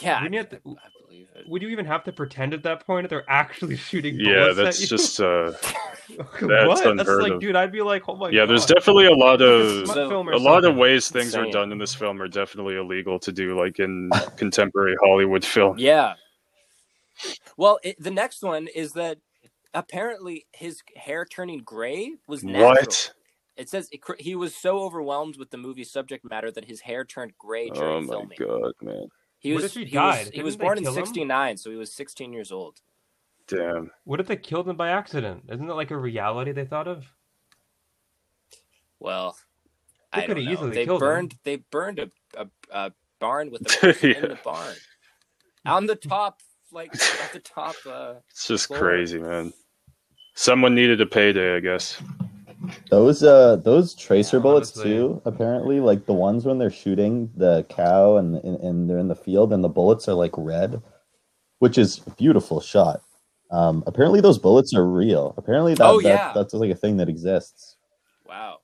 yeah 0.00 0.22
Wouldn't 0.22 0.50
to- 0.50 0.56
I 0.56 0.88
believe 1.14 1.28
it 1.34 1.48
Would 1.48 1.62
you 1.62 1.68
even 1.68 1.84
have 1.86 2.04
to 2.04 2.12
pretend 2.12 2.54
at 2.54 2.62
that 2.64 2.84
point 2.86 3.04
that 3.04 3.08
they're 3.10 3.24
actually 3.30 3.76
shooting 3.76 4.16
Yeah, 4.18 4.52
that's 4.54 4.76
at 4.76 4.80
you? 4.82 4.86
just 4.86 5.20
uh 5.20 5.52
what? 6.16 6.40
that's 6.40 6.80
That's 6.80 6.80
unheard 6.82 7.22
like, 7.22 7.32
of. 7.32 7.40
dude, 7.40 7.56
I'd 7.56 7.72
be 7.72 7.82
like, 7.82 8.08
oh 8.08 8.16
my 8.16 8.28
yeah. 8.30 8.40
god. 8.40 8.50
There's 8.50 8.66
definitely 8.66 9.06
a 9.06 9.12
lot 9.14 9.40
of 9.40 9.86
So- 9.88 10.08
film 10.08 10.28
or 10.28 10.32
a 10.32 10.38
lot 10.38 10.64
of 10.64 10.76
ways 10.76 11.08
things 11.10 11.34
are 11.34 11.50
done 11.50 11.72
in 11.72 11.78
this 11.78 11.94
film 11.94 12.20
are 12.20 12.28
definitely 12.28 12.76
illegal 12.76 13.18
to 13.20 13.32
do, 13.32 13.58
like 13.58 13.78
in 13.78 14.10
contemporary 14.36 14.96
Hollywood 15.02 15.44
film. 15.44 15.78
yeah 15.78 16.14
well 17.56 17.78
it, 17.84 17.96
the 18.02 18.10
next 18.10 18.42
one 18.42 18.66
is 18.74 18.92
that 18.92 19.18
apparently 19.72 20.46
his 20.52 20.82
hair 20.96 21.24
turning 21.24 21.60
gray 21.60 22.12
was 22.26 22.42
natural 22.42 22.70
What? 22.70 23.14
it 23.56 23.68
says 23.68 23.88
it, 23.92 24.02
cr- 24.02 24.14
he 24.18 24.34
was 24.34 24.52
so 24.54 24.80
overwhelmed 24.80 25.36
with 25.38 25.50
the 25.50 25.56
movie's 25.56 25.90
subject 25.92 26.28
matter 26.28 26.50
that 26.50 26.64
his 26.64 26.80
hair 26.80 27.04
turned 27.04 27.32
gray 27.38 27.68
during 27.70 28.08
filming. 28.08 28.10
Oh 28.10 28.28
my 28.28 28.34
filming 28.36 28.62
God, 28.62 28.72
man! 28.82 29.06
He 29.44 29.52
What 29.52 29.62
was 29.62 29.64
if 29.64 29.74
he 29.74 29.84
he, 29.84 29.94
died? 29.94 30.18
was 30.18 30.26
he 30.30 30.30
Didn't 30.32 30.44
was 30.46 30.56
born 30.56 30.78
in 30.78 30.84
kill 30.84 30.94
him? 30.94 31.04
'69, 31.04 31.56
so 31.58 31.70
he 31.70 31.76
was 31.76 31.92
16 31.92 32.32
years 32.32 32.50
old. 32.50 32.80
Damn. 33.46 33.90
What 34.04 34.20
if 34.20 34.26
they 34.26 34.36
killed 34.36 34.68
him 34.68 34.76
by 34.76 34.88
accident? 34.88 35.44
Isn't 35.50 35.66
that 35.66 35.74
like 35.74 35.90
a 35.90 35.96
reality 35.98 36.50
they 36.52 36.64
thought 36.64 36.88
of? 36.88 37.04
Well, 38.98 39.36
They 40.14 40.22
I 40.22 40.26
coulda 40.26 40.40
don't 40.40 40.44
know. 40.46 40.50
easily 40.52 40.70
They 40.70 40.86
killed 40.86 41.02
him. 41.02 41.08
burned 41.08 41.34
they 41.44 41.56
burned 41.56 41.98
a, 41.98 42.10
a, 42.38 42.48
a 42.70 42.92
barn 43.20 43.50
with 43.50 43.62
a 43.62 43.64
person 43.80 44.12
in 44.12 44.22
the 44.22 44.38
barn 44.42 44.74
on 45.66 45.86
the 45.86 45.96
top, 45.96 46.40
like 46.72 46.94
at 46.94 47.32
the 47.32 47.40
top. 47.40 47.76
Uh, 47.86 48.14
It's 48.30 48.48
just 48.48 48.68
Floor. 48.68 48.78
crazy, 48.78 49.18
man. 49.18 49.52
Someone 50.34 50.74
needed 50.74 51.00
a 51.02 51.06
payday, 51.06 51.56
I 51.56 51.60
guess. 51.60 52.00
Those 52.90 53.22
uh 53.22 53.56
those 53.56 53.94
tracer 53.94 54.38
Yeah, 54.38 54.42
bullets 54.42 54.70
too. 54.82 55.22
Apparently, 55.24 55.80
like 55.80 56.06
the 56.06 56.14
ones 56.14 56.44
when 56.46 56.58
they're 56.58 56.70
shooting 56.70 57.30
the 57.36 57.64
cow 57.68 58.16
and, 58.16 58.36
and 58.36 58.56
and 58.60 58.90
they're 58.90 58.98
in 58.98 59.08
the 59.08 59.16
field 59.16 59.52
and 59.52 59.64
the 59.64 59.68
bullets 59.68 60.08
are 60.08 60.14
like 60.14 60.32
red, 60.36 60.82
which 61.60 61.78
is 61.78 62.00
a 62.06 62.10
beautiful 62.12 62.60
shot. 62.60 63.02
Um, 63.50 63.84
apparently, 63.86 64.20
those 64.20 64.38
bullets 64.38 64.74
are 64.74 64.86
real. 64.86 65.34
Apparently, 65.38 65.74
that, 65.76 65.84
Oh, 65.84 65.98
that 66.02 66.04
yeah. 66.08 66.34
that's 66.34 66.54
like 66.54 66.70
a 66.70 66.76
thing 66.76 66.98
that 66.98 67.08
exists. 67.08 67.76
wow, 68.24 68.58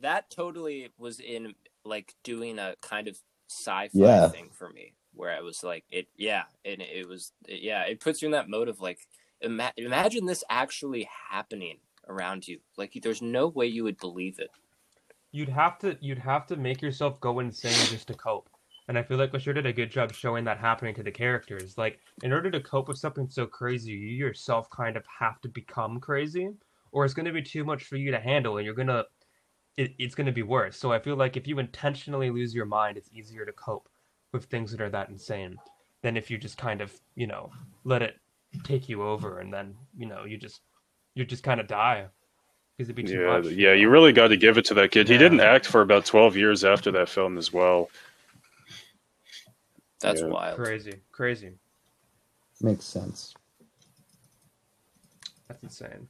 that 0.00 0.30
totally 0.30 0.90
was 0.98 1.20
in 1.20 1.54
like 1.84 2.14
doing 2.24 2.58
a 2.58 2.74
kind 2.82 3.08
of 3.08 3.18
sci-fi 3.48 3.90
Yeah. 3.92 4.28
thing 4.30 4.50
for 4.52 4.68
me, 4.70 4.94
where 5.14 5.32
I 5.32 5.40
was 5.40 5.62
like, 5.64 5.84
it 5.90 6.08
yeah, 6.16 6.44
and 6.64 6.82
it 6.82 7.08
was 7.08 7.32
yeah, 7.48 7.82
it 7.84 8.00
puts 8.00 8.22
you 8.22 8.26
in 8.26 8.32
that 8.32 8.48
mode 8.50 8.68
of 8.68 8.80
like, 8.80 9.00
ima- 9.40 9.72
imagine 9.76 10.26
this 10.26 10.44
actually 10.50 11.08
happening 11.30 11.78
around 12.08 12.46
you. 12.46 12.58
Like, 12.76 12.98
there's 13.02 13.22
no 13.22 13.48
way 13.48 13.66
you 13.66 13.84
would 13.84 13.98
believe 13.98 14.38
it. 14.38 14.50
You'd 15.32 15.48
have 15.48 15.78
to 15.80 15.98
you'd 16.00 16.18
have 16.18 16.46
to 16.46 16.56
make 16.56 16.80
yourself 16.80 17.20
go 17.20 17.40
insane 17.40 17.72
just 17.90 18.08
to 18.08 18.14
cope. 18.14 18.48
And 18.88 18.96
I 18.96 19.02
feel 19.02 19.18
like 19.18 19.32
Lashir 19.32 19.54
did 19.54 19.66
a 19.66 19.72
good 19.72 19.90
job 19.90 20.12
showing 20.12 20.44
that 20.44 20.58
happening 20.58 20.94
to 20.94 21.02
the 21.02 21.10
characters. 21.10 21.76
Like, 21.76 21.98
in 22.22 22.32
order 22.32 22.50
to 22.50 22.60
cope 22.60 22.88
with 22.88 22.98
something 22.98 23.28
so 23.28 23.44
crazy, 23.44 23.90
you 23.90 24.08
yourself 24.08 24.70
kind 24.70 24.96
of 24.96 25.04
have 25.18 25.40
to 25.40 25.48
become 25.48 25.98
crazy, 25.98 26.50
or 26.92 27.04
it's 27.04 27.14
going 27.14 27.26
to 27.26 27.32
be 27.32 27.42
too 27.42 27.64
much 27.64 27.84
for 27.84 27.96
you 27.96 28.12
to 28.12 28.20
handle, 28.20 28.56
and 28.58 28.64
you're 28.64 28.74
gonna, 28.74 29.04
it, 29.76 29.94
it's 29.98 30.14
going 30.14 30.26
to 30.26 30.32
be 30.32 30.44
worse. 30.44 30.76
So 30.76 30.92
I 30.92 31.00
feel 31.00 31.16
like 31.16 31.36
if 31.36 31.48
you 31.48 31.58
intentionally 31.58 32.30
lose 32.30 32.54
your 32.54 32.64
mind, 32.64 32.96
it's 32.96 33.10
easier 33.12 33.44
to 33.44 33.52
cope 33.52 33.88
with 34.32 34.44
things 34.44 34.70
that 34.70 34.80
are 34.80 34.90
that 34.90 35.08
insane 35.08 35.56
than 36.02 36.16
if 36.16 36.30
you 36.30 36.38
just 36.38 36.56
kind 36.56 36.80
of, 36.80 36.92
you 37.16 37.26
know, 37.26 37.50
let 37.84 38.02
it 38.02 38.16
take 38.62 38.88
you 38.88 39.02
over, 39.02 39.40
and 39.40 39.52
then 39.52 39.74
you 39.98 40.06
know 40.06 40.24
you 40.24 40.38
just 40.38 40.60
you 41.16 41.24
just 41.24 41.42
kind 41.42 41.58
of 41.60 41.66
die 41.66 42.06
because 42.76 42.88
it'd 42.88 42.94
be 42.94 43.02
too 43.02 43.18
Yeah, 43.20 43.38
much. 43.40 43.46
yeah. 43.46 43.72
You 43.72 43.88
really 43.88 44.12
got 44.12 44.28
to 44.28 44.36
give 44.36 44.58
it 44.58 44.66
to 44.66 44.74
that 44.74 44.92
kid. 44.92 45.08
He 45.08 45.18
didn't 45.18 45.40
act 45.40 45.66
for 45.66 45.80
about 45.80 46.04
twelve 46.04 46.36
years 46.36 46.64
after 46.64 46.92
that 46.92 47.08
film 47.08 47.38
as 47.38 47.52
well. 47.52 47.90
That's 50.00 50.20
Yeah. 50.20 50.28
wild. 50.28 50.56
Crazy, 50.56 51.00
crazy. 51.10 51.54
Makes 52.60 52.84
sense. 52.84 53.34
That's 55.48 55.62
insane. 55.62 56.08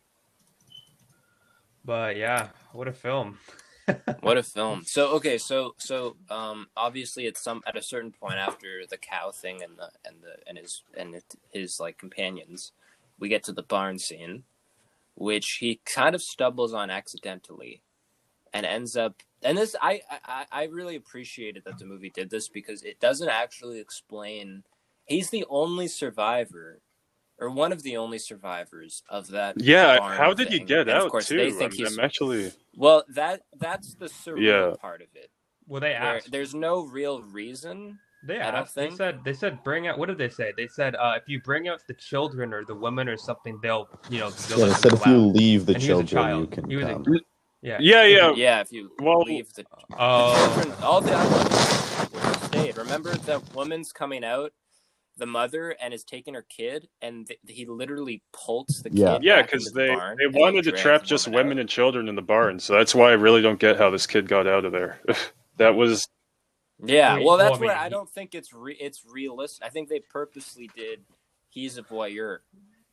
But 1.84 2.16
yeah, 2.16 2.48
what 2.72 2.88
a 2.88 2.92
film. 2.92 3.38
what 4.20 4.36
a 4.36 4.42
film 4.42 4.82
so 4.84 5.10
okay 5.10 5.38
so 5.38 5.72
so 5.78 6.16
um 6.28 6.66
obviously 6.76 7.28
at 7.28 7.36
some 7.38 7.62
at 7.68 7.76
a 7.76 7.82
certain 7.82 8.10
point 8.10 8.34
after 8.36 8.84
the 8.90 8.96
cow 8.96 9.30
thing 9.30 9.62
and 9.62 9.78
the 9.78 9.88
and 10.04 10.16
the 10.22 10.34
and 10.48 10.58
his 10.58 10.82
and 10.96 11.22
his 11.52 11.78
like 11.78 11.96
companions 11.96 12.72
we 13.20 13.28
get 13.28 13.44
to 13.44 13.52
the 13.52 13.62
barn 13.62 13.96
scene 13.96 14.42
which 15.16 15.58
he 15.60 15.80
kind 15.86 16.16
of 16.16 16.22
stumbles 16.22 16.74
on 16.74 16.90
accidentally 16.90 17.82
and 18.54 18.66
ends 18.66 18.96
up 18.96 19.16
and 19.42 19.58
this 19.58 19.76
I, 19.82 20.02
I 20.24 20.46
i 20.52 20.64
really 20.66 20.96
appreciated 20.96 21.64
that 21.66 21.78
the 21.78 21.86
movie 21.86 22.10
did 22.10 22.30
this 22.30 22.48
because 22.48 22.82
it 22.84 23.00
doesn't 23.00 23.30
actually 23.30 23.80
explain 23.80 24.64
he's 25.06 25.30
the 25.30 25.46
only 25.50 25.88
survivor 25.88 26.80
or 27.38 27.50
one 27.50 27.72
of 27.72 27.82
the 27.84 27.98
only 27.98 28.18
survivors 28.18 29.04
of 29.10 29.28
that 29.28 29.58
Yeah, 29.58 29.98
barn 29.98 30.12
how 30.16 30.34
did 30.34 30.48
he 30.52 30.60
thing. 30.60 30.66
get 30.66 30.88
And 30.88 30.98
out 30.98 31.06
of 31.06 31.12
course 31.12 31.28
too? 31.28 31.36
they 31.36 31.52
think 31.52 31.72
I'm, 31.72 31.78
he's 31.78 31.98
I'm 31.98 32.00
actually 32.00 32.52
well, 32.76 33.04
that 33.08 33.42
that's 33.58 33.94
the 33.94 34.06
surreal 34.06 34.72
Yeah. 34.72 34.74
part 34.74 35.02
of 35.02 35.08
it. 35.14 35.30
Well, 35.68 35.80
they 35.82 35.94
Where 35.94 36.16
asked. 36.16 36.30
there's 36.30 36.54
no 36.54 36.82
real 36.86 37.22
reason. 37.22 38.00
They 38.26 38.40
I 38.40 38.50
don't 38.50 38.60
asked. 38.62 38.74
They 38.74 38.90
said 38.90 39.20
they 39.24 39.32
said 39.32 39.62
bring 39.64 39.86
out. 39.88 39.98
What 39.98 40.06
did 40.08 40.18
they 40.18 40.28
say? 40.28 40.52
They 40.56 40.66
said 40.68 40.96
uh, 40.96 41.14
if 41.16 41.24
you 41.28 41.40
bring 41.42 41.68
out 41.68 41.80
the 41.86 41.94
children 41.94 42.52
or 42.52 42.64
the 42.64 42.74
women 42.74 43.08
or 43.08 43.16
something, 43.16 43.58
they'll 43.62 43.88
you 44.10 44.18
know. 44.20 44.30
They'll 44.30 44.58
Yeah, 44.60 44.66
they 44.66 44.72
said 44.74 44.92
if 44.94 45.04
go 45.04 45.10
you 45.10 45.16
out. 45.28 45.34
leave 45.36 45.66
the 45.66 45.74
And 45.74 45.82
he 45.82 45.92
was 45.92 46.10
children, 46.10 46.40
you 46.40 46.46
can 46.46 46.70
He 46.70 46.76
was 46.76 46.86
a- 46.86 47.02
Yeah. 47.62 47.78
Yeah, 47.80 48.04
yeah. 48.04 48.32
Yeah, 48.34 48.60
if 48.60 48.72
you 48.72 48.90
Well- 49.00 49.22
leave 49.22 49.52
the 49.54 49.64
Oh. 49.98 50.54
children, 50.54 50.74
all 50.82 51.00
the 51.00 51.12
other 51.14 51.30
ones 51.36 52.12
would 52.12 52.22
have 52.22 52.42
stayed. 52.44 52.76
Remember 52.76 53.14
the 53.14 53.40
woman's 53.54 53.92
coming 53.92 54.24
out, 54.24 54.52
the 55.16 55.26
mother, 55.26 55.70
and 55.80 55.92
is 55.94 56.04
taking 56.04 56.34
her 56.34 56.46
kid, 56.48 56.88
and 57.00 57.26
th- 57.26 57.40
he 57.46 57.64
literally 57.66 58.22
pulls 58.32 58.82
the 58.82 58.90
Yeah. 58.92 59.14
kid. 59.14 59.24
Yeah, 59.24 59.36
back 59.36 59.46
because 59.50 59.66
into 59.68 59.78
the 59.78 60.14
they, 60.18 60.26
they 60.26 60.38
wanted 60.38 60.64
to 60.64 60.72
trap 60.72 61.04
just 61.04 61.26
women 61.28 61.58
out. 61.58 61.62
and 61.62 61.68
children 61.68 62.08
in 62.08 62.14
the 62.14 62.22
barn. 62.22 62.60
So 62.60 62.74
that's 62.74 62.94
why 62.94 63.10
I 63.10 63.14
really 63.14 63.40
don't 63.42 63.58
get 63.58 63.78
how 63.78 63.90
this 63.90 64.06
kid 64.06 64.28
got 64.28 64.46
out 64.46 64.64
of 64.64 64.72
there. 64.72 65.00
that 65.56 65.74
was 65.74 66.06
Yeah, 66.84 67.14
Wait, 67.14 67.24
well, 67.24 67.38
well, 67.38 67.38
that's 67.38 67.56
I 67.56 67.60
mean, 67.60 67.68
where 67.68 67.76
I 67.76 67.88
don't 67.88 68.10
think 68.10 68.34
it's 68.34 68.52
re- 68.52 68.76
it's 68.78 69.04
realistic. 69.06 69.64
I 69.64 69.70
think 69.70 69.88
they 69.88 70.00
purposely 70.00 70.68
did. 70.68 71.04
He's 71.48 71.78
a 71.78 71.82
voyeur, 71.82 72.40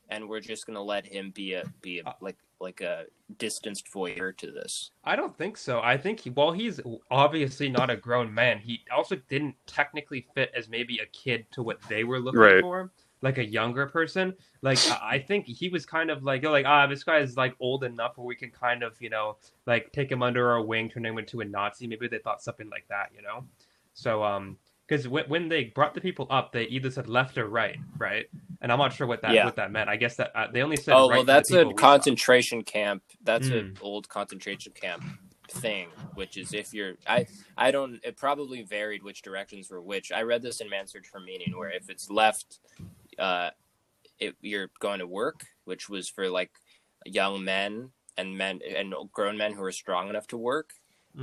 and 0.09 0.29
we're 0.29 0.39
just 0.39 0.65
gonna 0.65 0.81
let 0.81 1.05
him 1.05 1.31
be 1.31 1.53
a 1.53 1.65
be 1.81 1.99
a, 1.99 2.05
Uh, 2.05 2.13
like 2.21 2.37
like 2.59 2.81
a 2.81 3.05
distanced 3.37 3.87
voyeur 3.93 4.35
to 4.37 4.51
this. 4.51 4.91
I 5.03 5.15
don't 5.15 5.35
think 5.37 5.57
so. 5.57 5.81
I 5.81 5.97
think 5.97 6.21
he, 6.21 6.29
while 6.29 6.51
he's 6.53 6.79
obviously 7.11 7.69
not 7.69 7.89
a 7.89 7.97
grown 7.97 8.33
man, 8.33 8.59
he 8.59 8.85
also 8.91 9.15
didn't 9.27 9.55
technically 9.67 10.21
fit 10.33 10.51
as 10.55 10.69
maybe 10.69 10.99
a 10.99 11.05
kid 11.07 11.45
to 11.51 11.63
what 11.63 11.81
they 11.89 12.03
were 12.05 12.19
looking 12.19 12.39
Right. 12.39 12.59
for, 12.59 12.91
like 13.21 13.37
a 13.37 13.45
younger 13.45 13.87
person. 13.87 14.33
Like 14.61 14.85
I 14.87 14.99
I 15.15 15.19
think 15.19 15.45
he 15.45 15.69
was 15.69 15.85
kind 15.85 16.09
of 16.09 16.23
like, 16.23 16.43
like 16.43 16.65
ah, 16.65 16.87
this 16.87 17.03
guy 17.03 17.17
is 17.19 17.35
like 17.37 17.55
old 17.59 17.83
enough 17.83 18.17
where 18.17 18.25
we 18.25 18.35
can 18.35 18.51
kind 18.51 18.81
of 18.83 19.01
you 19.01 19.09
know 19.09 19.37
like 19.65 19.91
take 19.91 20.11
him 20.11 20.23
under 20.23 20.49
our 20.51 20.61
wing, 20.61 20.89
turn 20.89 21.05
him 21.05 21.17
into 21.17 21.41
a 21.41 21.45
Nazi. 21.45 21.87
Maybe 21.87 22.07
they 22.07 22.19
thought 22.19 22.41
something 22.41 22.69
like 22.69 22.87
that, 22.89 23.11
you 23.15 23.21
know. 23.21 23.45
So 23.93 24.23
um, 24.23 24.57
because 24.87 25.07
when, 25.07 25.25
when 25.25 25.49
they 25.49 25.65
brought 25.65 25.93
the 25.93 26.01
people 26.01 26.27
up, 26.29 26.51
they 26.51 26.63
either 26.65 26.91
said 26.91 27.07
left 27.07 27.37
or 27.37 27.47
right, 27.47 27.77
right? 27.99 28.25
And 28.61 28.71
I'm 28.71 28.79
not 28.79 28.93
sure 28.93 29.07
what 29.07 29.21
that 29.23 29.33
Yeah. 29.33 29.45
what 29.45 29.55
that 29.57 29.71
meant. 29.71 29.89
I 29.89 29.97
guess 29.97 30.15
that 30.17 30.31
uh, 30.35 30.47
they 30.51 30.61
only 30.61 30.77
said 30.77 30.93
Oh 30.95 31.07
right 31.07 31.17
well, 31.17 31.23
that's 31.25 31.51
a 31.51 31.65
people 31.65 31.73
we 31.73 31.81
saw. 31.81 31.81
concentration 31.81 32.63
camp. 32.63 33.03
That's 33.23 33.49
Mm. 33.49 33.59
an 33.59 33.77
old 33.81 34.09
concentration 34.09 34.73
camp 34.73 35.03
thing. 35.51 35.89
Which 36.15 36.37
is 36.37 36.53
if 36.53 36.73
you're, 36.73 36.95
I 37.07 37.25
I 37.57 37.71
don't. 37.71 37.99
It 38.03 38.17
probably 38.17 38.63
varied 38.63 39.03
which 39.03 39.21
directions 39.21 39.69
were 39.69 39.81
which. 39.81 40.11
I 40.11 40.21
read 40.23 40.41
this 40.43 40.61
in 40.61 40.69
Man 40.69 40.87
Search 40.87 41.07
for 41.07 41.19
Meaning, 41.19 41.57
where 41.57 41.71
if 41.71 41.89
it's 41.89 42.09
left, 42.09 42.59
uh, 43.19 43.49
it, 44.19 44.35
you're 44.41 44.69
going 44.79 44.99
to 44.99 45.07
work, 45.07 45.45
which 45.65 45.89
was 45.89 46.09
for 46.09 46.29
like 46.29 46.51
young 47.05 47.43
men 47.43 47.91
and 48.17 48.37
men 48.37 48.61
and 48.77 48.93
grown 49.11 49.37
men 49.37 49.53
who 49.53 49.63
are 49.63 49.71
strong 49.71 50.09
enough 50.09 50.27
to 50.27 50.37
work. 50.37 50.71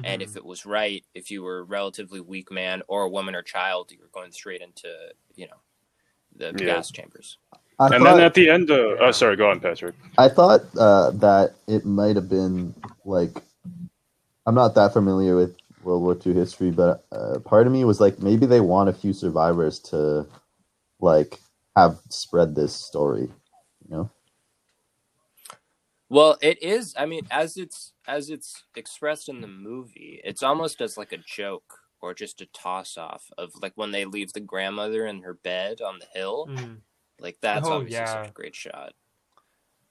And 0.05 0.23
Mhm. 0.23 0.23
if 0.23 0.37
it 0.37 0.45
was 0.45 0.67
right, 0.67 1.05
if 1.15 1.31
you 1.31 1.43
were 1.43 1.61
a 1.61 1.65
relatively 1.65 2.21
weak 2.21 2.51
man 2.53 2.83
or 2.89 3.05
a 3.05 3.11
woman 3.11 3.35
or 3.37 3.43
child, 3.43 3.93
you 3.93 3.99
were 4.01 4.11
going 4.13 4.33
straight 4.33 4.63
into 4.63 4.89
you 5.37 5.47
know 5.47 5.61
the 6.37 6.53
Yeah. 6.53 6.65
gas 6.65 6.91
chambers. 6.91 7.39
I 7.79 7.91
and 7.91 7.93
thought, 7.93 8.07
then 8.07 8.21
at 8.21 8.35
the 8.35 8.51
end, 8.51 8.71
uh, 8.71 8.97
Yeah. 9.01 9.09
oh, 9.09 9.13
sorry, 9.13 9.37
go 9.37 9.51
on, 9.51 9.61
Patrick. 9.61 9.97
I 10.19 10.29
thought 10.29 10.63
uh, 10.79 11.11
that 11.13 11.55
it 11.69 11.87
might 11.87 12.17
have 12.17 12.29
been 12.29 12.75
like 13.05 13.43
I'm 14.47 14.55
not 14.55 14.75
that 14.75 14.93
familiar 14.93 15.37
with 15.37 15.57
World 15.83 16.03
War 16.03 16.19
II 16.25 16.35
history, 16.35 16.71
but 16.71 17.05
uh, 17.13 17.39
part 17.41 17.67
of 17.67 17.73
me 17.73 17.85
was 17.85 18.01
like 18.01 18.21
maybe 18.21 18.47
they 18.47 18.61
want 18.61 18.89
a 18.89 18.93
few 18.95 19.13
survivors 19.13 19.79
to 19.91 20.27
like 21.01 21.39
have 21.77 21.99
spread 22.11 22.55
this 22.55 22.75
story. 22.75 23.31
You 23.89 23.91
know? 23.97 24.11
Well, 26.11 26.37
it 26.43 26.63
is. 26.63 26.95
I 26.99 27.07
mean, 27.07 27.27
as 27.31 27.57
it's 27.57 27.93
as 28.07 28.31
it's 28.31 28.65
expressed 28.77 29.29
in 29.29 29.41
the 29.41 29.47
movie, 29.47 30.21
it's 30.25 30.43
almost 30.43 30.81
as 30.83 30.99
like 30.99 31.13
a 31.13 31.19
joke 31.19 31.79
or 32.03 32.15
just 32.15 32.41
a 32.41 32.47
toss 32.47 32.99
off 32.99 33.31
of 33.39 33.53
like 33.63 33.73
when 33.77 33.93
they 33.93 34.05
leave 34.05 34.33
the 34.33 34.41
grandmother 34.41 35.07
in 35.07 35.23
her 35.23 35.35
bed 35.35 35.81
on 35.81 35.99
the 36.01 36.07
hill. 36.13 36.49
Mhm. 36.49 36.83
Like 37.21 37.39
that's 37.41 37.69
Oh, 37.69 37.75
obviously 37.75 37.93
yeah. 37.93 38.07
such 38.07 38.31
a 38.31 38.33
great 38.33 38.57
shot. 38.57 38.95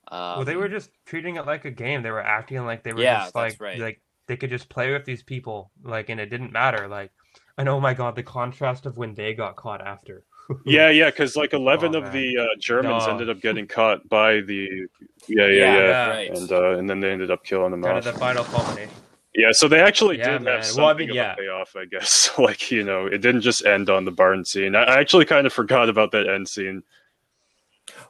Um, 0.08 0.36
well, 0.36 0.44
they 0.44 0.56
were 0.56 0.68
just 0.68 0.90
treating 1.06 1.36
it 1.36 1.46
like 1.46 1.64
a 1.64 1.70
game. 1.70 2.02
They 2.02 2.10
were 2.10 2.22
acting 2.22 2.64
like 2.64 2.82
they 2.82 2.92
were 2.92 3.02
Yeah, 3.02 3.20
just 3.20 3.34
like 3.34 3.60
right. 3.60 3.78
like 3.78 4.02
they 4.26 4.36
could 4.36 4.50
just 4.50 4.68
play 4.68 4.92
with 4.92 5.04
these 5.04 5.22
people, 5.22 5.72
like, 5.82 6.08
and 6.08 6.20
it 6.20 6.26
didn't 6.30 6.52
matter. 6.52 6.88
Like, 6.88 7.12
and 7.58 7.68
oh 7.68 7.80
my 7.80 7.94
god, 7.94 8.16
the 8.16 8.22
contrast 8.22 8.86
of 8.86 8.96
when 8.96 9.14
they 9.14 9.34
got 9.34 9.56
caught 9.56 9.80
after. 9.80 10.24
Yeah, 10.64 10.90
yeah, 10.90 11.10
because 11.10 11.36
like 11.36 11.52
eleven 11.52 11.94
Oh, 11.94 12.00
of 12.00 12.12
the 12.12 12.36
uh, 12.38 12.46
Germans 12.58 13.06
No. 13.06 13.12
ended 13.12 13.30
up 13.30 13.40
getting 13.40 13.66
caught 13.68 14.08
by 14.08 14.40
the. 14.40 14.86
Yeah, 15.28 15.46
yeah, 15.46 15.46
yeah, 15.46 15.76
yeah. 15.78 16.08
right. 16.08 16.30
And 16.36 16.50
uh, 16.50 16.70
and 16.78 16.90
then 16.90 16.98
they 17.00 17.12
ended 17.12 17.30
up 17.30 17.44
killing 17.44 17.70
them 17.70 17.82
kind 17.82 17.98
off. 17.98 18.06
of 18.06 18.12
the 18.14 18.18
final 18.18 18.44
culmination. 18.44 18.94
Yeah, 19.32 19.52
so 19.52 19.68
they 19.68 19.78
actually 19.80 20.18
Yeah, 20.18 20.32
did 20.32 20.42
man. 20.42 20.56
have 20.62 20.74
Well, 20.76 20.86
I 20.86 20.90
something 20.90 21.06
mean, 21.06 21.10
of 21.10 21.16
yeah. 21.16 21.32
a 21.34 21.36
payoff, 21.36 21.76
I 21.76 21.84
guess. 21.84 22.30
like 22.38 22.70
you 22.72 22.82
know, 22.82 23.06
it 23.06 23.18
didn't 23.18 23.42
just 23.42 23.64
end 23.64 23.88
on 23.90 24.04
the 24.04 24.10
barn 24.10 24.44
scene. 24.44 24.74
I 24.74 24.82
I 24.82 24.98
actually 25.00 25.24
kind 25.24 25.46
of 25.46 25.52
forgot 25.52 25.88
about 25.88 26.10
that 26.12 26.28
end 26.28 26.48
scene. 26.48 26.82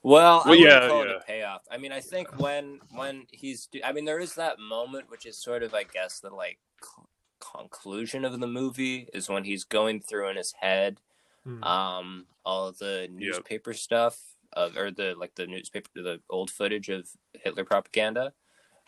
Well, 0.03 0.43
Well, 0.47 0.49
wouldn't 0.49 0.67
yeah, 0.67 0.89
call 0.89 1.05
yeah. 1.05 1.11
it 1.11 1.17
a 1.17 1.21
payoff. 1.27 1.63
I 1.71 1.77
mean, 1.77 1.93
I 1.93 2.01
think 2.01 2.39
when 2.41 2.81
when 2.95 3.27
he's, 3.31 3.67
do- 3.67 3.81
I 3.85 3.93
mean, 3.93 4.07
there 4.07 4.19
is 4.19 4.35
that 4.37 4.59
moment 4.59 5.11
which 5.11 5.27
is 5.27 5.37
sort 5.37 5.63
of, 5.63 5.75
I 5.75 5.83
guess, 5.85 6.21
the 6.21 6.31
like 6.31 6.59
c- 6.83 7.03
conclusion 7.39 8.25
of 8.25 8.39
the 8.41 8.47
movie 8.47 9.09
is 9.13 9.29
when 9.29 9.45
he's 9.45 9.65
going 9.65 10.01
through 10.01 10.29
in 10.31 10.37
his 10.37 10.55
head 10.61 11.01
Hmm. 11.45 11.63
um 11.63 12.27
all 12.45 12.73
the 12.73 13.09
newspaper 13.11 13.75
stuff 13.75 14.37
of 14.53 14.77
or 14.77 14.91
the 14.91 15.15
like 15.17 15.35
the 15.37 15.47
newspaper 15.47 15.89
the 15.95 16.21
old 16.31 16.51
footage 16.51 16.89
of 16.89 17.09
Hitler 17.35 17.65
propaganda 17.65 18.33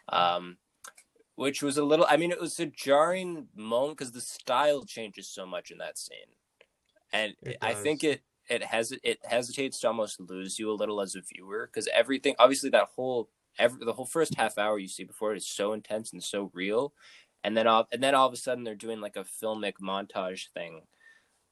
um 0.08 0.58
which 1.36 1.62
was 1.62 1.78
a 1.78 1.84
little 1.84 2.06
I 2.08 2.16
mean 2.16 2.30
it 2.30 2.40
was 2.40 2.58
a 2.60 2.66
jarring 2.66 3.48
moment 3.54 3.98
because 3.98 4.12
the 4.12 4.20
style 4.20 4.84
changes 4.84 5.28
so 5.28 5.46
much 5.46 5.70
in 5.70 5.78
that 5.78 5.98
scene. 5.98 6.36
And 7.12 7.36
It 7.42 7.56
I 7.62 7.74
think 7.74 8.04
it 8.04 8.22
it 8.48 8.64
has 8.64 8.92
it 9.02 9.20
hesitates 9.24 9.80
to 9.80 9.88
almost 9.88 10.20
lose 10.20 10.58
you 10.58 10.70
a 10.70 10.74
little 10.74 11.00
as 11.00 11.14
a 11.14 11.22
viewer 11.22 11.66
because 11.66 11.88
everything 11.88 12.34
obviously 12.38 12.70
that 12.70 12.88
whole 12.96 13.30
every 13.58 13.84
the 13.84 13.92
whole 13.94 14.06
first 14.06 14.34
half 14.36 14.58
hour 14.58 14.78
you 14.78 14.88
see 14.88 15.04
before 15.04 15.32
it 15.32 15.38
is 15.38 15.46
so 15.48 15.72
intense 15.72 16.12
and 16.12 16.22
so 16.22 16.50
real. 16.54 16.94
And 17.44 17.56
then 17.56 17.66
all 17.66 17.88
and 17.92 18.02
then 18.02 18.14
all 18.14 18.26
of 18.26 18.32
a 18.34 18.36
sudden 18.36 18.64
they're 18.64 18.74
doing 18.74 19.00
like 19.00 19.16
a 19.16 19.24
filmic 19.24 19.74
montage 19.82 20.50
thing 20.52 20.82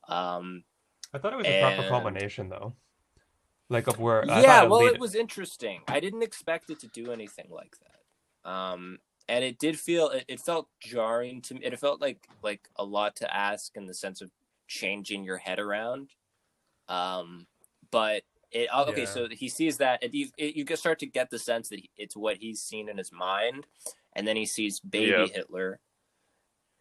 um 0.08 0.64
I 1.12 1.18
thought 1.18 1.32
it 1.32 1.36
was 1.36 1.46
a 1.46 1.60
proper 1.60 1.80
and- 1.82 1.88
culmination, 1.88 2.48
though. 2.48 2.74
Like 3.68 3.86
of 3.86 3.98
where. 4.00 4.28
I 4.28 4.42
yeah 4.42 4.64
well 4.64 4.80
lead- 4.80 4.94
it 4.94 5.00
was 5.00 5.14
interesting 5.14 5.82
i 5.86 6.00
didn't 6.00 6.24
expect 6.24 6.70
it 6.70 6.80
to 6.80 6.88
do 6.88 7.12
anything 7.12 7.46
like 7.50 7.76
that 7.78 8.50
um 8.50 8.98
and 9.28 9.44
it 9.44 9.60
did 9.60 9.78
feel 9.78 10.08
it, 10.08 10.24
it 10.26 10.40
felt 10.40 10.66
jarring 10.80 11.40
to 11.42 11.54
me 11.54 11.60
it 11.62 11.78
felt 11.78 12.00
like 12.00 12.26
like 12.42 12.68
a 12.74 12.84
lot 12.84 13.14
to 13.16 13.32
ask 13.32 13.76
in 13.76 13.86
the 13.86 13.94
sense 13.94 14.20
of 14.20 14.32
changing 14.66 15.22
your 15.22 15.36
head 15.36 15.60
around 15.60 16.10
um 16.88 17.46
but 17.92 18.24
it 18.50 18.68
oh, 18.72 18.86
okay 18.86 19.02
Yeah. 19.02 19.06
so 19.06 19.28
he 19.30 19.48
sees 19.48 19.76
that 19.78 20.02
and 20.02 20.12
you 20.12 20.30
it, 20.36 20.56
you 20.56 20.64
can 20.64 20.76
start 20.76 20.98
to 20.98 21.06
get 21.06 21.30
the 21.30 21.38
sense 21.38 21.68
that 21.68 21.78
he- 21.78 21.90
it's 21.96 22.16
what 22.16 22.38
he's 22.38 22.60
seen 22.60 22.88
in 22.88 22.98
his 22.98 23.12
mind 23.12 23.66
and 24.16 24.26
then 24.26 24.34
he 24.34 24.46
sees 24.46 24.80
baby 24.80 25.12
Yeah. 25.12 25.26
hitler 25.32 25.78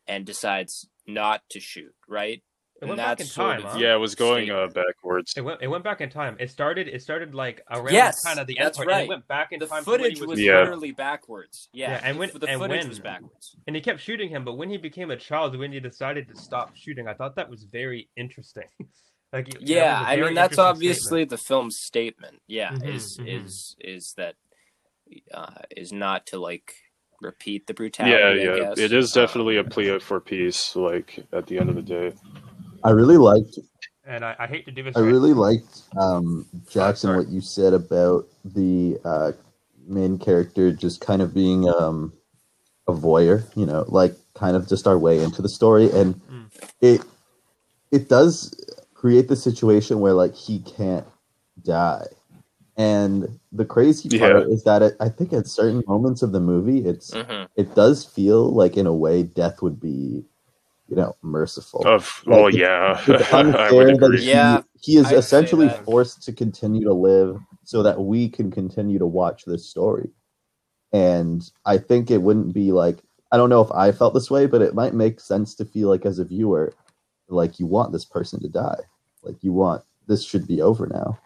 and 0.07 0.25
decides 0.25 0.87
not 1.05 1.43
to 1.51 1.59
shoot 1.59 1.93
right 2.07 2.41
It 2.81 2.85
went 2.87 2.97
back 2.97 3.19
in 3.19 3.27
time, 3.27 3.65
of- 3.65 3.71
huh? 3.73 3.77
Yeah, 3.77 3.93
it 3.93 3.97
was 3.97 4.15
going 4.15 4.49
uh, 4.49 4.67
backwards. 4.67 5.33
It 5.35 5.41
went. 5.41 5.61
It 5.61 5.67
went 5.67 5.83
back 5.83 5.99
in 5.99 6.09
time. 6.09 6.37
It 6.39 6.49
started. 6.49 6.87
It 6.87 7.01
started 7.01 7.35
like 7.35 7.61
around 7.69 7.91
Yes, 7.93 8.23
kind 8.23 8.39
of 8.39 8.47
the 8.47 8.57
end 8.57 8.73
part, 8.73 8.87
right. 8.87 9.03
it 9.03 9.09
went 9.09 9.27
back 9.27 9.51
in 9.51 9.59
the 9.59 9.67
time. 9.67 9.83
to 9.83 9.85
footage 9.91 10.21
was 10.21 10.39
Yeah. 10.39 10.59
literally 10.59 10.91
backwards. 10.91 11.67
Yeah, 11.73 11.91
Yeah, 11.91 12.01
and 12.03 12.15
the- 12.15 12.19
when- 12.19 12.29
the 12.39 12.47
and 12.47 12.61
footage 12.61 12.79
when- 12.79 12.87
was 12.89 12.99
backwards. 12.99 13.55
and 13.67 13.75
he 13.75 13.81
kept 13.81 13.99
shooting 13.99 14.29
him. 14.29 14.45
But 14.45 14.53
when 14.53 14.69
he 14.69 14.77
became 14.77 15.11
a 15.11 15.17
child, 15.17 15.57
when 15.57 15.71
he 15.73 15.79
decided 15.81 16.27
to 16.29 16.35
stop 16.37 16.75
shooting, 16.75 17.07
I 17.07 17.13
thought 17.13 17.35
that 17.35 17.49
was 17.49 17.63
very 17.65 18.07
interesting. 18.15 18.69
like, 19.33 19.49
it- 19.49 19.61
Yeah, 19.61 19.99
was 19.99 20.07
a 20.07 20.09
I 20.11 20.15
very 20.15 20.25
mean 20.27 20.35
that's 20.35 20.57
obviously 20.57 21.03
statement. 21.23 21.29
the 21.31 21.37
film's 21.37 21.77
statement. 21.79 22.41
Yeah, 22.47 22.71
Mhm, 22.71 22.87
is 22.95 23.17
mhm. 23.17 23.45
is 23.45 23.75
is 23.79 24.13
that 24.15 24.35
uh, 25.33 25.51
is 25.75 25.91
not 25.91 26.25
to 26.27 26.39
like 26.39 26.73
repeat 27.21 27.67
the 27.67 27.73
brutality. 27.73 28.15
Yeah, 28.41 28.51
I 28.53 28.55
yeah. 28.55 28.63
guess. 28.69 28.79
It 28.79 28.93
is 28.93 29.17
Um, 29.17 29.23
definitely 29.23 29.57
a 29.57 29.63
plea 29.63 29.99
for 29.99 30.21
peace. 30.21 30.73
Like 30.75 31.19
at 31.33 31.47
the 31.47 31.57
end 31.59 31.69
of 31.69 31.75
the 31.75 31.81
day. 31.81 32.13
I 32.83 32.91
really 32.91 33.17
liked 33.17 33.57
And 34.05 34.23
I, 34.25 34.35
I 34.39 34.47
hate 34.47 34.65
to 34.65 34.71
do 34.71 34.83
this. 34.83 34.95
I 34.97 35.01
right- 35.01 35.07
really 35.07 35.33
liked 35.33 35.81
um, 35.97 36.45
Jackson 36.69 37.09
sorry. 37.09 37.17
what 37.19 37.27
you 37.29 37.41
said 37.41 37.73
about 37.73 38.25
the 38.43 38.97
uh, 39.05 39.31
main 39.87 40.17
character 40.17 40.71
just 40.71 41.01
kind 41.01 41.21
of 41.21 41.33
being 41.33 41.67
um, 41.69 42.13
a 42.87 42.91
voyeur, 42.93 43.43
you 43.55 43.65
know, 43.65 43.85
like 43.87 44.15
kind 44.33 44.55
of 44.55 44.67
just 44.67 44.87
our 44.87 44.97
way 44.97 45.21
into 45.23 45.41
the 45.41 45.49
story, 45.49 45.91
and 45.91 46.15
Mm. 46.31 46.45
it 46.81 47.01
it 47.91 48.09
does 48.09 48.53
create 48.93 49.27
the 49.27 49.35
situation 49.35 49.99
where 49.99 50.13
like 50.13 50.33
he 50.35 50.59
can't 50.59 51.05
die, 51.63 52.07
and 52.77 53.39
the 53.51 53.65
crazy 53.65 54.17
part 54.17 54.47
is 54.47 54.63
that 54.63 54.81
it, 54.81 54.95
I 54.99 55.09
think 55.09 55.33
at 55.33 55.47
certain 55.47 55.83
moments 55.87 56.21
of 56.21 56.31
the 56.31 56.39
movie, 56.39 56.85
it's 56.85 57.11
mhm. 57.11 57.47
it 57.55 57.75
does 57.75 58.05
feel 58.05 58.51
like 58.51 58.77
in 58.77 58.87
a 58.87 58.93
way 58.93 59.23
death 59.23 59.61
would 59.61 59.79
be, 59.79 60.23
you 60.89 60.95
know, 60.95 61.15
merciful 61.21 61.87
Of 61.87 62.23
Like, 62.25 62.37
oh 62.37 62.47
it's- 62.47 62.59
yeah, 62.59 63.01
it's 63.07 63.33
unfair 63.33 63.95
that 63.97 64.17
he, 64.19 64.29
Yeah, 64.29 64.61
he 64.81 64.97
is 64.97 65.07
I'd 65.07 65.15
essentially 65.17 65.67
that. 65.67 65.85
forced 65.85 66.23
to 66.23 66.33
continue 66.33 66.83
to 66.85 66.93
live 66.93 67.37
so 67.63 67.83
that 67.83 67.99
we 68.01 68.27
can 68.29 68.49
continue 68.51 68.97
to 68.97 69.05
watch 69.05 69.45
this 69.45 69.69
story. 69.69 70.09
And 70.91 71.47
I 71.65 71.77
think 71.77 72.09
it 72.09 72.21
wouldn't 72.21 72.53
be 72.53 72.71
like 72.71 72.99
I 73.31 73.37
don't 73.37 73.51
know 73.51 73.61
if 73.61 73.71
I 73.71 73.91
felt 73.91 74.15
this 74.15 74.31
way, 74.31 74.47
but 74.47 74.63
it 74.63 74.73
might 74.73 74.95
make 74.95 75.19
sense 75.19 75.53
to 75.55 75.65
feel 75.65 75.87
like 75.87 76.03
as 76.07 76.17
a 76.17 76.25
viewer, 76.25 76.73
like 77.27 77.59
you 77.59 77.67
want 77.67 77.91
this 77.91 78.05
person 78.05 78.39
to 78.41 78.49
die. 78.49 78.79
Like 79.21 79.43
you 79.43 79.53
want 79.53 79.83
this 80.07 80.23
should 80.25 80.47
be 80.47 80.61
over 80.63 80.87
now. 80.87 81.19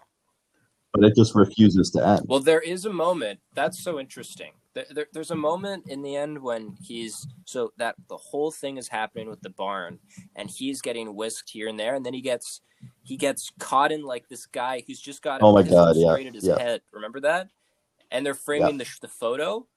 But 0.91 1.05
it 1.05 1.16
just 1.16 1.34
refuses 1.34 1.89
to 1.91 2.05
end. 2.05 2.26
Well, 2.28 2.41
there 2.41 2.59
is 2.59 2.86
a 2.86 2.91
moment 2.91 3.39
that's 3.55 3.82
so 3.82 3.99
interesting. 3.99 4.51
There, 4.74 4.86
there, 4.89 5.07
there's 5.13 5.32
a 5.32 5.36
moment 5.36 5.86
in 5.88 6.01
the 6.01 6.15
end 6.15 6.41
when 6.41 6.76
he's 6.82 7.28
so 7.45 7.71
that 7.78 7.95
the 8.09 8.17
whole 8.17 8.51
thing 8.51 8.78
is 8.78 8.88
happening 8.88 9.30
with 9.30 9.41
the 9.41 9.51
barn, 9.51 9.99
and 10.36 10.49
he's 10.49 10.82
getting 10.82 11.15
whisked 11.15 11.49
here 11.49 11.67
and 11.67 11.80
there, 11.80 11.95
and 11.95 12.05
then 12.05 12.13
he 12.13 12.21
gets 12.21 12.61
he 13.03 13.17
gets 13.17 13.51
caught 13.59 13.91
in 13.91 14.03
like 14.03 14.28
this 14.30 14.45
guy 14.45 14.84
who's 14.86 14.99
just 14.99 15.21
got 15.21 15.41
Oh 15.41 15.53
my 15.53 15.63
God, 15.63 15.95
yeah, 15.95 16.13
at 16.13 16.34
his 16.34 16.47
yeah. 16.47 16.57
head. 16.57 16.82
Remember 16.91 17.19
that? 17.21 17.49
And 18.11 18.26
they're 18.26 18.34
framing 18.34 18.78
the 18.78 18.88
the 19.01 19.07
photo, 19.07 19.67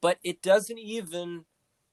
but 0.00 0.18
it 0.22 0.42
doesn't 0.42 0.78
even. 0.78 1.44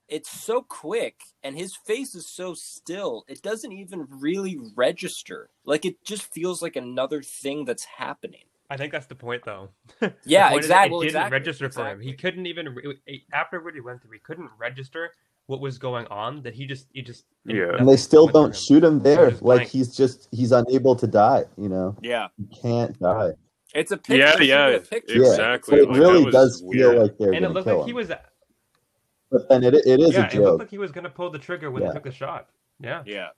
It's 0.07 0.31
so 0.31 0.63
quick, 0.63 1.21
and 1.43 1.55
his 1.55 1.75
face 1.75 2.15
is 2.15 2.25
so 2.25 2.55
still. 2.55 3.25
It 3.27 3.43
doesn't 3.43 3.71
even 3.71 4.07
really 4.09 4.57
register. 4.75 5.51
Like 5.65 5.85
it 5.85 6.03
just 6.03 6.33
feels 6.33 6.63
like 6.63 6.75
another 6.75 7.21
thing 7.21 7.63
that's 7.63 7.83
happening. 7.85 8.48
I 8.69 8.77
think 8.77 8.91
that's 8.91 9.07
the 9.07 9.15
point, 9.15 9.43
though. 9.45 9.69
Yeah, 10.25 10.49
The 10.49 10.53
point 10.53 10.63
exactly. 10.65 10.97
It 10.97 10.99
didn't 10.99 11.05
exactly, 11.07 11.31
register 11.31 11.69
for 11.71 11.87
him. 11.87 11.99
He 12.01 12.13
couldn't 12.13 12.45
even 12.45 12.75
re- 12.75 13.23
after 13.33 13.61
what 13.63 13.73
he 13.73 13.81
went 13.81 14.01
through. 14.01 14.11
He 14.11 14.19
couldn't 14.19 14.49
register 14.59 15.11
what 15.47 15.59
was 15.59 15.79
going 15.79 16.05
on. 16.07 16.43
That 16.43 16.53
he 16.53 16.65
just 16.67 16.87
he 16.93 17.01
just 17.01 17.25
Yeah. 17.45 17.75
And 17.79 17.89
they 17.89 17.97
still 17.97 18.27
don't 18.27 18.47
him. 18.49 18.53
shoot 18.53 18.83
him 18.83 18.99
there. 18.99 19.31
just 19.31 19.41
Like 19.41 19.57
blank. 19.61 19.69
he's 19.71 19.95
just 19.95 20.27
he's 20.31 20.51
unable 20.51 20.95
to 20.95 21.07
die, 21.07 21.45
you 21.57 21.69
know. 21.69 21.95
Yeah, 22.01 22.27
He 22.37 22.45
can't 22.61 22.97
die. 22.99 23.31
it's 23.73 23.91
a 23.91 23.97
picture. 23.97 24.43
Yeah, 24.43 24.69
yeah, 24.69 24.75
a 24.75 24.79
picture. 24.81 25.17
Exactly. 25.19 25.77
So 25.79 25.83
it 25.83 25.89
Like, 25.89 25.93
that 25.95 25.99
really 26.07 26.25
was 26.25 26.33
does 26.33 26.63
feel 26.71 27.01
like 27.01 27.17
they're 27.17 27.27
And 27.29 27.37
it 27.37 27.41
gonna 27.41 27.53
looked 27.55 27.67
kill 27.67 27.77
like 27.79 27.87
he 27.87 27.93
was 27.93 28.09
But 29.31 29.49
then 29.49 29.63
it, 29.63 29.73
it 29.73 29.99
is 29.99 30.13
yeah, 30.13 30.21
a 30.21 30.25
it 30.25 30.33
looked 30.33 30.33
joke. 30.33 30.59
like 30.59 30.69
he 30.69 30.77
was 30.77 30.91
gonna 30.91 31.09
pull 31.09 31.31
the 31.31 31.39
trigger 31.39 31.71
when 31.71 31.81
Yeah. 31.81 31.89
he 31.89 31.93
took 31.95 32.03
the 32.03 32.11
shot. 32.11 32.49
Yeah. 32.79 33.01
Yeah, 33.07 33.29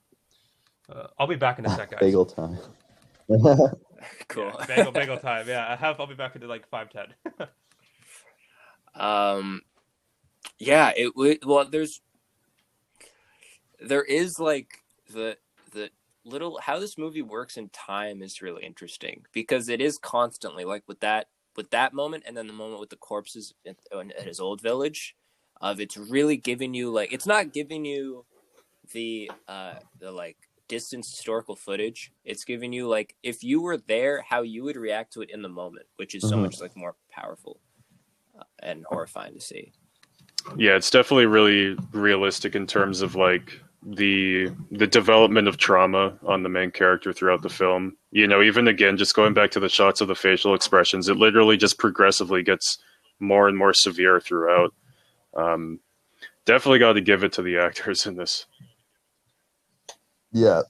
Uh, 0.94 1.08
I'll 1.18 1.28
be 1.28 1.36
back 1.38 1.60
in 1.60 1.66
a 1.66 1.70
sec, 1.78 1.92
guys. 1.92 2.00
Bagel 2.02 2.26
time. 2.26 2.58
cool. 4.28 4.52
Yeah, 4.60 4.66
bagel, 4.66 4.92
bagel 4.92 5.18
time. 5.20 5.48
Yeah, 5.48 5.68
I 5.68 5.76
have. 5.76 6.00
I'll 6.00 6.08
be 6.08 6.16
back 6.16 6.36
into 6.36 6.48
like 6.48 6.68
five 6.70 6.90
ten. 6.90 7.08
Um, 8.94 9.62
yeah, 10.60 10.92
it 10.96 11.16
would. 11.16 11.46
Well, 11.46 11.66
there's 11.70 12.02
there 13.80 14.04
is 14.04 14.40
like 14.40 14.68
the 15.12 15.38
the 15.72 15.90
little 16.24 16.60
how 16.62 16.80
this 16.80 16.98
movie 16.98 17.22
works 17.22 17.58
in 17.58 17.70
time 17.70 18.22
is 18.22 18.42
really 18.42 18.64
interesting 18.64 19.26
because 19.32 19.70
it 19.70 19.82
is 19.82 19.98
constantly 19.98 20.66
like 20.66 20.84
with 20.88 21.00
that 21.00 21.28
with 21.56 21.70
that 21.72 21.94
moment 21.94 22.24
and 22.28 22.38
then 22.38 22.48
the 22.48 22.54
moment 22.54 22.80
with 22.80 22.90
the 22.90 22.96
corpses 22.96 23.54
at, 23.66 23.76
at 23.94 24.28
his 24.28 24.40
old 24.40 24.62
village 24.62 25.16
of 25.62 25.80
it's 25.80 25.98
really 25.98 26.38
giving 26.38 26.74
you 26.74 26.92
like 26.92 27.12
it's 27.12 27.26
not 27.26 27.54
giving 27.54 27.86
you 27.86 28.24
the 28.94 29.32
uh 29.48 29.74
the 30.00 30.12
like 30.12 30.38
distance 30.72 31.12
historical 31.12 31.56
footage 31.56 32.14
it's 32.26 32.46
giving 32.46 32.74
you 32.74 32.88
like 32.88 33.16
if 33.24 33.44
you 33.44 33.62
were 33.62 33.78
there 33.78 34.24
how 34.30 34.42
you 34.42 34.64
would 34.64 34.78
react 34.78 35.14
to 35.14 35.22
it 35.22 35.30
in 35.32 35.44
the 35.44 35.50
moment 35.50 35.86
which 35.98 36.16
is 36.16 36.24
so 36.24 36.38
Mhm. 36.38 36.42
much 36.44 36.62
like 36.62 36.76
more 36.78 36.96
powerful 37.12 37.60
uh, 38.40 38.44
and 38.64 38.86
horrifying 38.86 39.34
to 39.36 39.42
see 39.42 39.74
Yeah, 40.58 40.76
it's 40.76 40.90
definitely 40.92 41.28
really 41.28 41.78
realistic 41.94 42.56
in 42.56 42.68
terms 42.68 43.02
of 43.02 43.16
like 43.16 43.62
the 43.84 44.52
the 44.72 44.88
development 44.88 45.48
of 45.48 45.58
trauma 45.58 46.18
on 46.26 46.44
the 46.44 46.50
main 46.50 46.72
character 46.72 47.14
throughout 47.14 47.42
the 47.44 47.50
film. 47.50 47.98
You 48.12 48.28
know, 48.28 48.42
even 48.44 48.68
again, 48.68 48.98
just 48.98 49.16
going 49.16 49.34
back 49.34 49.52
to 49.52 49.60
the 49.60 49.70
shots 49.70 50.02
of 50.02 50.08
the 50.08 50.16
facial 50.16 50.56
expressions, 50.56 51.10
it 51.10 51.18
literally 51.18 51.58
just 51.58 51.78
progressively 51.80 52.44
gets 52.44 52.80
more 53.20 53.48
and 53.48 53.58
more 53.58 53.74
severe 53.74 54.20
throughout. 54.20 54.74
Um, 55.36 55.80
definitely 56.46 56.80
got 56.80 56.94
to 56.94 57.02
give 57.02 57.24
it 57.24 57.34
to 57.34 57.44
the 57.44 57.60
actors 57.60 58.06
in 58.08 58.16
this. 58.18 58.48
Yeah. 60.32 60.62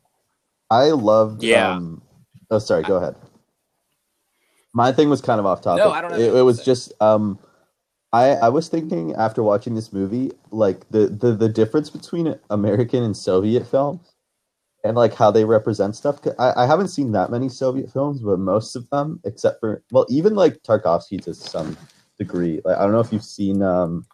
I 0.70 0.90
loved 0.90 1.44
Yeah. 1.44 1.72
um 1.72 2.02
Oh 2.50 2.60
sorry, 2.60 2.84
go 2.84 2.98
ahead. 2.98 3.16
My 4.74 4.92
thing 4.92 5.10
was 5.10 5.22
kind 5.22 5.40
of 5.40 5.46
off 5.46 5.62
topic. 5.62 5.84
No, 5.84 5.92
I 5.92 6.02
don't 6.02 6.14
it, 6.14 6.34
it 6.34 6.42
was 6.42 6.58
say. 6.58 6.66
just 6.66 6.94
um 7.02 7.40
I 8.14 8.32
I 8.32 8.50
was 8.50 8.68
thinking 8.68 9.14
after 9.16 9.44
watching 9.44 9.76
this 9.76 9.94
movie 9.94 10.32
like 10.52 10.90
the 10.90 11.08
the 11.08 11.34
the 11.34 11.50
difference 11.50 11.90
between 11.90 12.36
American 12.50 13.04
and 13.04 13.16
Soviet 13.16 13.68
films 13.68 14.14
and 14.84 14.96
like 14.98 15.14
how 15.14 15.32
they 15.32 15.46
represent 15.46 15.96
stuff. 15.96 16.20
I, 16.40 16.54
I 16.64 16.66
haven't 16.66 16.90
seen 16.90 17.12
that 17.12 17.32
many 17.32 17.50
Soviet 17.50 17.92
films, 17.92 18.22
but 18.22 18.40
most 18.40 18.76
of 18.76 18.90
them, 18.90 19.20
except 19.26 19.60
for 19.60 19.84
well, 19.92 20.06
even 20.10 20.36
like 20.36 20.64
Tarkovsky 20.64 21.22
to 21.24 21.34
some 21.34 21.78
degree. 22.18 22.62
Like 22.66 22.78
I 22.78 22.84
don't 22.84 22.92
know 22.92 23.00
if 23.00 23.14
you've 23.14 23.24
seen 23.24 23.62
um 23.62 24.06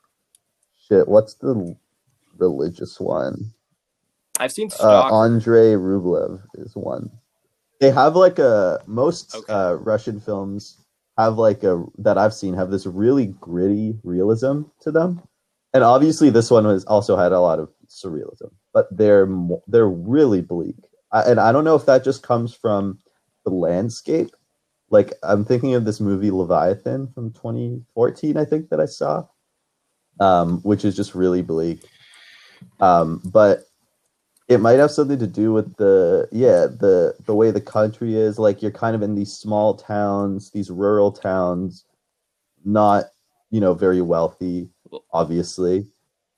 shit. 0.87 1.07
What's 1.07 1.35
the 1.35 1.75
religious 2.37 2.99
one? 2.99 3.53
I've 4.39 4.51
seen 4.51 4.67
uh, 4.67 4.75
stock 4.75 5.13
Andrei 5.13 5.73
Rublev 5.73 6.41
is 6.55 6.75
one. 6.75 7.09
They 7.79 7.91
have 7.91 8.15
like 8.15 8.39
a 8.39 8.79
most 8.87 9.35
Okay. 9.35 9.53
uh, 9.53 9.73
Russian 9.73 10.19
films 10.19 10.77
have 11.17 11.37
like 11.37 11.63
a 11.63 11.83
that 11.99 12.17
I've 12.17 12.33
seen 12.33 12.53
have 12.53 12.71
this 12.71 12.85
really 12.85 13.27
gritty 13.39 13.97
realism 14.03 14.63
to 14.81 14.91
them, 14.91 15.21
and 15.73 15.83
obviously 15.83 16.29
this 16.29 16.49
one 16.49 16.65
was 16.65 16.85
also 16.85 17.15
had 17.17 17.31
a 17.31 17.39
lot 17.39 17.59
of 17.59 17.69
surrealism, 17.87 18.51
but 18.73 18.87
they're 18.95 19.27
they're 19.67 19.89
really 19.89 20.41
bleak, 20.41 20.75
I, 21.11 21.21
and 21.23 21.39
I 21.39 21.51
don't 21.51 21.63
know 21.65 21.75
if 21.75 21.85
that 21.85 22.03
just 22.03 22.23
comes 22.23 22.53
from 22.53 22.99
the 23.45 23.51
landscape. 23.51 24.31
Like 24.89 25.13
I'm 25.23 25.45
thinking 25.45 25.75
of 25.75 25.85
this 25.85 25.99
movie 25.99 26.31
Leviathan 26.31 27.09
from 27.13 27.31
2014, 27.33 28.37
I 28.37 28.45
think 28.45 28.69
that 28.69 28.79
I 28.79 28.85
saw, 28.85 29.25
um, 30.19 30.61
which 30.61 30.85
is 30.85 30.95
just 30.95 31.13
really 31.13 31.41
bleak. 31.41 31.83
Um, 32.79 33.21
but 33.25 33.66
it 34.47 34.59
might 34.59 34.79
have 34.79 34.91
something 34.91 35.19
to 35.19 35.27
do 35.27 35.51
with 35.51 35.75
the 35.75 36.27
yeah 36.31 36.67
the 36.67 37.13
the 37.25 37.35
way 37.35 37.51
the 37.51 37.61
country 37.61 38.15
is. 38.15 38.39
Like 38.39 38.61
you're 38.61 38.71
kind 38.71 38.95
of 38.95 39.01
in 39.01 39.15
these 39.15 39.33
small 39.33 39.75
towns 39.75 40.51
these 40.51 40.69
rural 40.69 41.11
towns 41.11 41.85
not 42.63 43.05
you 43.49 43.59
know 43.59 43.73
very 43.73 44.01
wealthy 44.01 44.69
obviously. 45.11 45.87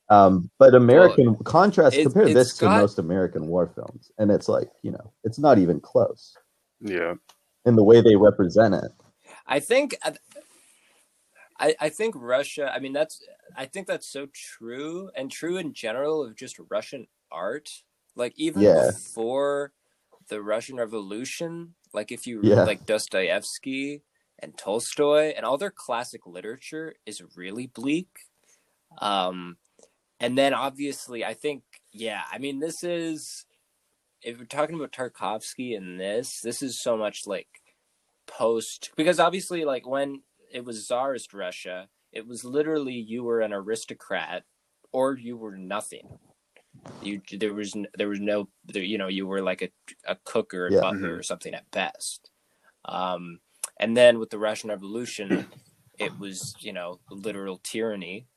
Um 0.10 0.50
but 0.58 0.74
american 0.74 1.36
contrast 1.44 1.98
it- 1.98 2.04
compare 2.04 2.28
this 2.30 2.50
it's 2.50 2.58
to 2.60 2.66
most 2.70 2.98
american 2.98 3.46
war 3.48 3.68
films 3.68 4.12
and 4.18 4.32
it's 4.32 4.50
like 4.50 4.72
you 4.82 4.92
know 4.92 5.14
it's 5.24 5.38
not 5.38 5.60
even 5.60 5.80
close. 5.80 6.36
Yeah, 6.82 7.16
in 7.66 7.76
the 7.76 7.84
way 7.84 8.02
they 8.02 8.16
represent 8.16 8.74
it. 8.74 8.92
I 9.46 9.60
think 9.60 9.96
I 11.60 11.76
I 11.80 11.90
think 11.90 12.16
Russia, 12.18 12.72
I 12.74 12.80
mean 12.80 12.94
that's 12.94 13.22
I 13.56 13.66
think 13.66 13.86
that's 13.86 14.08
so 14.08 14.28
true 14.34 15.12
and 15.16 15.30
true 15.30 15.58
in 15.58 15.74
general 15.74 16.24
of 16.24 16.36
just 16.36 16.58
Russian 16.70 17.06
art. 17.32 17.70
Like 18.20 18.36
even 18.38 18.62
Yeah. 18.62 18.74
before 18.74 19.74
the 20.30 20.44
Russian 20.44 20.78
Revolution, 20.78 21.76
like 21.94 22.12
if 22.12 22.28
you 22.28 22.42
read 22.42 22.58
Yeah. 22.58 22.66
like 22.66 22.86
Dostoevsky 22.86 24.04
and 24.40 24.58
Tolstoy 24.58 25.34
and 25.36 25.46
all 25.46 25.58
their 25.58 25.72
classic 25.72 26.28
literature 26.28 26.96
is 27.08 27.24
really 27.38 27.68
bleak. 27.68 28.10
Um 29.02 29.58
and 30.20 30.38
then 30.38 30.54
obviously 30.54 31.26
I 31.26 31.34
think 31.36 31.64
yeah, 31.94 32.24
I 32.32 32.40
mean 32.40 32.60
this 32.60 32.84
is 32.84 33.46
if 34.22 34.40
we're 34.40 34.46
talking 34.46 34.76
about 34.76 34.92
Tarkovsky 34.94 35.78
and 35.78 36.00
this, 36.00 36.42
this 36.42 36.62
is 36.62 36.82
so 36.82 36.98
much 36.98 37.28
like 37.28 37.48
post 38.28 38.92
because 38.96 39.20
obviously 39.20 39.66
like 39.66 39.88
when 39.88 40.24
it 40.52 40.64
was 40.66 40.88
czarist 40.88 41.34
russia 41.34 41.90
it 42.12 42.28
was 42.28 42.44
literally 42.46 42.94
you 42.94 43.24
were 43.24 43.42
an 43.42 43.54
aristocrat 43.54 44.44
or 44.92 45.18
you 45.18 45.38
were 45.38 45.58
nothing 45.58 46.20
you 47.02 47.22
there 47.40 47.54
was 47.54 47.76
there 47.98 48.10
was 48.10 48.20
no 48.20 48.50
there, 48.66 48.84
you 48.84 48.98
know 48.98 49.08
you 49.08 49.28
were 49.28 49.42
like 49.42 49.62
a, 49.62 49.70
a 50.08 50.18
cook 50.26 50.54
or 50.54 50.68
a 50.68 50.72
Yeah. 50.74 50.82
butler 50.82 51.16
or 51.16 51.24
something 51.24 51.54
at 51.54 51.70
best 51.72 52.30
um 52.86 53.40
and 53.80 53.96
then 53.96 54.20
with 54.20 54.30
the 54.30 54.40
russian 54.40 54.70
revolution 54.70 55.48
it 55.98 56.18
was 56.20 56.56
you 56.60 56.74
know 56.74 57.00
literal 57.12 57.60
tyranny 57.64 58.28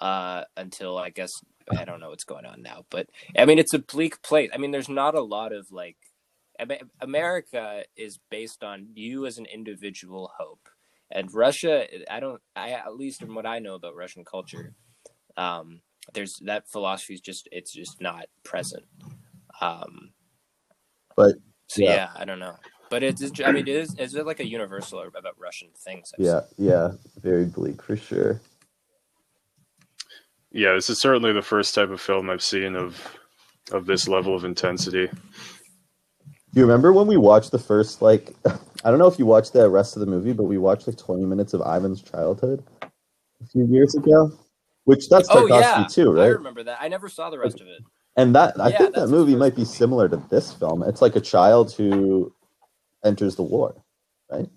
uh 0.00 0.44
until 0.56 0.98
i 0.98 1.10
guess 1.10 1.32
i 1.76 1.84
don't 1.84 2.00
know 2.00 2.10
what's 2.10 2.24
going 2.24 2.46
on 2.46 2.62
now 2.62 2.84
but 2.90 3.08
i 3.36 3.44
mean 3.44 3.58
it's 3.58 3.74
a 3.74 3.78
bleak 3.78 4.22
place 4.22 4.50
i 4.54 4.58
mean 4.58 4.70
there's 4.70 4.88
not 4.88 5.14
a 5.14 5.22
lot 5.22 5.52
of 5.52 5.70
like 5.72 5.96
America 7.00 7.84
is 7.96 8.18
based 8.30 8.64
on 8.64 8.88
you 8.94 9.26
as 9.26 9.38
an 9.38 9.46
individual 9.46 10.32
hope, 10.38 10.68
and 11.10 11.32
Russia. 11.34 11.86
I 12.10 12.20
don't. 12.20 12.40
I 12.54 12.70
at 12.72 12.96
least 12.96 13.20
from 13.20 13.34
what 13.34 13.46
I 13.46 13.58
know 13.58 13.74
about 13.74 13.96
Russian 13.96 14.24
culture, 14.24 14.72
um, 15.36 15.82
there's 16.14 16.36
that 16.44 16.68
philosophy 16.68 17.14
is 17.14 17.20
just 17.20 17.48
it's 17.52 17.72
just 17.72 18.00
not 18.00 18.26
present. 18.44 18.84
Um, 19.60 20.12
But, 21.16 21.36
so 21.68 21.82
yeah. 21.82 21.94
yeah. 21.94 22.08
I 22.16 22.24
don't 22.24 22.38
know, 22.38 22.56
but 22.90 23.02
it's. 23.02 23.22
it's- 23.22 23.46
I 23.46 23.52
mean, 23.52 23.66
it 23.68 23.76
is. 23.76 23.94
Is 23.98 24.14
it 24.14 24.26
like 24.26 24.40
a 24.40 24.46
universal 24.46 25.00
about 25.02 25.38
Russian 25.38 25.68
things? 25.76 26.12
I've 26.18 26.24
yeah 26.24 26.40
yeah 26.58 26.92
very 27.22 27.44
bleak 27.46 27.82
for 27.82 27.96
sure 27.96 28.40
yeah. 30.52 30.72
This 30.74 30.88
is 30.90 30.98
certainly 31.00 31.32
the 31.32 31.42
first 31.42 31.74
type 31.74 31.90
of 31.90 32.00
film 32.00 32.30
I've 32.30 32.42
seen 32.42 32.76
of 32.76 33.00
of 33.72 33.86
this 33.86 34.08
level 34.08 34.34
of 34.34 34.44
intensity. 34.44 35.06
Do 35.08 36.60
you 36.60 36.62
remember 36.62 36.92
when 36.92 37.06
we 37.06 37.16
watched 37.18 37.50
the 37.50 37.58
first 37.58 38.00
like 38.02 38.34
I 38.84 38.90
don't 38.90 38.98
know 38.98 39.08
if 39.08 39.18
you 39.18 39.26
watched 39.26 39.52
the 39.52 39.68
rest 39.68 39.96
of 39.96 40.00
the 40.00 40.06
movie, 40.06 40.32
but 40.32 40.44
we 40.44 40.58
watched 40.58 40.86
like 40.86 40.96
20 40.96 41.26
minutes 41.26 41.52
of 41.54 41.60
Ivan's 41.62 42.02
childhood 42.02 42.62
a 43.42 43.46
few 43.46 43.66
years 43.66 43.94
ago, 43.96 44.32
which 44.86 45.08
that's 45.08 45.28
Oh 45.28 45.46
Tarkovsky 45.46 45.60
yeah, 45.60 45.86
too, 45.88 46.12
right? 46.12 46.24
I 46.24 46.28
remember 46.28 46.62
that. 46.64 46.78
I 46.80 46.88
never 46.88 47.08
saw 47.08 47.28
the 47.28 47.38
rest 47.38 47.60
of 47.60 47.66
it. 47.66 47.82
And 48.16 48.34
that 48.34 48.58
I 48.58 48.70
Yeah, 48.70 48.78
think 48.78 48.94
that 48.94 49.08
movie 49.08 49.36
might 49.36 49.54
be 49.54 49.62
movie. 49.62 49.70
similar 49.70 50.08
to 50.08 50.16
this 50.30 50.52
film. 50.52 50.82
It's 50.82 51.02
like 51.02 51.16
a 51.16 51.20
child 51.20 51.72
who 51.72 52.32
enters 53.04 53.36
the 53.36 53.42
war, 53.42 53.74
right? 54.30 54.48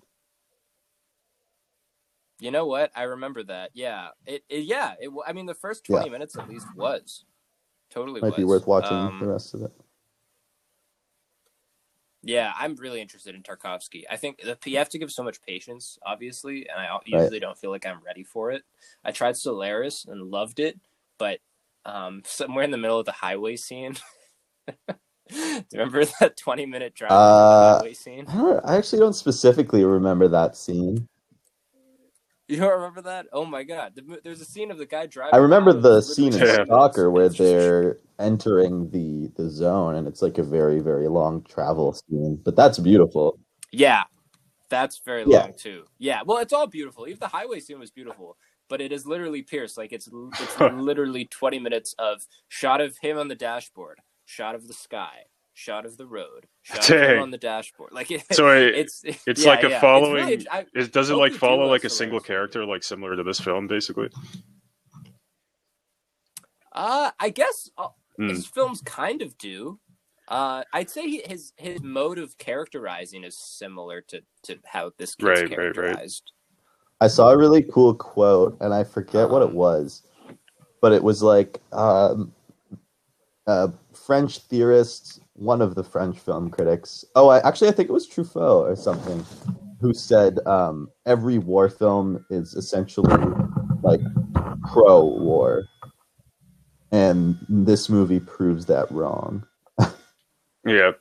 You 2.40 2.50
know 2.50 2.64
what? 2.66 2.90
I 2.96 3.02
remember 3.02 3.42
that. 3.44 3.72
Yeah, 3.74 4.08
it. 4.24 4.44
it 4.48 4.64
yeah, 4.64 4.94
it. 4.98 5.10
I 5.26 5.32
mean, 5.34 5.46
the 5.46 5.54
first 5.54 5.84
twenty 5.84 6.08
minutes 6.08 6.36
at 6.36 6.48
least 6.48 6.66
was 6.74 7.24
totally 7.90 8.22
Might 8.22 8.30
was. 8.30 8.38
be 8.38 8.44
worth 8.44 8.66
watching 8.66 8.96
Um, 8.96 9.20
the 9.20 9.26
rest 9.26 9.52
of 9.54 9.62
it. 9.62 9.72
Yeah, 12.22 12.52
I'm 12.58 12.76
really 12.76 13.00
interested 13.00 13.34
in 13.34 13.42
Tarkovsky. 13.42 14.04
I 14.10 14.16
think 14.16 14.42
the, 14.42 14.58
you 14.66 14.76
have 14.76 14.90
to 14.90 14.98
give 14.98 15.10
so 15.10 15.22
much 15.22 15.40
patience, 15.42 15.98
obviously, 16.04 16.68
and 16.68 16.78
I 16.78 16.98
usually 17.06 17.40
don't 17.40 17.56
feel 17.56 17.70
like 17.70 17.86
I'm 17.86 18.00
ready 18.04 18.24
for 18.24 18.50
it. 18.50 18.62
I 19.04 19.10
tried 19.12 19.36
Solaris 19.36 20.04
and 20.04 20.30
loved 20.30 20.60
it, 20.60 20.78
but 21.18 21.40
um, 21.86 22.22
somewhere 22.26 22.64
in 22.64 22.70
the 22.70 22.76
middle 22.76 22.98
of 22.98 23.06
the 23.06 23.12
highway 23.12 23.56
scene. 23.56 23.96
Do 25.30 25.36
you 25.36 25.64
remember 25.72 26.04
that 26.20 26.36
20 26.36 26.66
minute 26.66 26.94
drive 26.94 27.12
Uh, 27.12 27.78
highway 27.78 27.94
scene? 27.94 28.26
I, 28.28 28.60
I 28.64 28.76
actually 28.76 28.98
don't 28.98 29.14
specifically 29.14 29.84
remember 29.84 30.28
that 30.28 30.56
scene. 30.56 31.06
You 32.50 32.56
don't 32.56 32.72
remember 32.72 33.02
that? 33.02 33.26
Oh 33.32 33.44
my 33.44 33.62
god! 33.62 33.92
The, 33.94 34.20
there's 34.24 34.40
a 34.40 34.44
scene 34.44 34.70
of 34.70 34.78
the 34.78 34.86
guy 34.86 35.06
driving. 35.06 35.34
I 35.34 35.38
remember 35.38 35.72
the 35.72 36.00
scene 36.00 36.32
in 36.32 36.40
literally- 36.40 36.58
Yeah. 36.58 36.64
Stalker 36.64 37.10
where 37.10 37.28
they're 37.28 37.98
entering 38.18 38.90
the 38.90 39.28
the 39.36 39.48
zone, 39.48 39.94
and 39.94 40.08
it's 40.08 40.20
like 40.20 40.38
a 40.38 40.42
very 40.42 40.80
very 40.80 41.08
long 41.08 41.42
travel 41.42 41.92
scene. 41.92 42.40
But 42.44 42.56
that's 42.56 42.78
beautiful. 42.78 43.38
Yeah, 43.72 44.02
that's 44.68 44.98
very 45.04 45.24
Yeah. 45.26 45.42
long 45.42 45.54
too. 45.56 45.84
Yeah, 45.98 46.22
well, 46.26 46.38
it's 46.38 46.52
all 46.52 46.66
beautiful. 46.66 47.06
Even 47.06 47.20
the 47.20 47.28
highway 47.28 47.60
scene 47.60 47.78
was 47.78 47.92
beautiful, 47.92 48.36
but 48.68 48.80
it 48.80 48.90
is 48.90 49.06
literally 49.06 49.42
Pierce. 49.42 49.76
Like 49.78 49.92
it's 49.92 50.08
it's 50.40 50.60
literally 50.60 51.26
twenty 51.26 51.60
minutes 51.60 51.94
of 52.00 52.26
shot 52.48 52.80
of 52.80 52.96
him 52.98 53.16
on 53.16 53.28
the 53.28 53.36
dashboard, 53.36 54.00
shot 54.24 54.56
of 54.56 54.66
the 54.66 54.74
sky, 54.74 55.26
shot 55.60 55.84
of 55.84 55.96
the 55.98 56.06
road, 56.06 56.46
shot 56.62 56.86
Dang. 56.88 57.16
him 57.16 57.22
on 57.22 57.30
the 57.30 57.38
dashboard. 57.38 57.92
Like 57.92 58.10
it, 58.10 58.24
So 58.32 58.48
it, 58.48 58.74
it's 58.74 59.02
it's 59.26 59.44
yeah, 59.44 59.50
like 59.50 59.62
a 59.64 59.68
yeah. 59.68 59.74
It's 59.74 59.80
following- 59.82 60.24
really- 60.26 60.48
I- 60.50 60.66
it 60.74 60.92
doesn't 60.92 61.16
like 61.18 61.32
follow 61.32 61.62
like 61.64 61.70
like 61.82 61.84
a 61.84 61.90
single 61.90 62.20
character, 62.20 62.64
like 62.64 62.82
similar 62.82 63.14
to 63.16 63.22
this 63.22 63.38
film, 63.40 63.66
basically. 63.66 64.08
uh, 66.72 67.10
I 67.18 67.30
guess 67.30 67.70
uh, 67.78 67.88
Hmm. 68.16 68.28
his 68.28 68.46
films 68.46 68.82
kind 68.84 69.22
of 69.22 69.38
do. 69.38 69.78
Uh, 70.28 70.62
I'd 70.72 70.90
say 70.90 71.02
he, 71.08 71.22
his 71.26 71.52
his 71.56 71.80
mode 71.82 72.18
of 72.18 72.36
characterizing 72.38 73.24
is 73.24 73.36
similar 73.38 74.00
to 74.08 74.22
to 74.44 74.58
how 74.64 74.92
this 74.98 75.14
gets 75.14 75.26
Right, 75.28 75.36
right, 75.38 75.48
right. 75.48 75.74
characterized. 75.74 76.32
I 77.00 77.08
saw 77.08 77.30
a 77.30 77.36
really 77.38 77.62
cool 77.62 77.94
quote, 77.94 78.56
and 78.60 78.74
I 78.74 78.84
forget 78.84 79.28
what 79.30 79.42
it 79.42 79.52
was, 79.52 80.02
but 80.82 80.92
it 80.92 81.02
was 81.02 81.22
like 81.22 81.58
um, 81.72 82.32
a 83.46 83.72
French 83.94 84.38
theorist, 84.38 85.20
one 85.40 85.62
of 85.62 85.74
the 85.74 85.82
French 85.82 86.18
film 86.18 86.50
critics. 86.50 87.04
Oh, 87.16 87.28
I 87.28 87.38
actually 87.46 87.68
I 87.68 87.72
think 87.72 87.88
it 87.88 87.92
was 87.92 88.06
Truffaut 88.08 88.70
or 88.70 88.76
something, 88.76 89.24
who 89.80 89.94
said 89.94 90.38
um, 90.46 90.88
every 91.06 91.38
war 91.38 91.68
film 91.70 92.24
is 92.30 92.54
essentially 92.54 93.10
like 93.82 94.00
pro-war, 94.70 95.64
and 96.92 97.36
this 97.48 97.88
movie 97.88 98.20
proves 98.20 98.66
that 98.66 98.90
wrong. 98.92 99.44
Yeah, 100.66 100.92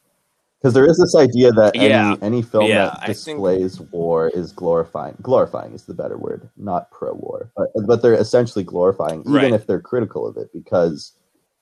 Because 0.62 0.74
there 0.74 0.86
is 0.86 0.98
this 0.98 1.16
idea 1.18 1.52
that 1.52 1.76
Yeah. 1.76 2.12
any 2.14 2.22
any 2.22 2.42
film 2.42 2.64
Yeah, 2.68 2.86
that 2.86 3.00
I 3.02 3.06
think- 3.14 3.38
displays 3.40 3.82
war 3.92 4.30
is 4.30 4.54
glorifying. 4.54 5.18
Glorifying 5.22 5.74
is 5.74 5.84
the 5.86 5.94
better 5.94 6.18
word, 6.18 6.48
not 6.56 6.90
pro-war. 6.92 7.52
But, 7.58 7.68
but 7.86 8.02
they're 8.02 8.14
essentially 8.14 8.64
glorifying, 8.64 9.20
even 9.22 9.34
Right. 9.34 9.54
if 9.54 9.68
they're 9.68 9.82
critical 9.82 10.26
of 10.26 10.38
it, 10.38 10.50
because 10.54 11.12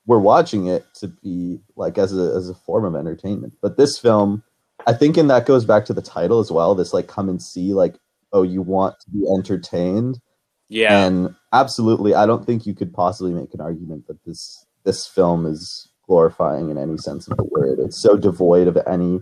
we're 0.07 0.19
watching 0.19 0.67
it 0.67 0.85
to 0.95 1.09
be 1.09 1.59
like 1.77 1.99
as 1.99 2.17
a 2.17 2.35
as 2.37 2.49
a 2.49 2.55
form 2.55 2.85
of 2.85 2.95
entertainment. 2.95 3.55
But 3.61 3.77
this 3.77 3.99
film, 3.99 4.43
I 4.87 4.93
think, 4.93 5.17
and 5.17 5.31
that 5.31 5.47
goes 5.47 5.65
back 5.65 5.85
to 5.87 5.95
the 5.95 6.03
title 6.03 6.39
as 6.41 6.51
well. 6.51 6.75
This 6.75 6.93
like 6.93 7.07
come 7.09 7.29
and 7.29 7.41
see, 7.43 7.73
like, 7.75 7.97
oh, 8.33 8.43
you 8.43 8.63
want 8.63 8.99
to 9.01 9.11
be 9.11 9.27
entertained, 9.37 10.21
Yeah, 10.69 11.01
and 11.07 11.35
absolutely, 11.53 12.15
I 12.15 12.25
don't 12.27 12.45
think 12.45 12.65
you 12.67 12.75
could 12.75 12.93
possibly 12.93 13.33
make 13.33 13.53
an 13.55 13.61
argument 13.61 14.07
that 14.07 14.23
this 14.25 14.65
this 14.85 15.07
film 15.07 15.45
is 15.47 15.89
glorifying 16.07 16.69
in 16.71 16.77
any 16.79 16.97
sense 16.97 17.27
of 17.29 17.37
the 17.37 17.45
word. 17.45 17.79
It's 17.79 18.01
so 18.01 18.17
devoid 18.17 18.67
of 18.69 18.77
any 18.87 19.21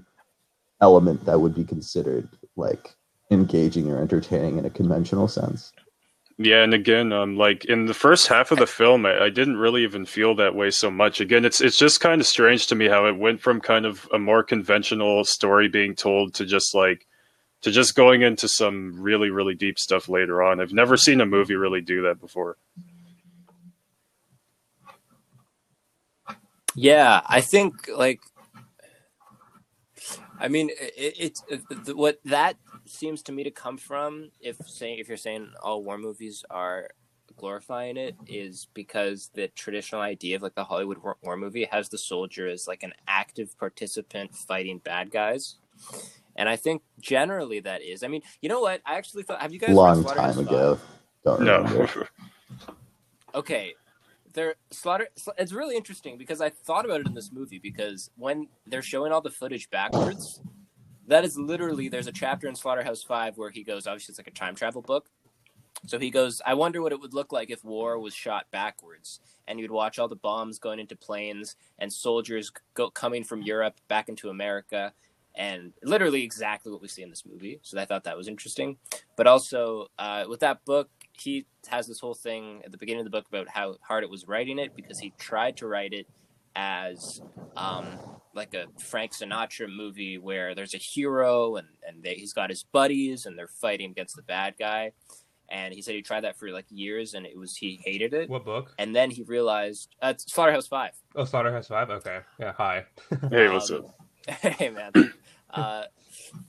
element 0.81 1.25
that 1.25 1.41
would 1.41 1.55
be 1.55 1.63
considered 1.65 2.29
like 2.55 2.95
engaging 3.31 3.91
or 3.91 4.01
entertaining 4.01 4.57
in 4.59 4.65
a 4.65 4.69
conventional 4.69 5.27
sense. 5.27 5.73
Yeah, 6.37 6.63
and 6.63 6.73
again, 6.73 7.13
um, 7.13 7.37
like 7.37 7.65
in 7.65 7.85
the 7.85 7.93
first 7.93 8.27
half 8.27 8.51
of 8.51 8.59
the 8.59 8.67
film, 8.67 9.05
I, 9.05 9.25
I 9.25 9.29
didn't 9.29 9.57
really 9.57 9.83
even 9.83 10.05
feel 10.05 10.35
that 10.35 10.55
way 10.55 10.69
so 10.71 10.91
much. 10.91 11.21
Again, 11.21 11.45
it's 11.45 11.61
it's 11.61 11.77
just 11.77 12.01
kind 12.01 12.19
of 12.19 12.27
strange 12.27 12.67
to 12.67 12.75
me 12.75 12.87
how 12.87 13.05
it 13.05 13.17
went 13.17 13.41
from 13.41 13.61
kind 13.61 13.85
of 13.85 14.07
a 14.13 14.19
more 14.19 14.43
conventional 14.43 15.23
story 15.23 15.67
being 15.67 15.95
told 15.95 16.33
to 16.35 16.45
just 16.45 16.75
like 16.75 17.07
to 17.61 17.71
just 17.71 17.95
going 17.95 18.21
into 18.21 18.47
some 18.47 18.99
really 18.99 19.29
really 19.29 19.55
deep 19.55 19.79
stuff 19.79 20.09
later 20.09 20.43
on. 20.43 20.59
I've 20.59 20.73
never 20.73 20.97
seen 20.97 21.21
a 21.21 21.25
movie 21.25 21.55
really 21.55 21.81
do 21.81 22.01
that 22.03 22.19
before. 22.19 22.57
Yeah, 26.75 27.21
I 27.25 27.39
think 27.39 27.87
like, 27.87 28.19
I 30.39 30.47
mean, 30.47 30.69
it, 30.69 31.15
it's 31.17 31.43
uh, 31.51 31.57
it, 31.69 31.95
what 31.95 32.19
that 32.25 32.57
seems 32.85 33.21
to 33.23 33.31
me 33.31 33.43
to 33.43 33.51
come 33.51 33.77
from. 33.77 34.31
If 34.39 34.57
saying 34.67 34.99
if 34.99 35.07
you're 35.07 35.17
saying 35.17 35.51
all 35.63 35.83
war 35.83 35.97
movies 35.97 36.43
are 36.49 36.89
glorifying 37.37 37.97
it, 37.97 38.15
is 38.27 38.67
because 38.73 39.29
the 39.33 39.47
traditional 39.49 40.01
idea 40.01 40.35
of 40.35 40.41
like 40.41 40.55
the 40.55 40.63
Hollywood 40.63 40.97
war, 40.99 41.17
war 41.21 41.37
movie 41.37 41.67
has 41.71 41.89
the 41.89 41.97
soldier 41.97 42.47
as 42.47 42.67
like 42.67 42.83
an 42.83 42.93
active 43.07 43.57
participant 43.57 44.35
fighting 44.35 44.79
bad 44.79 45.11
guys. 45.11 45.55
And 46.35 46.49
I 46.49 46.57
think 46.57 46.81
generally 46.99 47.61
that 47.61 47.81
is. 47.81 48.03
I 48.03 48.07
mean, 48.07 48.21
you 48.41 48.49
know 48.49 48.59
what? 48.59 48.81
I 48.85 48.95
actually 48.95 49.23
thought. 49.23 49.41
Have 49.41 49.53
you 49.53 49.59
guys 49.59 49.69
read 49.69 49.75
Long 49.75 50.03
time 50.03 50.39
ago. 50.39 50.79
Don't 51.23 51.41
No, 51.41 51.87
okay 53.35 53.73
they're 54.35 54.55
slaughter 54.69 55.07
it's 55.37 55.53
really 55.53 55.75
interesting 55.75 56.17
because 56.17 56.41
i 56.41 56.49
thought 56.49 56.85
about 56.85 56.99
it 56.99 57.07
in 57.07 57.13
this 57.13 57.31
movie 57.31 57.57
because 57.57 58.11
when 58.17 58.47
they're 58.67 58.81
showing 58.81 59.11
all 59.11 59.21
the 59.21 59.29
footage 59.29 59.69
backwards 59.69 60.41
that 61.07 61.23
is 61.23 61.37
literally 61.37 61.87
there's 61.89 62.07
a 62.07 62.11
chapter 62.11 62.47
in 62.47 62.55
slaughterhouse 62.55 63.01
5 63.03 63.37
where 63.37 63.49
he 63.49 63.63
goes 63.63 63.87
obviously 63.87 64.11
it's 64.11 64.19
like 64.19 64.27
a 64.27 64.31
time 64.31 64.55
travel 64.55 64.81
book. 64.81 65.09
So 65.87 65.99
he 65.99 66.09
goes 66.09 66.41
i 66.45 66.53
wonder 66.53 66.81
what 66.81 66.91
it 66.91 66.99
would 66.99 67.13
look 67.13 67.31
like 67.31 67.49
if 67.49 67.63
war 67.63 67.99
was 67.99 68.13
shot 68.13 68.47
backwards 68.51 69.19
and 69.47 69.59
you'd 69.59 69.71
watch 69.71 69.99
all 69.99 70.07
the 70.07 70.15
bombs 70.15 70.59
going 70.59 70.79
into 70.79 70.95
planes 70.95 71.55
and 71.79 71.91
soldiers 71.91 72.51
go 72.73 72.89
coming 72.89 73.23
from 73.23 73.41
europe 73.41 73.75
back 73.87 74.09
into 74.09 74.29
america. 74.29 74.93
And 75.37 75.73
literally 75.83 76.23
exactly 76.23 76.71
what 76.71 76.81
we 76.81 76.87
see 76.87 77.03
in 77.03 77.09
this 77.09 77.25
movie. 77.25 77.59
So 77.61 77.79
i 77.79 77.85
thought 77.85 78.05
that 78.05 78.17
was 78.17 78.27
interesting. 78.27 78.77
But 79.15 79.27
also 79.27 79.87
uh, 79.99 80.25
with 80.27 80.39
that 80.39 80.63
book 80.65 80.89
he 81.17 81.45
has 81.67 81.87
this 81.87 81.99
whole 81.99 82.13
thing 82.13 82.61
at 82.65 82.71
the 82.71 82.77
beginning 82.77 83.01
of 83.01 83.05
the 83.05 83.09
book 83.11 83.27
about 83.27 83.47
how 83.49 83.75
hard 83.81 84.03
it 84.03 84.09
was 84.09 84.27
writing 84.27 84.59
it 84.59 84.75
because 84.75 84.99
he 84.99 85.13
tried 85.17 85.57
to 85.57 85.67
write 85.67 85.93
it 85.93 86.07
as 86.55 87.21
um, 87.57 87.85
like 88.33 88.53
a 88.53 88.65
Frank 88.79 89.11
Sinatra 89.13 89.67
movie 89.73 90.17
where 90.17 90.55
there's 90.55 90.73
a 90.73 90.77
hero 90.77 91.55
and, 91.57 91.67
and 91.87 92.03
they, 92.03 92.13
he's 92.15 92.33
got 92.33 92.49
his 92.49 92.63
buddies 92.63 93.25
and 93.25 93.37
they're 93.37 93.47
fighting 93.47 93.91
against 93.91 94.15
the 94.15 94.21
bad 94.21 94.55
guy. 94.57 94.91
And 95.49 95.73
he 95.73 95.81
said 95.81 95.93
he 95.95 96.01
tried 96.01 96.21
that 96.23 96.37
for 96.39 96.49
like 96.49 96.65
years 96.69 97.13
and 97.13 97.25
it 97.25 97.37
was 97.37 97.55
he 97.55 97.79
hated 97.83 98.13
it. 98.13 98.29
What 98.29 98.45
book? 98.45 98.73
And 98.79 98.95
then 98.95 99.11
he 99.11 99.21
realized 99.23 99.95
uh, 100.01 100.13
Slaughterhouse 100.17 100.67
Five. 100.67 100.91
Oh, 101.15 101.23
Slaughterhouse 101.25 101.67
Five. 101.67 101.89
Okay. 101.89 102.19
Yeah. 102.39 102.53
Hi. 102.57 102.85
hey, 103.29 103.49
what's 103.49 103.69
Um, 103.69 103.85
up? 103.85 104.31
hey 104.41 104.69
man. 104.71 104.91
Uh, 105.51 105.83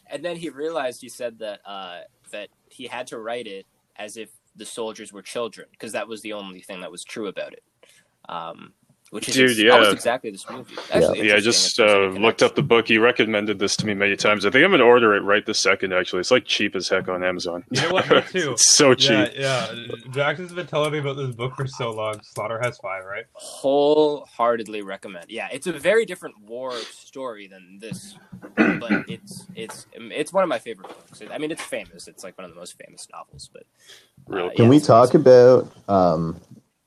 and 0.09 0.25
then 0.25 0.37
he 0.37 0.49
realized 0.49 1.03
he 1.03 1.11
said 1.11 1.41
that 1.41 1.61
uh, 1.67 2.01
that 2.33 2.49
he 2.71 2.87
had 2.87 3.09
to 3.09 3.19
write 3.19 3.47
it 3.47 3.67
as 3.97 4.17
if 4.17 4.31
the 4.57 4.65
soldiers 4.65 5.13
were 5.13 5.23
children 5.23 5.69
because 5.71 5.93
that 5.93 6.09
was 6.09 6.23
the 6.23 6.33
only 6.33 6.61
thing 6.61 6.81
that 6.81 6.91
was 6.91 7.05
true 7.05 7.29
about 7.29 7.53
it. 7.53 7.63
Um, 8.29 8.73
which 9.11 9.29
is 9.29 9.35
Dude, 9.35 9.51
ex- 9.51 9.59
yeah. 9.61 9.71
almost 9.73 9.93
exactly 9.93 10.31
this 10.31 10.49
movie. 10.51 10.75
Actually, 10.93 11.29
Yeah, 11.29 11.37
I 11.37 11.41
just 11.41 11.79
uh, 11.79 12.09
looked 12.09 12.43
up 12.43 12.55
the 12.57 12.63
book. 12.63 12.89
He 12.89 12.99
recommended 12.99 13.59
this 13.59 13.77
to 13.77 13.87
me 13.87 13.95
many 13.95 14.17
times. 14.17 14.45
I 14.45 14.51
think 14.51 14.65
I'm 14.65 14.71
gonna 14.73 14.85
order 14.85 15.15
it 15.15 15.21
right 15.21 15.45
this 15.47 15.61
second. 15.61 15.93
Actually, 15.93 16.21
it's 16.21 16.31
like 16.31 16.45
cheap 16.45 16.75
as 16.75 16.89
heck 16.89 17.09
on 17.09 17.23
Amazon. 17.23 17.65
You 17.71 17.83
know 17.83 17.91
what? 17.93 18.11
Me 18.11 18.21
too. 18.33 18.53
it's 18.53 18.75
so 18.75 18.95
cheap. 18.95 19.31
Yeah, 19.37 19.73
yeah. 19.73 19.95
Jackson's 20.11 20.53
been 20.53 20.67
telling 20.67 20.93
me 20.93 20.99
about 20.99 21.17
this 21.17 21.35
book 21.35 21.55
for 21.57 21.67
so 21.67 21.93
long. 21.93 22.21
Slaughterhouse 22.23 22.79
Five, 22.79 23.05
right? 23.05 23.25
wholeheartedly 23.35 24.83
recommend. 24.83 25.27
Yeah, 25.29 25.49
it's 25.53 25.67
a 25.67 25.73
very 25.73 26.05
different 26.05 26.39
war 26.41 26.73
story 26.73 27.47
than 27.47 27.79
this, 27.81 28.17
but 28.57 29.05
it's 29.09 29.47
it's 29.55 29.87
it's 29.95 30.33
one 30.33 30.43
of 30.43 30.49
my 30.49 30.59
favorite 30.59 30.89
books. 30.89 31.23
I 31.31 31.39
mean, 31.39 31.51
it's 31.51 31.63
famous. 31.63 32.09
It's 32.09 32.25
like 32.25 32.37
one 32.39 32.45
of 32.45 32.51
the 32.51 32.57
most 32.59 32.77
famous 32.85 33.07
novels. 33.13 33.49
But 33.53 33.65
Real 34.27 34.47
uh, 34.47 34.51
Can 34.51 34.65
yeah, 34.65 34.71
we 34.71 34.77
it's- 34.77 34.87
talk 34.87 35.15
about 35.15 35.71
um, 35.89 36.41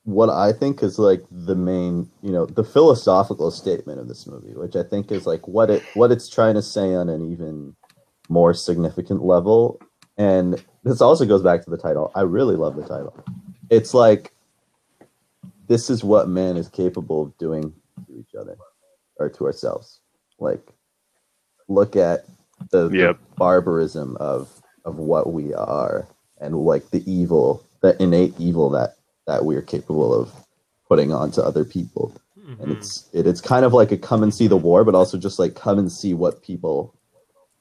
what 0.04 0.30
I 0.30 0.52
think 0.52 0.82
is 0.82 0.98
like 0.98 1.22
the 1.30 1.54
main, 1.54 2.10
you 2.22 2.32
know, 2.32 2.46
the 2.46 2.64
philosophical 2.64 3.50
statement 3.50 4.00
of 4.00 4.08
this 4.08 4.26
movie, 4.26 4.54
which 4.54 4.76
I 4.76 4.82
think 4.82 5.12
is 5.12 5.26
like 5.26 5.46
what 5.46 5.70
it 5.70 5.82
what 5.94 6.10
it's 6.10 6.28
trying 6.28 6.54
to 6.54 6.62
say 6.62 6.94
on 6.94 7.08
an 7.08 7.30
even 7.30 7.76
more 8.28 8.54
significant 8.54 9.22
level. 9.24 9.80
And 10.16 10.62
this 10.84 11.00
also 11.00 11.26
goes 11.26 11.42
back 11.42 11.64
to 11.64 11.70
the 11.70 11.76
title. 11.76 12.10
I 12.14 12.22
really 12.22 12.56
love 12.56 12.76
the 12.76 12.82
title. 12.82 13.14
It's 13.68 13.94
like 13.94 14.32
this 15.68 15.90
is 15.90 16.02
what 16.02 16.28
man 16.28 16.56
is 16.56 16.68
capable 16.68 17.22
of 17.22 17.38
doing 17.38 17.72
to 18.06 18.18
each 18.18 18.34
other 18.38 18.56
or 19.18 19.28
to 19.28 19.44
ourselves. 19.44 20.00
Like, 20.38 20.66
look 21.68 21.94
at 21.94 22.24
the, 22.70 22.88
the 22.88 23.18
barbarism 23.36 24.16
of 24.18 24.62
of 24.84 24.96
what 24.96 25.32
we 25.32 25.52
are 25.52 26.08
and 26.40 26.56
like 26.56 26.90
the 26.90 27.08
evil, 27.10 27.62
the 27.82 28.00
innate 28.02 28.34
evil 28.38 28.70
that 28.70 28.96
that 29.30 29.44
we're 29.44 29.62
capable 29.62 30.12
of 30.12 30.32
putting 30.88 31.12
on 31.12 31.30
to 31.30 31.42
other 31.44 31.64
people. 31.64 32.12
And 32.34 32.58
Mhm. 32.58 32.76
it's 32.76 33.08
it, 33.12 33.28
it's 33.28 33.40
kind 33.40 33.64
of 33.64 33.72
like 33.72 33.92
a 33.92 33.96
come 33.96 34.24
and 34.24 34.34
see 34.34 34.48
the 34.48 34.56
war, 34.56 34.82
but 34.82 34.96
also 34.96 35.16
just 35.16 35.38
like 35.38 35.54
come 35.54 35.78
and 35.78 35.90
see 35.90 36.14
what 36.14 36.42
people 36.42 36.92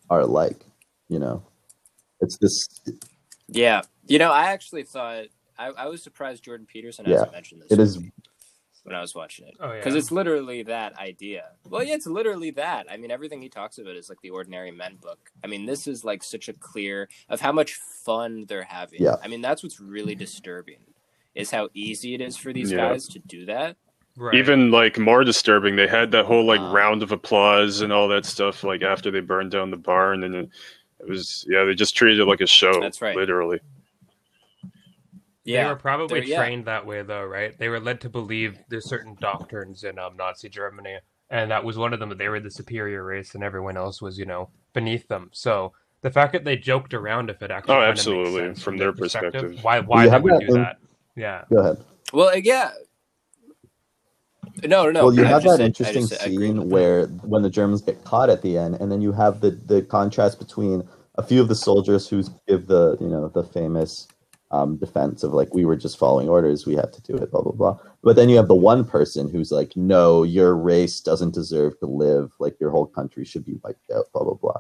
are 0.10 0.26
like. 0.26 0.66
You 1.10 1.20
know, 1.20 1.44
it's 2.22 2.38
this. 2.38 2.68
Yeah, 3.48 3.82
you 4.08 4.18
know, 4.18 4.32
I 4.32 4.46
actually 4.48 4.82
thought 4.84 5.26
I, 5.60 5.68
I 5.68 5.86
was 5.88 6.02
surprised 6.02 6.44
Jordan 6.44 6.66
Peterson 6.66 7.06
Yeah, 7.06 7.14
hasn't 7.18 7.34
mentioned 7.34 7.62
this. 7.62 7.72
It 7.72 7.80
is 7.80 8.00
when 8.84 8.96
I 8.96 9.02
was 9.02 9.14
watching 9.14 9.46
it 9.48 9.56
Oh 9.60 9.72
yeah. 9.72 9.78
because 9.78 9.94
it's 9.94 10.12
literally 10.12 10.64
that 10.64 10.98
idea. 10.98 11.44
Well, 11.70 11.84
yeah, 11.84 11.94
it's 11.94 12.08
literally 12.08 12.50
that. 12.52 12.88
I 12.90 12.98
mean, 12.98 13.12
everything 13.12 13.42
he 13.44 13.50
talks 13.50 13.78
about 13.78 13.96
is 13.96 14.10
like 14.10 14.22
the 14.24 14.32
Ordinary 14.32 14.72
Men 14.72 14.96
book. 14.96 15.20
I 15.44 15.48
mean, 15.48 15.68
this 15.68 15.86
is 15.86 16.04
like 16.04 16.24
such 16.24 16.50
a 16.50 16.54
clear 16.54 17.10
of 17.30 17.42
how 17.42 17.52
much 17.52 17.76
fun 17.76 18.46
they're 18.48 18.64
having. 18.64 19.04
Yeah. 19.04 19.18
I 19.22 19.28
mean, 19.28 19.42
that's 19.42 19.62
what's 19.62 19.80
really 19.80 20.16
disturbing 20.16 20.80
is 21.40 21.52
how 21.52 21.70
easy 21.74 22.14
it 22.14 22.22
is 22.22 22.36
for 22.38 22.52
these 22.54 22.72
Yeah. 22.72 22.90
guys 22.90 23.08
to 23.10 23.20
do 23.20 23.46
that. 23.46 23.78
right. 24.18 24.36
Even 24.36 24.70
like 24.70 24.98
more 25.00 25.24
disturbing, 25.24 25.76
they 25.78 25.88
had 25.88 26.12
that 26.12 26.26
whole 26.26 26.44
like 26.46 26.60
Ah. 26.60 26.72
round 26.74 27.02
of 27.04 27.12
applause 27.14 27.80
and 27.82 27.94
all 27.94 28.08
that 28.10 28.26
stuff 28.26 28.64
like 28.66 28.82
after 28.82 29.10
they 29.12 29.22
burned 29.22 29.52
down 29.52 29.72
the 29.72 29.78
barn, 29.78 30.24
and 30.26 30.36
it, 30.36 30.50
it 31.00 31.08
was 31.08 31.46
yeah, 31.50 31.64
they 31.64 31.74
just 31.74 31.96
treated 31.96 32.20
it 32.20 32.26
like 32.26 32.42
a 32.42 32.48
show. 32.48 32.82
That's 32.82 33.02
right. 33.02 33.16
literally. 33.16 33.60
Yeah, 35.46 35.64
They 35.64 35.70
were 35.70 35.76
probably 35.78 36.20
they're- 36.20 36.30
yeah. 36.30 36.44
trained 36.44 36.66
that 36.66 36.86
way, 36.86 37.02
though, 37.02 37.24
right? 37.24 37.58
They 37.58 37.70
were 37.70 37.80
led 37.80 38.02
to 38.02 38.10
believe 38.10 38.58
there's 38.70 38.88
certain 38.90 39.16
doctrines 39.20 39.84
in 39.84 39.98
um, 39.98 40.16
Nazi 40.18 40.50
Germany, 40.50 40.98
and 41.30 41.50
that 41.50 41.64
was 41.64 41.78
one 41.78 41.94
of 41.94 42.00
them. 42.00 42.10
That 42.10 42.18
they 42.18 42.28
were 42.30 42.40
the 42.42 42.52
superior 42.52 43.04
race, 43.04 43.34
and 43.36 43.44
everyone 43.44 43.78
else 43.78 44.02
was, 44.02 44.20
you 44.20 44.26
know, 44.26 44.50
beneath 44.74 45.08
them. 45.08 45.30
So 45.32 45.72
the 46.02 46.12
fact 46.12 46.34
that 46.34 46.44
they 46.44 46.56
joked 46.58 46.94
around, 46.94 47.30
if 47.30 47.42
it 47.42 47.52
actually 47.52 47.74
Oh, 47.76 47.80
kind 47.80 47.90
makes 47.90 48.00
absolutely, 48.02 48.42
sense 48.42 48.62
from 48.62 48.78
their 48.78 48.92
perspective. 48.94 49.60
why 49.64 49.80
why 49.80 50.04
you 50.06 50.12
they 50.12 50.20
would 50.20 50.40
do 50.42 50.48
in- 50.48 50.54
that? 50.56 50.78
Yeah, 51.20 51.44
go 51.52 51.58
ahead. 51.60 51.78
Well, 52.14 52.30
uh, 52.30 52.36
yeah. 52.36 52.72
No, 54.64 54.90
no. 54.90 55.06
well, 55.06 55.14
you 55.14 55.24
I 55.26 55.28
have 55.28 55.44
that 55.44 55.58
said- 55.58 55.66
interesting 55.68 56.08
said- 56.08 56.22
scene 56.22 56.70
where 56.70 57.08
when 57.08 57.44
the 57.44 57.50
Germans 57.50 57.82
get 57.82 58.04
caught 58.04 58.30
at 58.30 58.42
the 58.42 58.58
end, 58.58 58.76
and 58.80 58.92
then 58.92 59.02
you 59.02 59.12
have 59.12 59.42
the 59.42 59.52
the 59.52 59.82
contrast 59.82 60.40
between 60.40 60.88
a 61.16 61.24
few 61.24 61.42
of 61.42 61.48
the 61.50 61.56
soldiers 61.56 62.08
who 62.08 62.24
give 62.48 62.68
the 62.68 62.98
you 63.00 63.08
know 63.08 63.28
the 63.30 63.44
famous 63.44 64.08
um, 64.52 64.78
defense 64.78 65.24
of 65.24 65.34
like 65.34 65.54
we 65.54 65.66
were 65.66 65.76
just 65.76 65.98
following 65.98 66.28
orders, 66.28 66.66
we 66.66 66.76
had 66.76 66.92
to 66.94 67.02
do 67.02 67.16
it, 67.16 67.32
blah 67.32 67.42
blah 67.42 67.52
blah. 67.52 67.78
But 68.02 68.16
then 68.16 68.30
you 68.30 68.38
have 68.38 68.48
the 68.48 68.56
one 68.56 68.84
person 68.86 69.30
who's 69.30 69.52
like, 69.52 69.76
no, 69.76 70.24
your 70.24 70.56
race 70.56 71.02
doesn't 71.02 71.34
deserve 71.34 71.78
to 71.80 71.86
live. 71.86 72.32
Like 72.40 72.60
your 72.60 72.72
whole 72.72 72.88
country 72.88 73.26
should 73.26 73.46
be 73.46 73.60
wiped 73.64 73.92
out, 73.92 74.06
blah 74.14 74.24
blah 74.24 74.34
blah. 74.36 74.60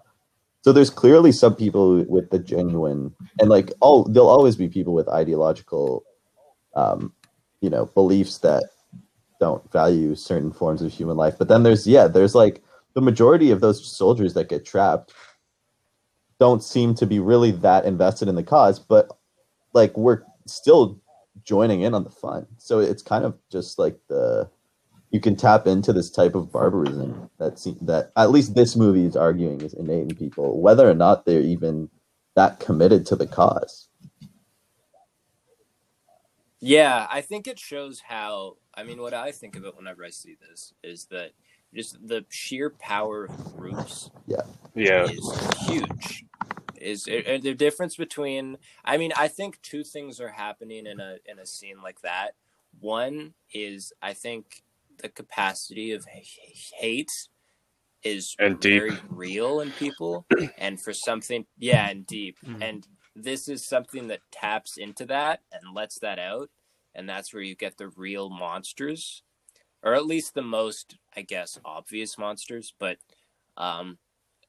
So 0.62 0.72
there's 0.74 0.90
clearly 0.90 1.32
some 1.32 1.56
people 1.56 2.04
with 2.04 2.30
the 2.30 2.40
genuine 2.40 3.16
and 3.40 3.50
like 3.50 3.72
oh, 3.82 4.04
there'll 4.10 4.30
always 4.30 4.56
be 4.56 4.68
people 4.70 4.94
with 4.94 5.08
ideological, 5.10 6.04
um, 6.80 7.14
you 7.62 7.70
know, 7.70 7.86
beliefs 7.88 8.40
that 8.40 8.66
don't 9.40 9.72
value 9.72 10.16
certain 10.16 10.54
forms 10.54 10.82
of 10.82 10.94
human 10.94 11.18
life. 11.18 11.36
But 11.38 11.50
then 11.50 11.64
there's 11.64 11.88
yeah, 11.88 12.08
there's 12.08 12.36
like 12.36 12.64
the 12.96 13.02
majority 13.02 13.52
of 13.52 13.62
those 13.62 13.86
soldiers 13.86 14.34
that 14.36 14.50
get 14.50 14.66
trapped 14.66 15.14
don't 16.40 16.64
seem 16.64 16.96
to 16.96 17.06
be 17.08 17.20
really 17.20 17.52
that 17.52 17.86
invested 17.86 18.30
in 18.30 18.36
the 18.36 18.44
cause, 18.44 18.80
but 18.80 19.10
like 19.74 19.98
we're 19.98 20.24
still 20.48 21.02
joining 21.44 21.82
in 21.82 21.96
on 21.96 22.06
the 22.06 22.12
fun. 22.12 22.48
So 22.58 22.80
it's 22.80 23.04
kind 23.04 23.26
of 23.26 23.38
just 23.52 23.80
like 23.80 24.00
the 24.10 24.50
you 25.12 25.22
can 25.22 25.38
tap 25.38 25.68
into 25.68 25.94
this 25.94 26.12
type 26.12 26.36
of 26.36 26.54
barbarism 26.54 27.32
that 27.40 27.60
se- 27.60 27.78
that 27.84 28.12
at 28.18 28.32
least 28.32 28.56
this 28.56 28.78
movie 28.78 29.06
is 29.06 29.18
arguing 29.18 29.62
is 29.62 29.74
innate 29.76 30.10
in 30.10 30.16
people, 30.18 30.62
whether 30.62 30.90
or 30.90 30.96
not 30.96 31.26
they're 31.26 31.42
even 31.42 31.90
that 32.38 32.62
committed 32.62 33.08
to 33.08 33.18
the 33.18 33.28
cause. 33.28 33.89
Yeah, 36.62 37.08
I 37.12 37.22
think 37.22 37.48
it 37.48 37.60
shows 37.60 38.02
how. 38.02 38.58
I 38.74 38.84
mean, 38.84 39.02
what 39.02 39.14
I 39.14 39.32
think 39.32 39.56
of 39.56 39.66
it 39.66 39.76
whenever 39.78 40.04
I 40.06 40.10
see 40.10 40.36
this 40.50 40.74
is 40.84 41.06
that 41.12 41.32
just 41.74 41.98
the 42.08 42.26
sheer 42.30 42.70
power 42.70 43.26
of 43.26 43.56
groups 43.58 44.10
Yeah, 44.28 44.42
yeah, 44.76 45.06
is 45.06 45.58
huge. 45.68 46.26
Is 46.82 47.08
and 47.08 47.44
the 47.44 47.54
difference 47.54 47.96
between? 47.96 48.58
I 48.86 48.98
mean, 48.98 49.12
I 49.18 49.28
think 49.28 49.62
two 49.62 49.84
things 49.84 50.20
are 50.22 50.30
happening 50.30 50.86
in 50.88 51.00
a 51.00 51.18
in 51.26 51.40
a 51.40 51.46
scene 51.46 51.82
like 51.82 52.02
that. 52.02 52.36
One 52.80 53.34
is 53.54 53.94
I 54.02 54.14
think 54.14 54.64
the 55.02 55.10
capacity 55.10 55.92
of 55.94 56.06
hate 56.06 57.12
is 58.04 58.36
And 58.40 58.60
deep. 58.60 58.82
very 58.82 59.00
real 59.10 59.60
in 59.62 59.72
people, 59.72 60.26
and 60.58 60.80
for 60.80 60.94
something, 60.94 61.46
yeah, 61.58 61.90
and 61.90 62.06
deep, 62.08 62.38
Mhm. 62.46 62.62
and 62.62 62.88
this 63.24 63.48
is 63.48 63.66
something 63.66 64.08
that 64.08 64.22
taps 64.32 64.78
into 64.78 65.06
that 65.06 65.42
and 65.52 65.76
lets 65.76 66.00
that 66.00 66.20
out, 66.20 66.50
and 66.96 67.08
that's 67.08 67.34
where 67.34 67.44
you 67.44 67.56
get 67.56 67.78
the 67.78 67.90
real 67.90 68.30
monsters, 68.30 69.24
or 69.84 69.94
at 69.94 70.06
least 70.06 70.34
the 70.34 70.42
most, 70.42 70.98
I 71.16 71.22
guess, 71.22 71.60
obvious 71.66 72.18
monsters. 72.18 72.74
But 72.78 72.98
um, 73.58 73.98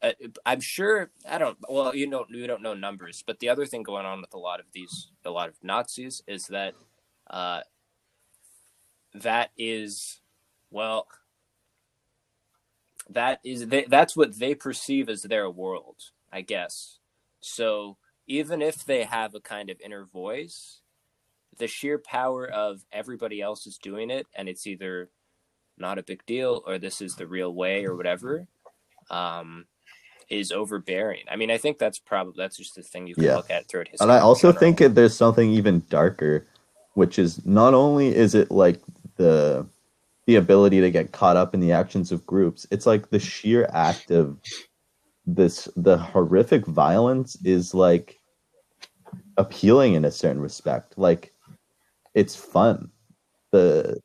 uh, 0.02 0.12
I'm 0.46 0.60
sure 0.60 1.10
I 1.28 1.38
don't. 1.38 1.58
Well, 1.68 1.94
you 1.94 2.10
don't 2.10 2.30
you 2.30 2.46
don't 2.46 2.62
know 2.62 2.74
numbers, 2.74 3.22
but 3.26 3.40
the 3.40 3.48
other 3.48 3.66
thing 3.66 3.82
going 3.82 4.06
on 4.06 4.20
with 4.20 4.34
a 4.34 4.38
lot 4.38 4.60
of 4.60 4.66
these, 4.72 5.10
a 5.24 5.30
lot 5.30 5.48
of 5.48 5.56
Nazis, 5.62 6.22
is 6.26 6.46
that 6.48 6.74
uh, 7.28 7.60
that 9.14 9.50
is, 9.58 10.20
well, 10.70 11.06
that 13.08 13.40
is 13.44 13.68
they, 13.68 13.84
that's 13.88 14.16
what 14.16 14.38
they 14.38 14.54
perceive 14.54 15.08
as 15.08 15.22
their 15.22 15.50
world, 15.50 15.96
I 16.32 16.42
guess. 16.42 16.98
So 17.40 17.96
even 18.30 18.62
if 18.62 18.84
they 18.84 19.02
have 19.04 19.34
a 19.34 19.40
kind 19.40 19.70
of 19.70 19.80
inner 19.80 20.04
voice, 20.04 20.82
the 21.58 21.66
sheer 21.66 21.98
power 21.98 22.46
of 22.46 22.84
everybody 22.92 23.42
else 23.42 23.66
is 23.66 23.76
doing 23.76 24.08
it, 24.10 24.26
and 24.36 24.48
it's 24.48 24.66
either 24.68 25.10
not 25.76 25.98
a 25.98 26.02
big 26.04 26.24
deal 26.26 26.62
or 26.66 26.78
this 26.78 27.02
is 27.02 27.16
the 27.16 27.26
real 27.26 27.52
way 27.52 27.84
or 27.84 27.96
whatever. 27.96 28.46
Um, 29.10 29.66
is 30.30 30.52
overbearing. 30.52 31.24
I 31.28 31.34
mean, 31.34 31.50
I 31.50 31.58
think 31.58 31.78
that's 31.78 31.98
probably 31.98 32.34
that's 32.36 32.56
just 32.56 32.76
the 32.76 32.82
thing 32.82 33.08
you 33.08 33.16
can 33.16 33.24
Yeah. 33.24 33.36
look 33.36 33.50
at 33.50 33.68
throughout 33.68 33.88
history. 33.88 34.04
And 34.04 34.12
I 34.12 34.20
also 34.20 34.52
think 34.52 34.78
there's 34.78 35.16
something 35.16 35.50
even 35.50 35.82
darker, 35.88 36.46
which 36.94 37.18
is 37.18 37.44
not 37.44 37.74
only 37.74 38.14
is 38.14 38.36
it 38.36 38.50
like 38.52 38.80
the 39.16 39.66
the 40.26 40.36
ability 40.36 40.80
to 40.80 40.90
get 40.92 41.10
caught 41.10 41.36
up 41.36 41.52
in 41.54 41.60
the 41.60 41.72
actions 41.72 42.12
of 42.12 42.24
groups, 42.24 42.64
it's 42.70 42.86
like 42.86 43.10
the 43.10 43.18
sheer 43.18 43.68
act 43.72 44.12
of 44.12 44.38
this 45.26 45.68
the 45.76 45.98
horrific 45.98 46.64
violence 46.66 47.36
is 47.44 47.74
like 47.74 48.19
appealing 49.40 49.94
in 49.94 50.04
a 50.04 50.10
certain 50.10 50.40
respect. 50.40 50.96
Like 50.96 51.32
it's 52.14 52.36
fun. 52.36 52.90
The 53.52 53.98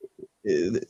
it- 0.44 0.88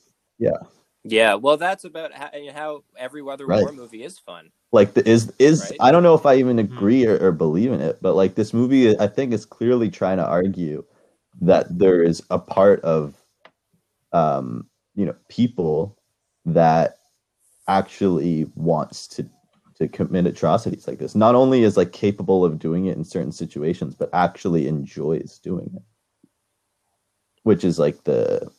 Yeah, 1.07 1.35
well, 1.35 1.57
that's 1.57 1.83
about 1.85 2.13
how, 2.13 2.29
how 2.53 2.83
every 2.97 3.21
other 3.29 3.45
Right. 3.45 3.61
war 3.61 3.71
movie 3.71 4.03
is 4.03 4.17
fun. 4.17 4.51
like 4.71 4.93
the 4.93 5.07
is 5.07 5.31
is 5.39 5.61
Right. 5.69 5.77
I 5.79 5.91
don't 5.91 6.03
know 6.03 6.15
if 6.15 6.25
I 6.25 6.35
even 6.35 6.59
agree 6.59 7.05
or, 7.05 7.17
or 7.19 7.31
believe 7.31 7.71
in 7.71 7.79
it, 7.79 7.99
but 8.01 8.15
like 8.15 8.35
this 8.35 8.53
movie, 8.53 8.97
I 8.99 9.07
think 9.07 9.31
is 9.33 9.45
clearly 9.45 9.89
trying 9.89 10.17
to 10.17 10.25
argue 10.25 10.83
that 11.41 11.77
there 11.77 12.01
is 12.01 12.23
a 12.31 12.39
part 12.39 12.81
of, 12.81 13.15
um, 14.11 14.67
you 14.95 15.05
know, 15.05 15.15
people 15.29 15.97
that 16.45 16.97
actually 17.67 18.51
wants 18.55 19.07
to 19.09 19.29
to 19.77 19.87
commit 19.87 20.25
atrocities 20.25 20.87
like 20.87 20.97
this. 20.99 21.15
Not 21.15 21.35
only 21.35 21.63
is 21.63 21.77
like 21.77 21.91
capable 21.91 22.45
of 22.45 22.59
doing 22.59 22.85
it 22.85 22.97
in 22.97 23.03
certain 23.03 23.31
situations, 23.31 23.93
but 23.95 24.09
actually 24.13 24.67
enjoys 24.67 25.39
doing 25.39 25.69
it, 25.75 26.27
which 27.43 27.63
is 27.63 27.77
like 27.79 28.03
the 28.03 28.49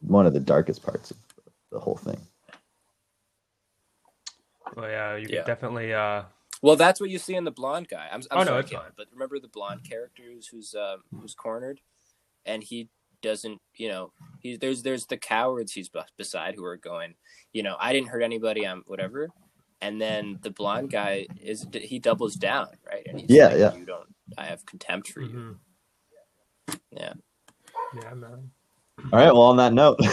one 0.00 0.26
of 0.26 0.34
the 0.34 0.40
darkest 0.40 0.82
parts 0.82 1.10
of 1.10 1.16
the 1.70 1.78
whole 1.80 1.96
thing. 1.96 2.20
well, 4.76 4.88
yeah, 4.90 5.16
you 5.16 5.26
Yeah. 5.30 5.44
definitely. 5.44 5.92
Uh, 5.94 6.24
Well, 6.62 6.76
that's 6.76 6.98
what 7.00 7.10
you 7.10 7.18
see 7.18 7.34
in 7.34 7.44
the 7.44 7.50
blonde 7.50 7.88
guy. 7.88 8.08
I'm, 8.10 8.22
I'm 8.30 8.38
Oh, 8.38 8.38
no, 8.40 8.44
sorry, 8.46 8.60
it's 8.60 8.70
Kevin, 8.70 8.84
fine. 8.86 8.92
but 8.96 9.08
remember 9.12 9.38
the 9.38 9.48
blonde 9.48 9.84
character 9.84 10.22
who's 10.24 10.46
who's, 10.48 10.74
um, 10.74 11.02
who's 11.12 11.34
cornered, 11.34 11.80
and 12.46 12.62
he 12.62 12.88
doesn't. 13.22 13.60
You 13.76 13.88
know, 13.88 14.12
he 14.40 14.56
there's 14.56 14.82
there's 14.82 15.06
the 15.06 15.16
cowards 15.18 15.72
he's 15.72 15.90
beside 16.16 16.54
who 16.54 16.64
are 16.64 16.76
going. 16.78 17.14
You 17.52 17.62
know, 17.62 17.76
I 17.78 17.92
didn't 17.92 18.08
hurt 18.08 18.22
anybody. 18.22 18.66
I'm 18.66 18.82
whatever. 18.86 19.30
And 19.84 20.00
then 20.00 20.38
the 20.42 20.50
blonde 20.50 20.90
guy 20.90 21.26
is 21.40 21.66
he 21.74 21.98
doubles 22.00 22.34
down, 22.36 22.68
right? 22.90 23.06
And 23.08 23.20
he's 23.20 23.30
Yeah, 23.30 23.48
like, 23.48 23.58
yeah. 23.58 23.74
You 23.74 23.84
don't. 23.86 24.08
I 24.38 24.44
have 24.46 24.64
contempt 24.66 25.08
for 25.08 25.20
you. 25.22 25.28
mhm. 25.28 25.56
Yeah. 26.92 27.12
Yeah, 28.02 28.14
man. 28.14 28.50
All 29.12 29.18
right. 29.20 29.32
Well, 29.32 29.42
on 29.42 29.56
that 29.58 29.72
note. 29.74 29.98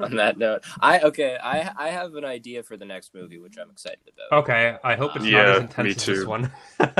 On 0.00 0.16
that 0.16 0.36
note, 0.38 0.64
I 0.80 1.00
okay. 1.00 1.36
I 1.42 1.70
I 1.76 1.88
have 1.90 2.14
an 2.16 2.24
idea 2.24 2.62
for 2.62 2.76
the 2.76 2.84
next 2.84 3.14
movie, 3.14 3.38
which 3.38 3.56
I'm 3.58 3.70
excited 3.70 4.00
about. 4.12 4.32
okay, 4.32 4.76
I 4.84 4.96
hope 4.96 5.14
it's 5.16 5.24
not 5.30 5.32
Yeah, 5.32 5.48
as 5.48 5.60
intense 5.60 5.96
as 5.98 6.04
this 6.04 6.26
one. 6.26 6.50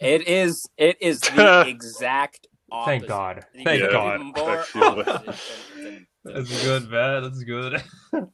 It 0.00 0.26
is 0.28 0.68
it 0.78 0.96
is 1.00 1.20
the 1.20 1.58
exact 1.60 2.46
Opposite, 2.70 2.90
Thank. 3.00 3.08
God. 3.08 3.44
Thank 3.64 3.68
couldn't 3.70 3.92
God. 3.92 4.20
More 4.20 4.64
opposite 4.76 5.34
That's 6.24 6.62
good, 6.62 6.90
man. 6.90 7.22
That's 7.22 7.42
good. 7.44 7.82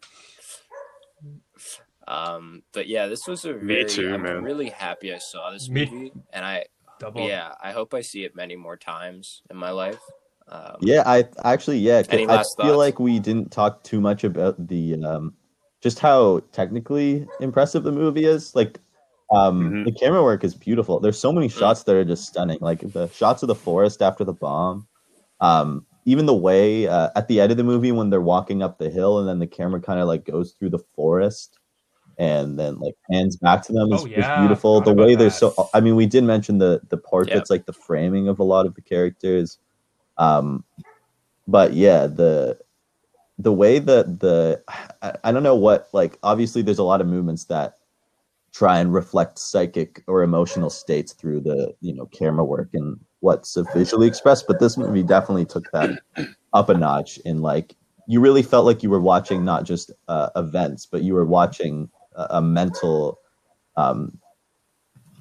Um, 2.06 2.62
but 2.74 2.86
yeah, 2.86 3.06
this 3.06 3.26
was 3.26 3.46
a 3.46 3.54
Me 3.54 3.82
too, 3.84 4.12
I'm 4.12 4.22
man. 4.22 4.42
really 4.42 4.68
happy 4.68 5.14
I 5.14 5.18
saw 5.18 5.50
this 5.50 5.70
Me- 5.70 5.86
movie, 5.86 6.12
and 6.34 6.44
I 6.44 6.66
Double. 7.00 7.26
yeah, 7.26 7.54
I 7.62 7.72
hope 7.72 7.94
I 7.94 8.02
see 8.02 8.24
it 8.24 8.36
many 8.36 8.56
more 8.56 8.76
times 8.76 9.42
in 9.50 9.56
my 9.56 9.70
life. 9.70 10.00
Um, 10.48 10.76
Yeah, 10.82 11.02
I 11.06 11.24
actually 11.44 11.78
yeah, 11.78 12.02
Any 12.10 12.24
I 12.28 12.36
last 12.36 12.56
feel 12.58 12.66
thoughts? 12.66 12.76
like 12.78 12.98
we 13.00 13.18
didn't 13.18 13.50
talk 13.50 13.82
too 13.84 14.00
much 14.02 14.22
about 14.22 14.66
the 14.68 15.02
um, 15.02 15.34
just 15.82 15.98
how 15.98 16.40
technically 16.52 17.26
impressive 17.40 17.84
the 17.84 17.92
movie 17.92 18.26
is. 18.26 18.54
Like, 18.54 18.80
um, 19.34 19.72
Mhm. 19.72 19.84
the 19.86 19.92
camera 19.92 20.22
work 20.22 20.44
is 20.44 20.54
beautiful. 20.54 21.00
There's 21.00 21.18
so 21.18 21.32
many 21.32 21.48
Mm. 21.48 21.58
shots 21.58 21.84
that 21.84 21.96
are 21.96 22.04
just 22.04 22.26
stunning. 22.26 22.58
Like 22.60 22.80
the 22.92 23.08
shots 23.08 23.42
of 23.42 23.46
the 23.48 23.54
forest 23.54 24.02
after 24.02 24.24
the 24.24 24.34
bomb. 24.34 24.86
Um, 25.40 25.86
even 26.04 26.26
the 26.26 26.34
way 26.34 26.86
uh, 26.86 27.10
at 27.16 27.28
the 27.28 27.40
end 27.40 27.50
of 27.50 27.56
the 27.56 27.64
movie 27.64 27.92
when 27.92 28.10
they're 28.10 28.20
walking 28.20 28.62
up 28.62 28.78
the 28.78 28.90
hill 28.90 29.18
and 29.18 29.28
then 29.28 29.38
the 29.38 29.46
camera 29.46 29.80
kind 29.80 30.00
of 30.00 30.06
like 30.08 30.24
goes 30.24 30.52
through 30.52 30.70
the 30.70 30.84
forest 30.94 31.58
and 32.18 32.58
then 32.58 32.78
like 32.78 32.94
hands 33.10 33.36
back 33.36 33.62
to 33.66 33.72
them 33.72 33.92
is, 33.92 34.02
Oh, 34.02 34.06
yeah, 34.06 34.38
beautiful. 34.38 34.80
The 34.80 34.92
way 34.92 35.14
they're 35.16 35.28
that. 35.28 35.32
so 35.32 35.68
I 35.74 35.80
mean 35.80 35.96
we 35.96 36.06
did 36.06 36.24
mention 36.24 36.58
the 36.58 36.80
the 36.88 36.96
Yeah. 36.96 37.02
portraits 37.10 37.50
like 37.50 37.66
the 37.66 37.72
framing 37.72 38.28
of 38.28 38.38
a 38.38 38.44
lot 38.44 38.66
of 38.66 38.74
the 38.74 38.82
characters. 38.82 39.58
Um 40.18 40.64
but 41.48 41.72
yeah, 41.74 42.06
the 42.06 42.58
the 43.38 43.52
way 43.52 43.78
that 43.80 44.20
the 44.20 44.62
I, 45.02 45.14
I 45.24 45.32
don't 45.32 45.42
know 45.42 45.56
what 45.56 45.88
like 45.92 46.18
obviously 46.22 46.62
there's 46.62 46.78
a 46.78 46.84
lot 46.84 47.00
of 47.00 47.06
movements 47.06 47.44
that 47.46 47.74
try 48.52 48.78
and 48.78 48.94
reflect 48.94 49.38
psychic 49.38 50.04
or 50.06 50.22
emotional 50.22 50.70
states 50.70 51.12
through 51.12 51.40
the 51.40 51.74
you 51.80 51.94
know 51.94 52.06
camera 52.06 52.44
work 52.44 52.68
and 52.74 52.98
what's 53.24 53.56
visually 53.74 54.06
expressed 54.06 54.46
but 54.46 54.60
this 54.60 54.76
movie 54.76 55.02
definitely 55.02 55.46
took 55.46 55.64
that 55.72 55.90
up 56.52 56.68
a 56.68 56.74
notch 56.74 57.16
in 57.24 57.40
like 57.40 57.74
you 58.06 58.20
really 58.20 58.42
felt 58.42 58.66
like 58.66 58.82
you 58.82 58.90
were 58.90 59.00
watching 59.00 59.44
not 59.44 59.64
just 59.64 59.90
uh, 60.08 60.28
events 60.36 60.84
but 60.84 61.02
you 61.02 61.14
were 61.14 61.24
watching 61.24 61.88
a, 62.16 62.26
a 62.38 62.42
mental 62.42 63.18
um, 63.76 64.18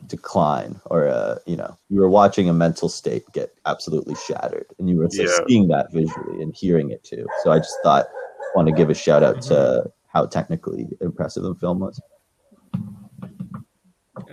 decline 0.08 0.80
or 0.88 1.06
a 1.06 1.40
you 1.46 1.56
know 1.56 1.78
you 1.90 2.00
were 2.02 2.10
watching 2.10 2.50
a 2.50 2.54
mental 2.54 2.90
state 2.90 3.24
get 3.32 3.54
absolutely 3.66 4.16
shattered 4.28 4.68
and 4.78 4.90
you 4.90 4.98
were 4.98 5.08
Yeah. 5.12 5.26
seeing 5.48 5.70
that 5.70 5.88
visually 5.94 6.42
and 6.42 6.54
hearing 6.54 6.92
it 6.92 7.04
too. 7.04 7.26
So 7.44 7.52
i 7.52 7.58
just 7.58 7.78
thought 7.84 8.06
want 8.56 8.68
to 8.68 8.74
give 8.74 8.90
a 8.90 8.94
shout 8.94 9.24
out 9.24 9.42
to 9.44 9.90
how 10.08 10.26
technically 10.28 10.90
impressive 11.02 11.44
the 11.44 11.56
film 11.56 11.80
was 11.80 12.00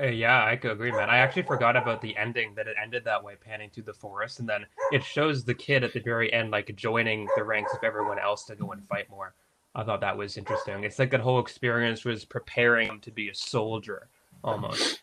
Uh, 0.01 0.07
yeah, 0.07 0.45
I 0.45 0.57
could 0.57 0.71
agree, 0.71 0.93
man. 0.93 1.11
I 1.11 1.19
actually 1.19 1.43
forgot 1.43 1.77
about 1.77 2.01
the 2.01 2.17
ending 2.17 2.55
that 2.55 2.67
it 2.67 2.77
ended 2.83 3.05
that 3.05 3.23
way, 3.23 3.35
panning 3.39 3.71
through 3.71 3.83
the 3.85 3.93
forest, 3.93 4.41
and 4.41 4.49
then 4.49 4.65
it 4.93 5.05
shows 5.05 5.45
the 5.45 5.55
kid 5.55 5.85
at 5.85 5.93
the 5.93 6.01
very 6.01 6.33
end, 6.33 6.51
like 6.51 6.75
joining 6.77 7.29
the 7.37 7.45
ranks 7.45 7.75
of 7.75 7.85
everyone 7.85 8.19
else 8.19 8.45
to 8.47 8.55
go 8.55 8.73
and 8.73 8.87
fight 8.89 9.11
more. 9.11 9.35
I 9.75 9.85
thought 9.85 10.01
that 10.01 10.17
was 10.17 10.37
interesting. 10.37 10.85
It's 10.85 10.99
like 10.99 11.11
that 11.11 11.21
whole 11.21 11.39
experience 11.39 12.05
was 12.05 12.25
preparing 12.25 12.89
him 12.89 13.01
to 13.01 13.11
be 13.11 13.29
a 13.29 13.35
soldier, 13.35 14.09
almost. 14.43 15.01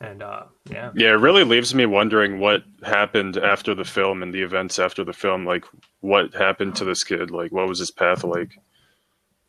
And 0.00 0.22
uh, 0.22 0.44
yeah, 0.70 0.92
Yeah, 0.94 1.10
it 1.10 1.20
really 1.20 1.44
leaves 1.44 1.74
me 1.74 1.86
wondering 1.86 2.38
what 2.38 2.62
happened 2.82 3.36
after 3.38 3.74
the 3.74 3.84
film 3.84 4.22
and 4.22 4.32
the 4.32 4.42
events 4.42 4.78
after 4.78 5.04
the 5.04 5.12
film. 5.12 5.44
Like, 5.44 5.64
what 6.00 6.34
happened 6.34 6.76
to 6.76 6.84
this 6.84 7.04
kid? 7.04 7.30
Like, 7.30 7.52
what 7.52 7.68
was 7.68 7.78
his 7.78 7.90
path 7.90 8.22
like? 8.24 8.58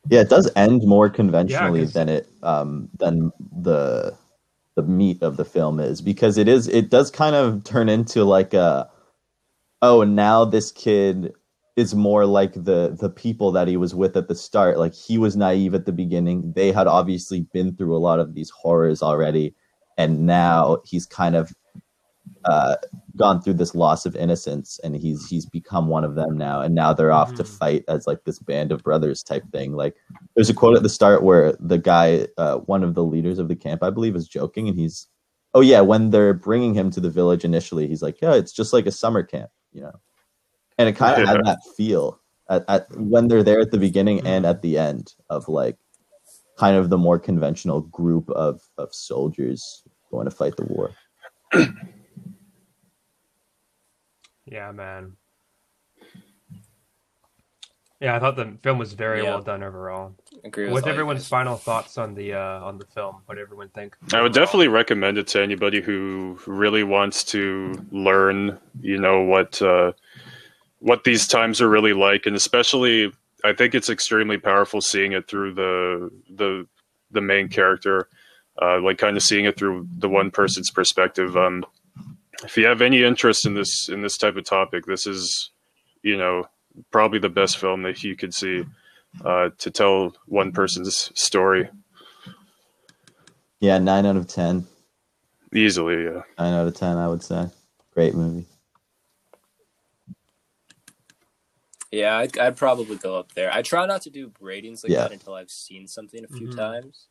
Yeah, 0.10 0.22
it 0.22 0.30
does 0.30 0.49
end 0.56 0.84
more 0.86 1.10
conventionally 1.10 1.82
'cause- 1.82 1.93
than 1.93 2.10
it 2.10 2.28
um 2.43 2.89
than 2.99 3.32
the 3.62 4.14
the 4.76 4.84
meat 4.84 5.22
of 5.24 5.38
the 5.38 5.45
film 5.45 5.80
is 5.80 6.01
because 6.01 6.38
it 6.38 6.47
is 6.47 6.68
it 6.68 6.89
does 6.89 7.10
kind 7.10 7.36
of 7.36 7.64
turn 7.64 7.89
into 7.89 8.24
like 8.24 8.53
a 8.53 8.89
oh 9.82 10.03
now 10.03 10.45
this 10.45 10.72
kid 10.72 11.34
is 11.78 11.95
more 11.95 12.26
like 12.26 12.53
the 12.53 12.95
the 12.99 13.10
people 13.10 13.51
that 13.51 13.68
he 13.68 13.78
was 13.78 13.95
with 13.95 14.16
at 14.18 14.28
the 14.30 14.36
start. 14.36 14.78
Like 14.80 14.93
he 14.93 15.18
was 15.18 15.36
naive 15.38 15.74
at 15.76 15.86
the 15.86 15.91
beginning. 15.93 16.53
They 16.56 16.72
had 16.72 16.88
obviously 16.88 17.41
been 17.53 17.76
through 17.76 17.95
a 17.95 17.99
lot 17.99 18.20
of 18.20 18.34
these 18.36 18.49
horrors 18.51 19.03
already 19.03 19.56
and 19.97 20.26
now 20.26 20.78
he's 20.86 21.06
kind 21.06 21.36
of 21.36 21.53
uh 22.46 22.76
gone 23.18 23.41
through 23.41 23.54
this 23.54 23.74
loss 23.76 24.06
of 24.06 24.16
innocence 24.16 24.80
and 24.84 24.96
he's 24.96 25.28
he's 25.28 25.46
become 25.46 25.88
one 25.88 26.04
of 26.04 26.16
them 26.16 26.38
now 26.38 26.62
and 26.62 26.76
now 26.76 26.93
they're 26.93 27.12
off 27.12 27.34
to 27.36 27.43
Mhm. 27.43 27.58
fight 27.58 27.84
as 27.88 28.06
like 28.08 28.24
this 28.26 28.39
band 28.39 28.72
of 28.72 28.84
brothers 28.84 29.24
type 29.24 29.43
thing 29.52 29.74
like 29.74 29.96
there's 30.36 30.50
a 30.50 30.54
quote 30.54 30.76
at 30.76 30.84
the 30.84 30.89
start 30.89 31.24
where 31.24 31.56
the 31.60 31.78
guy 31.78 32.28
uh, 32.38 32.58
one 32.60 32.84
of 32.84 32.93
the 32.93 33.04
leaders 33.04 33.39
of 33.39 33.48
the 33.48 33.56
camp 33.56 33.82
i 33.84 33.89
believe 33.89 34.16
is 34.16 34.28
joking 34.28 34.68
and 34.68 34.78
he's 34.78 35.08
oh 35.54 35.62
yeah 35.62 35.82
when 35.82 36.10
they're 36.10 36.34
bringing 36.34 36.74
him 36.74 36.91
to 36.91 37.00
the 37.00 37.10
village 37.10 37.46
initially 37.46 37.88
he's 37.88 38.02
like 38.02 38.20
yeah 38.22 38.34
it's 38.36 38.52
just 38.52 38.74
like 38.74 38.86
a 38.86 38.91
summer 38.91 39.24
camp 39.24 39.50
you 39.72 39.82
know 39.82 39.93
and 40.78 40.89
it 40.89 40.96
kind 40.96 41.14
of 41.14 41.20
Yeah. 41.26 41.34
had 41.34 41.46
that 41.46 41.60
feel 41.78 42.20
at, 42.50 42.66
at 42.68 42.88
when 42.98 43.28
they're 43.30 43.43
there 43.43 43.62
at 43.62 43.72
the 43.72 43.78
beginning 43.80 44.20
and 44.28 44.46
at 44.46 44.62
the 44.62 44.78
end 44.78 45.14
of 45.30 45.48
like 45.48 45.78
kind 46.60 46.76
of 46.78 46.89
the 46.89 46.98
more 46.98 47.18
conventional 47.18 47.82
group 47.82 48.30
of 48.32 48.62
of 48.78 48.93
soldiers 48.93 49.84
going 50.12 50.26
to 50.26 50.32
fight 50.32 50.56
the 50.58 50.66
war 50.66 50.91
yeah, 54.46 54.72
man. 54.72 55.14
Yeah, 58.02 58.16
I 58.16 58.20
thought 58.20 58.36
the 58.36 58.58
film 58.62 58.78
was 58.78 58.93
very 58.93 59.24
Yeah. 59.24 59.30
well 59.32 59.41
done 59.41 59.64
overall. 59.64 60.16
agree 60.43 60.66
with 60.66 60.74
What's 60.74 60.88
everyone's 60.88 61.22
guys. 61.22 61.28
final 61.30 61.56
thoughts 61.56 61.98
on 61.98 62.14
the 62.14 62.34
uh, 62.34 62.62
on 62.62 62.78
the 62.78 62.86
film? 62.86 63.22
What 63.26 63.38
everyone 63.38 63.70
think? 63.70 63.96
I 64.14 64.22
would 64.22 64.34
definitely 64.34 64.68
recommend 64.68 65.18
it 65.18 65.28
to 65.28 65.41
anybody 65.41 65.82
who 65.82 66.38
really 66.46 66.84
wants 66.84 67.24
to 67.26 67.74
learn, 67.91 68.60
you 68.82 69.00
know, 69.00 69.22
what 69.22 69.62
uh, 69.62 69.93
what 70.80 71.06
these 71.06 71.26
times 71.26 71.62
are 71.62 71.70
really 71.70 71.93
like, 71.93 72.26
and 72.26 72.36
especially, 72.36 73.12
I 73.46 73.54
think 73.54 73.74
it's 73.74 73.89
extremely 73.89 74.38
powerful 74.38 74.82
seeing 74.82 75.14
it 75.14 75.28
through 75.28 75.54
the 75.54 76.12
the 76.30 76.68
the 77.12 77.22
main 77.22 77.48
character, 77.48 78.10
uh, 78.62 78.82
like 78.82 78.98
kind 78.98 79.16
of 79.16 79.24
seeing 79.24 79.46
it 79.46 79.58
through 79.58 79.88
the 79.98 80.10
one 80.10 80.32
person's 80.32 80.70
perspective. 80.70 81.38
Um, 81.38 81.66
if 82.43 82.57
you 82.57 82.65
have 82.65 82.81
any 82.81 83.03
interest 83.03 83.45
in 83.45 83.53
this 83.53 83.89
in 83.89 84.01
this 84.01 84.17
type 84.17 84.36
of 84.36 84.43
topic, 84.45 84.86
this 84.86 85.07
is, 85.07 85.51
you 86.03 86.17
know, 86.17 86.45
probably 86.91 87.19
the 87.19 87.29
best 87.29 87.57
film 87.57 87.83
that 87.83 88.03
you 88.03 88.15
could 88.15 88.33
see 88.33 88.63
uh, 89.23 89.49
to 89.59 89.71
tell 89.71 90.13
one 90.27 90.51
person's 90.51 91.09
story 91.15 91.69
yeah 93.61 93.77
nine 93.77 94.05
out 94.05 94.17
of 94.17 94.27
ten 94.27 94.67
easily. 95.53 96.03
Yeah. 96.03 96.21
nine 96.38 96.53
out 96.53 96.67
of 96.67 96.75
ten 96.75 96.97
i 96.97 97.07
would 97.07 97.23
say 97.23 97.47
great 97.93 98.13
movie 98.13 98.45
Yeah, 101.91 102.17
I'd, 102.17 102.38
I'd 102.38 102.57
probably 102.57 102.97
go 102.97 103.15
up 103.17 103.31
there. 103.36 103.49
I 103.53 103.61
try 103.61 103.86
not 103.86 104.01
to 104.01 104.09
do 104.09 104.31
ratings 104.41 104.83
like 104.83 104.91
Yeah. 104.91 105.03
that 105.03 105.13
until 105.13 105.33
I've 105.36 105.49
seen 105.49 105.88
something 105.88 106.25
a 106.25 106.27
few 106.27 106.49
Mhm. 106.49 106.55
times. 106.57 107.07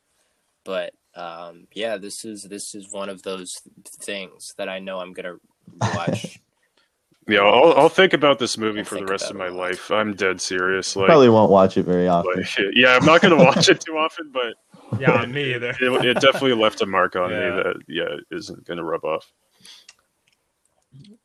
But 0.65 0.93
um, 1.15 1.67
yeah, 1.73 1.97
this 1.97 2.25
is 2.25 2.43
this 2.49 2.75
is 2.75 2.91
one 2.91 3.07
of 3.09 3.21
those 3.23 3.53
things 4.01 4.53
that 4.57 4.67
I 4.67 4.79
know 4.79 4.99
I'm 4.99 5.13
gonna 5.13 5.35
watch. 5.93 6.39
Yeah, 7.27 7.39
I'll, 7.41 7.73
I'll 7.73 7.89
think 7.89 8.13
about 8.13 8.37
this 8.37 8.57
movie 8.57 8.79
I'll 8.79 8.85
for 8.85 8.99
the 8.99 9.05
rest 9.05 9.31
of 9.31 9.35
my 9.37 9.45
it 9.45 9.51
a 9.51 9.55
lot. 9.55 9.69
life. 9.69 9.89
I'm 9.89 10.13
dead 10.13 10.39
serious. 10.41 10.95
Like, 10.95 11.07
probably 11.07 11.29
won't 11.29 11.49
watch 11.49 11.75
it 11.77 11.83
very 11.83 12.07
often 12.07 12.33
like, 12.35 12.47
yeah, 12.73 12.95
I'm 12.95 13.05
not 13.05 13.21
going 13.21 13.35
to 13.35 13.43
watch 13.43 13.67
it 13.67 13.81
too 13.81 13.97
often, 13.97 14.31
but 14.31 14.53
Yeah, 14.99 15.25
me 15.25 15.55
either. 15.55 15.69
it, 15.81 16.05
it 16.05 16.13
definitely 16.19 16.53
left 16.53 16.81
a 16.81 16.85
mark 16.85 17.15
on 17.15 17.31
Yeah. 17.31 17.37
me 17.39 17.63
that 17.63 17.75
yeah 17.87 18.15
isn't 18.31 18.65
going 18.65 18.77
to 18.77 18.83
rub 18.83 19.03
off. 19.03 19.25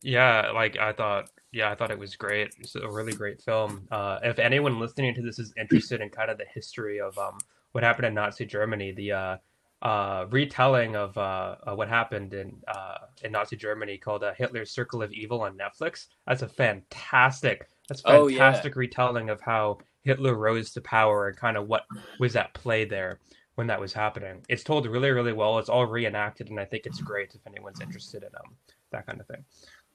Yeah, 0.03 0.51
like 0.53 0.79
I 0.79 0.93
thought. 0.93 1.29
Yeah, 1.53 1.71
I 1.71 1.75
thought 1.75 1.91
it 1.91 1.99
was 1.99 2.15
great. 2.15 2.55
It's 2.61 2.77
a 2.77 2.89
really 2.89 3.13
great 3.13 3.41
film. 3.43 3.89
Uh, 3.91 4.21
if 4.23 4.39
anyone 4.39 4.79
listening 4.79 5.15
to 5.17 5.23
this 5.23 5.41
is 5.41 5.53
interested 5.59 6.01
in 6.01 6.09
kind 6.09 6.31
of 6.31 6.39
the 6.39 6.45
history 6.55 7.01
of 7.01 7.19
um, 7.19 7.39
what 7.73 7.85
happened 7.85 8.07
in 8.07 8.15
Nazi 8.15 8.45
Germany, 8.47 8.93
the 8.93 9.13
uh, 9.13 9.37
uh, 9.83 10.27
retelling 10.31 10.97
of 10.97 11.17
uh, 11.17 11.57
uh, 11.67 11.75
what 11.75 11.89
happened 11.89 12.35
in 12.35 12.57
uh, 12.69 12.99
in 13.23 13.33
Nazi 13.33 13.57
Germany 13.57 13.97
called 13.97 14.23
uh, 14.23 14.33
Hitler's 14.37 14.71
Circle 14.73 15.03
of 15.03 15.13
Evil 15.13 15.41
on 15.43 15.57
Netflix. 15.57 16.07
That's 16.27 16.43
a 16.43 16.49
fantastic. 16.49 17.67
That's 17.89 18.03
Oh, 18.05 18.27
yeah. 18.27 18.39
fantastic 18.39 18.77
retelling 18.77 19.31
of 19.31 19.41
how 19.41 19.79
Hitler 20.03 20.35
rose 20.35 20.73
to 20.73 20.81
power 20.81 21.29
and 21.29 21.37
kind 21.37 21.57
of 21.57 21.67
what 21.69 21.85
was 22.19 22.37
at 22.37 22.53
play 22.55 22.85
there 22.85 23.21
when 23.55 23.67
that 23.67 23.81
was 23.81 23.93
happening. 23.93 24.43
It's 24.49 24.63
told 24.65 24.87
really, 24.87 25.11
really 25.11 25.33
well. 25.33 25.59
It's 25.59 25.69
all 25.69 25.87
reenacted, 25.87 26.49
and 26.51 26.61
I 26.61 26.65
think 26.65 26.87
it's 26.87 27.01
great 27.01 27.35
if 27.35 27.47
anyone's 27.47 27.81
interested 27.81 28.23
in 28.23 28.31
um, 28.37 28.55
that 28.93 29.07
kind 29.07 29.21
of 29.21 29.27
thing. 29.27 29.45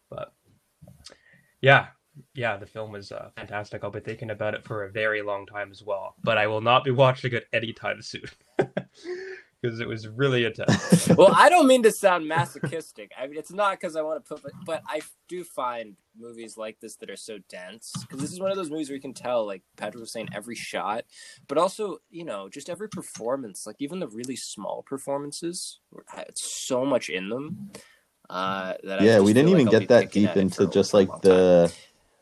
But 0.10 0.34
yeah, 1.62 1.88
yeah, 2.34 2.58
the 2.58 2.66
film 2.66 2.92
was 2.92 3.12
uh, 3.12 3.30
fantastic. 3.36 3.84
I'll 3.84 3.92
be 3.92 4.00
thinking 4.00 4.30
about 4.30 4.54
it 4.54 4.64
for 4.64 4.84
a 4.84 4.92
very 4.92 5.22
long 5.22 5.46
time 5.46 5.72
as 5.72 5.84
well. 5.84 6.16
But 6.24 6.38
I 6.38 6.48
will 6.48 6.62
not 6.62 6.84
be 6.84 6.92
watching 6.92 7.34
it 7.34 7.48
anytime 7.54 8.02
soon 8.02 8.26
because 9.62 9.80
it 9.80 9.88
was 9.88 10.08
really 10.08 10.46
intense. 10.46 11.08
well, 11.18 11.34
I 11.34 11.50
don't 11.50 11.68
mean 11.68 11.84
to 11.84 11.92
sound 11.92 12.28
masochistic. 12.28 13.12
I 13.20 13.28
mean, 13.28 13.38
it's 13.38 13.52
not 13.52 13.80
because 13.80 13.96
I 13.96 14.02
want 14.02 14.24
to 14.24 14.28
put, 14.28 14.44
but, 14.44 14.52
but 14.66 14.84
I 14.88 15.02
do 15.28 15.44
find 15.44 15.96
movies 16.18 16.58
like 16.58 16.80
this 16.80 16.96
that 16.98 17.10
are 17.10 17.18
so 17.18 17.40
dense 17.50 17.92
because 18.02 18.20
this 18.20 18.32
is 18.32 18.40
one 18.40 18.52
of 18.52 18.58
those 18.58 18.70
movies 18.70 18.90
where 18.90 18.96
you 18.96 19.02
can 19.02 19.14
tell, 19.14 19.46
like 19.46 19.64
Patrick 19.76 20.00
was 20.02 20.12
saying, 20.12 20.30
every 20.34 20.56
shot, 20.56 21.06
but 21.48 21.58
also, 21.58 21.98
you 22.10 22.24
know, 22.24 22.48
just 22.48 22.70
every 22.70 22.90
performance, 22.90 23.66
like 23.66 23.78
even 23.80 24.00
the 24.00 24.08
really 24.08 24.36
small 24.36 24.84
performances, 24.84 25.80
it's 26.18 26.44
so 26.44 26.86
much 26.86 27.10
in 27.10 27.30
them. 27.30 27.72
Uh, 28.30 28.74
that 28.84 29.02
I 29.02 29.04
yeah, 29.04 29.20
we 29.20 29.34
didn't 29.34 29.50
feel 29.50 29.60
even 29.60 29.66
like 29.68 29.76
I'll 29.76 29.80
get 29.82 29.90
that 29.90 30.12
deep 30.12 30.36
into 30.36 30.68
just 30.68 30.94
like 30.94 31.10
the. 31.22 31.68
time. 31.68 31.78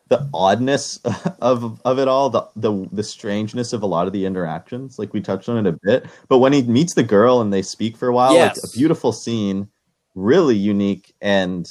The 0.10 0.18
the 0.18 0.30
oddness 0.34 0.98
of 1.42 1.82
of 1.86 2.00
it 2.00 2.08
all, 2.08 2.30
the 2.30 2.48
the 2.56 2.88
the 2.92 3.04
strangeness 3.04 3.74
of 3.74 3.84
a 3.84 3.88
lot 3.88 4.08
of 4.08 4.14
the 4.14 4.26
interactions. 4.26 5.00
Like 5.00 5.14
we 5.14 5.22
touched 5.22 5.50
on 5.50 5.66
it 5.66 5.70
a 5.70 5.80
bit, 5.84 6.06
but 6.30 6.40
when 6.40 6.54
he 6.54 6.64
meets 6.64 6.94
the 6.94 7.04
girl 7.04 7.42
and 7.42 7.52
they 7.52 7.62
speak 7.62 7.98
for 7.98 8.08
a 8.08 8.14
while, 8.14 8.34
like 8.38 8.56
Yes. 8.56 8.74
a 8.74 8.78
beautiful 8.78 9.12
scene, 9.12 9.68
really 10.16 10.56
unique 10.56 11.14
and 11.22 11.70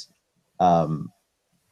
um 0.59 1.11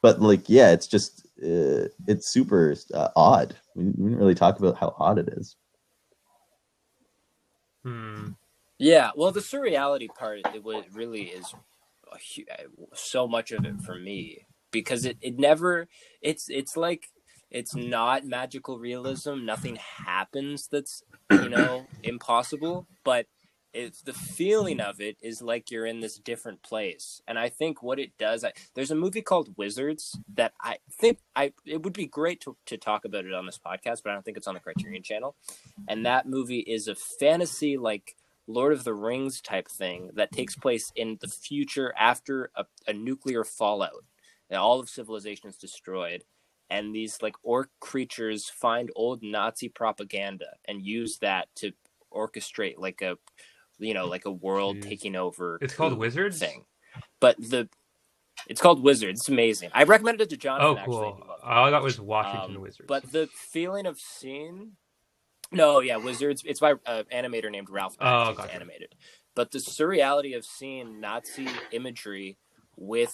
but 0.02 0.20
like 0.20 0.48
yeah, 0.48 0.72
it's 0.72 0.86
just 0.86 1.26
uh, 1.42 1.88
it's 2.06 2.28
super 2.28 2.74
uh, 2.94 3.08
odd. 3.16 3.56
We 3.74 3.84
we 3.84 3.92
didn't 4.10 4.18
really 4.18 4.34
talk 4.34 4.58
about 4.58 4.76
how 4.76 4.94
odd 4.98 5.18
it 5.18 5.28
is. 5.28 5.56
Hmm. 7.84 8.30
Yeah, 8.78 9.10
well, 9.16 9.32
the 9.32 9.40
surreality 9.40 10.08
part 10.12 10.40
it 10.54 10.62
was 10.62 10.84
really 10.92 11.22
is 11.22 11.54
so 12.94 13.26
much 13.26 13.52
of 13.52 13.64
it 13.64 13.80
for 13.80 13.98
me 13.98 14.46
because 14.72 15.04
it, 15.04 15.16
it 15.20 15.38
never 15.38 15.86
it's 16.20 16.48
it's 16.48 16.76
like 16.76 17.10
it's 17.50 17.76
not 17.76 18.24
magical 18.24 18.78
realism. 18.78 19.44
Nothing 19.44 19.76
happens 19.76 20.66
that's 20.66 21.04
you 21.30 21.48
know 21.48 21.86
impossible, 22.02 22.86
but 23.04 23.26
it's 23.72 24.02
the 24.02 24.12
feeling 24.12 24.80
of 24.80 25.00
it 25.00 25.16
is 25.22 25.40
like 25.40 25.70
you're 25.70 25.86
in 25.86 26.00
this 26.00 26.18
different 26.18 26.62
place. 26.62 27.22
And 27.26 27.38
I 27.38 27.48
think 27.48 27.82
what 27.82 27.98
it 27.98 28.12
does, 28.18 28.44
I, 28.44 28.52
there's 28.74 28.90
a 28.90 28.96
movie 28.96 29.22
called 29.22 29.56
Wizards 29.56 30.18
that 30.34 30.52
I 30.60 30.78
think 30.90 31.18
I 31.34 31.52
it 31.64 31.82
would 31.82 31.94
be 31.94 32.06
great 32.06 32.40
to, 32.42 32.56
to 32.66 32.76
talk 32.76 33.04
about 33.04 33.24
it 33.24 33.32
on 33.32 33.46
this 33.46 33.58
podcast, 33.58 34.02
but 34.02 34.10
I 34.10 34.14
don't 34.14 34.24
think 34.24 34.36
it's 34.36 34.46
on 34.46 34.54
the 34.54 34.60
Criterion 34.60 35.02
Channel. 35.02 35.36
And 35.88 36.04
that 36.04 36.26
movie 36.26 36.60
is 36.60 36.88
a 36.88 36.94
fantasy 36.94 37.76
like 37.76 38.16
Lord 38.46 38.72
of 38.72 38.84
the 38.84 38.94
Rings 38.94 39.40
type 39.40 39.68
thing 39.68 40.10
that 40.14 40.32
takes 40.32 40.56
place 40.56 40.92
in 40.94 41.18
the 41.20 41.28
future 41.28 41.94
after 41.98 42.50
a, 42.54 42.64
a 42.86 42.92
nuclear 42.92 43.44
fallout. 43.44 44.04
All 44.60 44.80
of 44.80 44.88
civilization 44.88 45.48
is 45.48 45.56
destroyed. 45.56 46.24
And 46.70 46.94
these 46.94 47.20
like 47.20 47.34
orc 47.42 47.70
creatures 47.80 48.48
find 48.48 48.90
old 48.96 49.22
Nazi 49.22 49.68
propaganda 49.68 50.46
and 50.66 50.80
use 50.82 51.18
that 51.18 51.48
to 51.56 51.72
orchestrate 52.12 52.74
like 52.78 53.02
a 53.02 53.16
you 53.78 53.94
know, 53.94 54.06
like 54.06 54.26
a 54.26 54.30
world 54.30 54.76
Jeez. 54.76 54.82
taking 54.88 55.16
over. 55.16 55.58
It's 55.60 55.74
called 55.74 55.98
Wizards? 55.98 56.38
thing. 56.38 56.64
But 57.20 57.36
the 57.38 57.68
it's 58.46 58.60
called 58.60 58.82
Wizards. 58.82 59.20
It's 59.20 59.28
amazing. 59.28 59.70
I 59.74 59.84
recommended 59.84 60.24
it 60.24 60.30
to 60.30 60.36
Jonathan 60.36 60.78
Oh, 60.82 60.84
cool. 60.86 61.18
It. 61.18 61.44
All 61.44 61.64
I 61.64 61.70
got 61.70 61.82
was 61.82 62.00
Washington 62.00 62.56
Um, 62.56 62.62
Wizards. 62.62 62.86
But 62.88 63.10
the 63.12 63.28
feeling 63.34 63.86
of 63.86 64.00
seeing, 64.00 64.72
no, 65.50 65.80
yeah, 65.80 65.96
Wizards. 65.96 66.42
It's 66.46 66.60
by 66.60 66.72
an 66.86 67.04
animator 67.12 67.50
named 67.50 67.70
Ralph. 67.70 67.96
Oh, 68.00 68.04
Bakshi. 68.04 68.36
Gotcha. 68.36 68.54
animated. 68.54 68.94
But 69.34 69.50
the 69.50 69.58
surreality 69.58 70.36
of 70.36 70.44
seeing 70.44 71.00
Nazi 71.00 71.48
imagery 71.72 72.36
with 72.76 73.12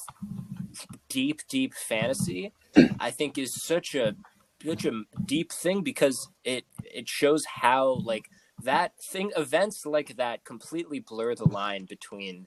deep, 1.11 1.43
deep 1.49 1.75
fantasy, 1.75 2.53
I 3.01 3.11
think, 3.13 3.39
is 3.39 3.55
such 3.55 3.95
a 3.95 4.17
such 4.67 4.87
a 4.87 5.03
deep 5.25 5.53
thing 5.53 5.83
because 5.83 6.31
it 6.45 6.67
it 6.85 7.09
shows 7.09 7.45
how 7.47 8.01
like 8.05 8.27
that 8.63 8.93
thing 9.03 9.33
events 9.37 9.87
like 9.87 10.17
that 10.17 10.45
completely 10.45 11.01
blur 11.01 11.35
the 11.35 11.47
line 11.47 11.87
between 11.87 12.47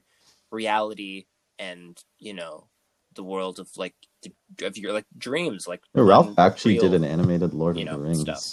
reality 0.50 1.26
and 1.58 1.98
you 2.18 2.34
know 2.34 2.68
the 3.16 3.24
world 3.24 3.58
of 3.60 3.68
like 3.76 3.94
the- 4.22 4.34
of 4.66 4.76
your 4.78 4.92
like 4.92 5.06
dreams 5.18 5.68
like 5.68 5.82
oh, 5.96 6.04
Ralph 6.04 6.28
un- 6.28 6.38
actually 6.38 6.76
did 6.76 6.94
an 6.94 7.04
animated 7.04 7.54
Lord 7.54 7.76
you 7.76 7.84
of 7.84 7.90
the 7.90 7.98
Rings. 7.98 8.20
stuff. 8.20 8.44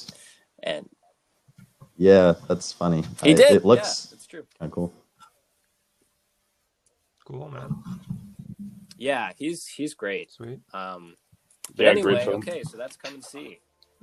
and 0.64 0.90
Yeah, 1.98 2.36
that's 2.48 2.74
funny. 2.74 3.04
he 3.24 3.34
I- 3.34 3.36
did 3.36 3.48
It 3.50 3.66
looks 3.66 4.10
yeah, 4.10 4.16
it's 4.16 4.28
true 4.28 4.48
kind 4.60 4.70
of 4.72 4.76
cool. 4.76 4.94
cool, 7.28 7.50
man. 7.50 7.76
Yeah 9.00 9.32
he's 9.38 9.66
he's 9.68 9.94
great 9.96 10.32
Sweet. 10.32 10.60
um 10.74 11.16
but 11.76 11.86
Yeah, 11.86 11.92
anyway 11.92 12.14
great 12.14 12.24
film. 12.24 12.36
okay 12.44 12.64
so 12.64 12.78
that's 12.78 12.98
come 12.98 13.16
and 13.16 13.24
see 13.24 13.60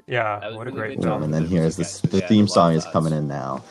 Yeah, 0.08 0.40
That 0.40 0.48
was 0.48 0.56
what 0.58 0.66
a 0.68 0.72
great 0.72 0.96
good 0.96 1.02
film. 1.04 1.22
job. 1.22 1.22
and 1.22 1.34
then 1.34 1.46
here's 1.46 1.76
those 1.76 1.76
this, 1.76 2.00
guys. 2.02 2.10
the 2.10 2.20
Yeah, 2.20 2.28
theme 2.28 2.48
song 2.48 2.74
is 2.74 2.84
thoughts. 2.84 2.92
coming 2.92 3.12
in 3.12 3.28
now. 3.28 3.64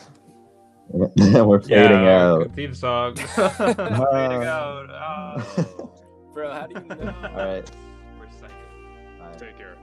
We're 1.16 1.60
fading 1.60 2.06
yeah, 2.06 2.22
out. 2.22 2.52
theme 2.54 2.74
song. 2.74 3.16
fading 3.36 4.44
out. 4.44 4.90
Oh, 4.90 5.46
bro 6.32 6.52
how 6.52 6.66
do 6.66 6.74
you 6.76 6.90
know 6.94 7.14
All 7.34 7.44
right. 7.44 7.70
we're 8.18 8.26
psyched. 8.26 9.18
Bye. 9.18 9.36
Take 9.38 9.58
care. 9.58 9.75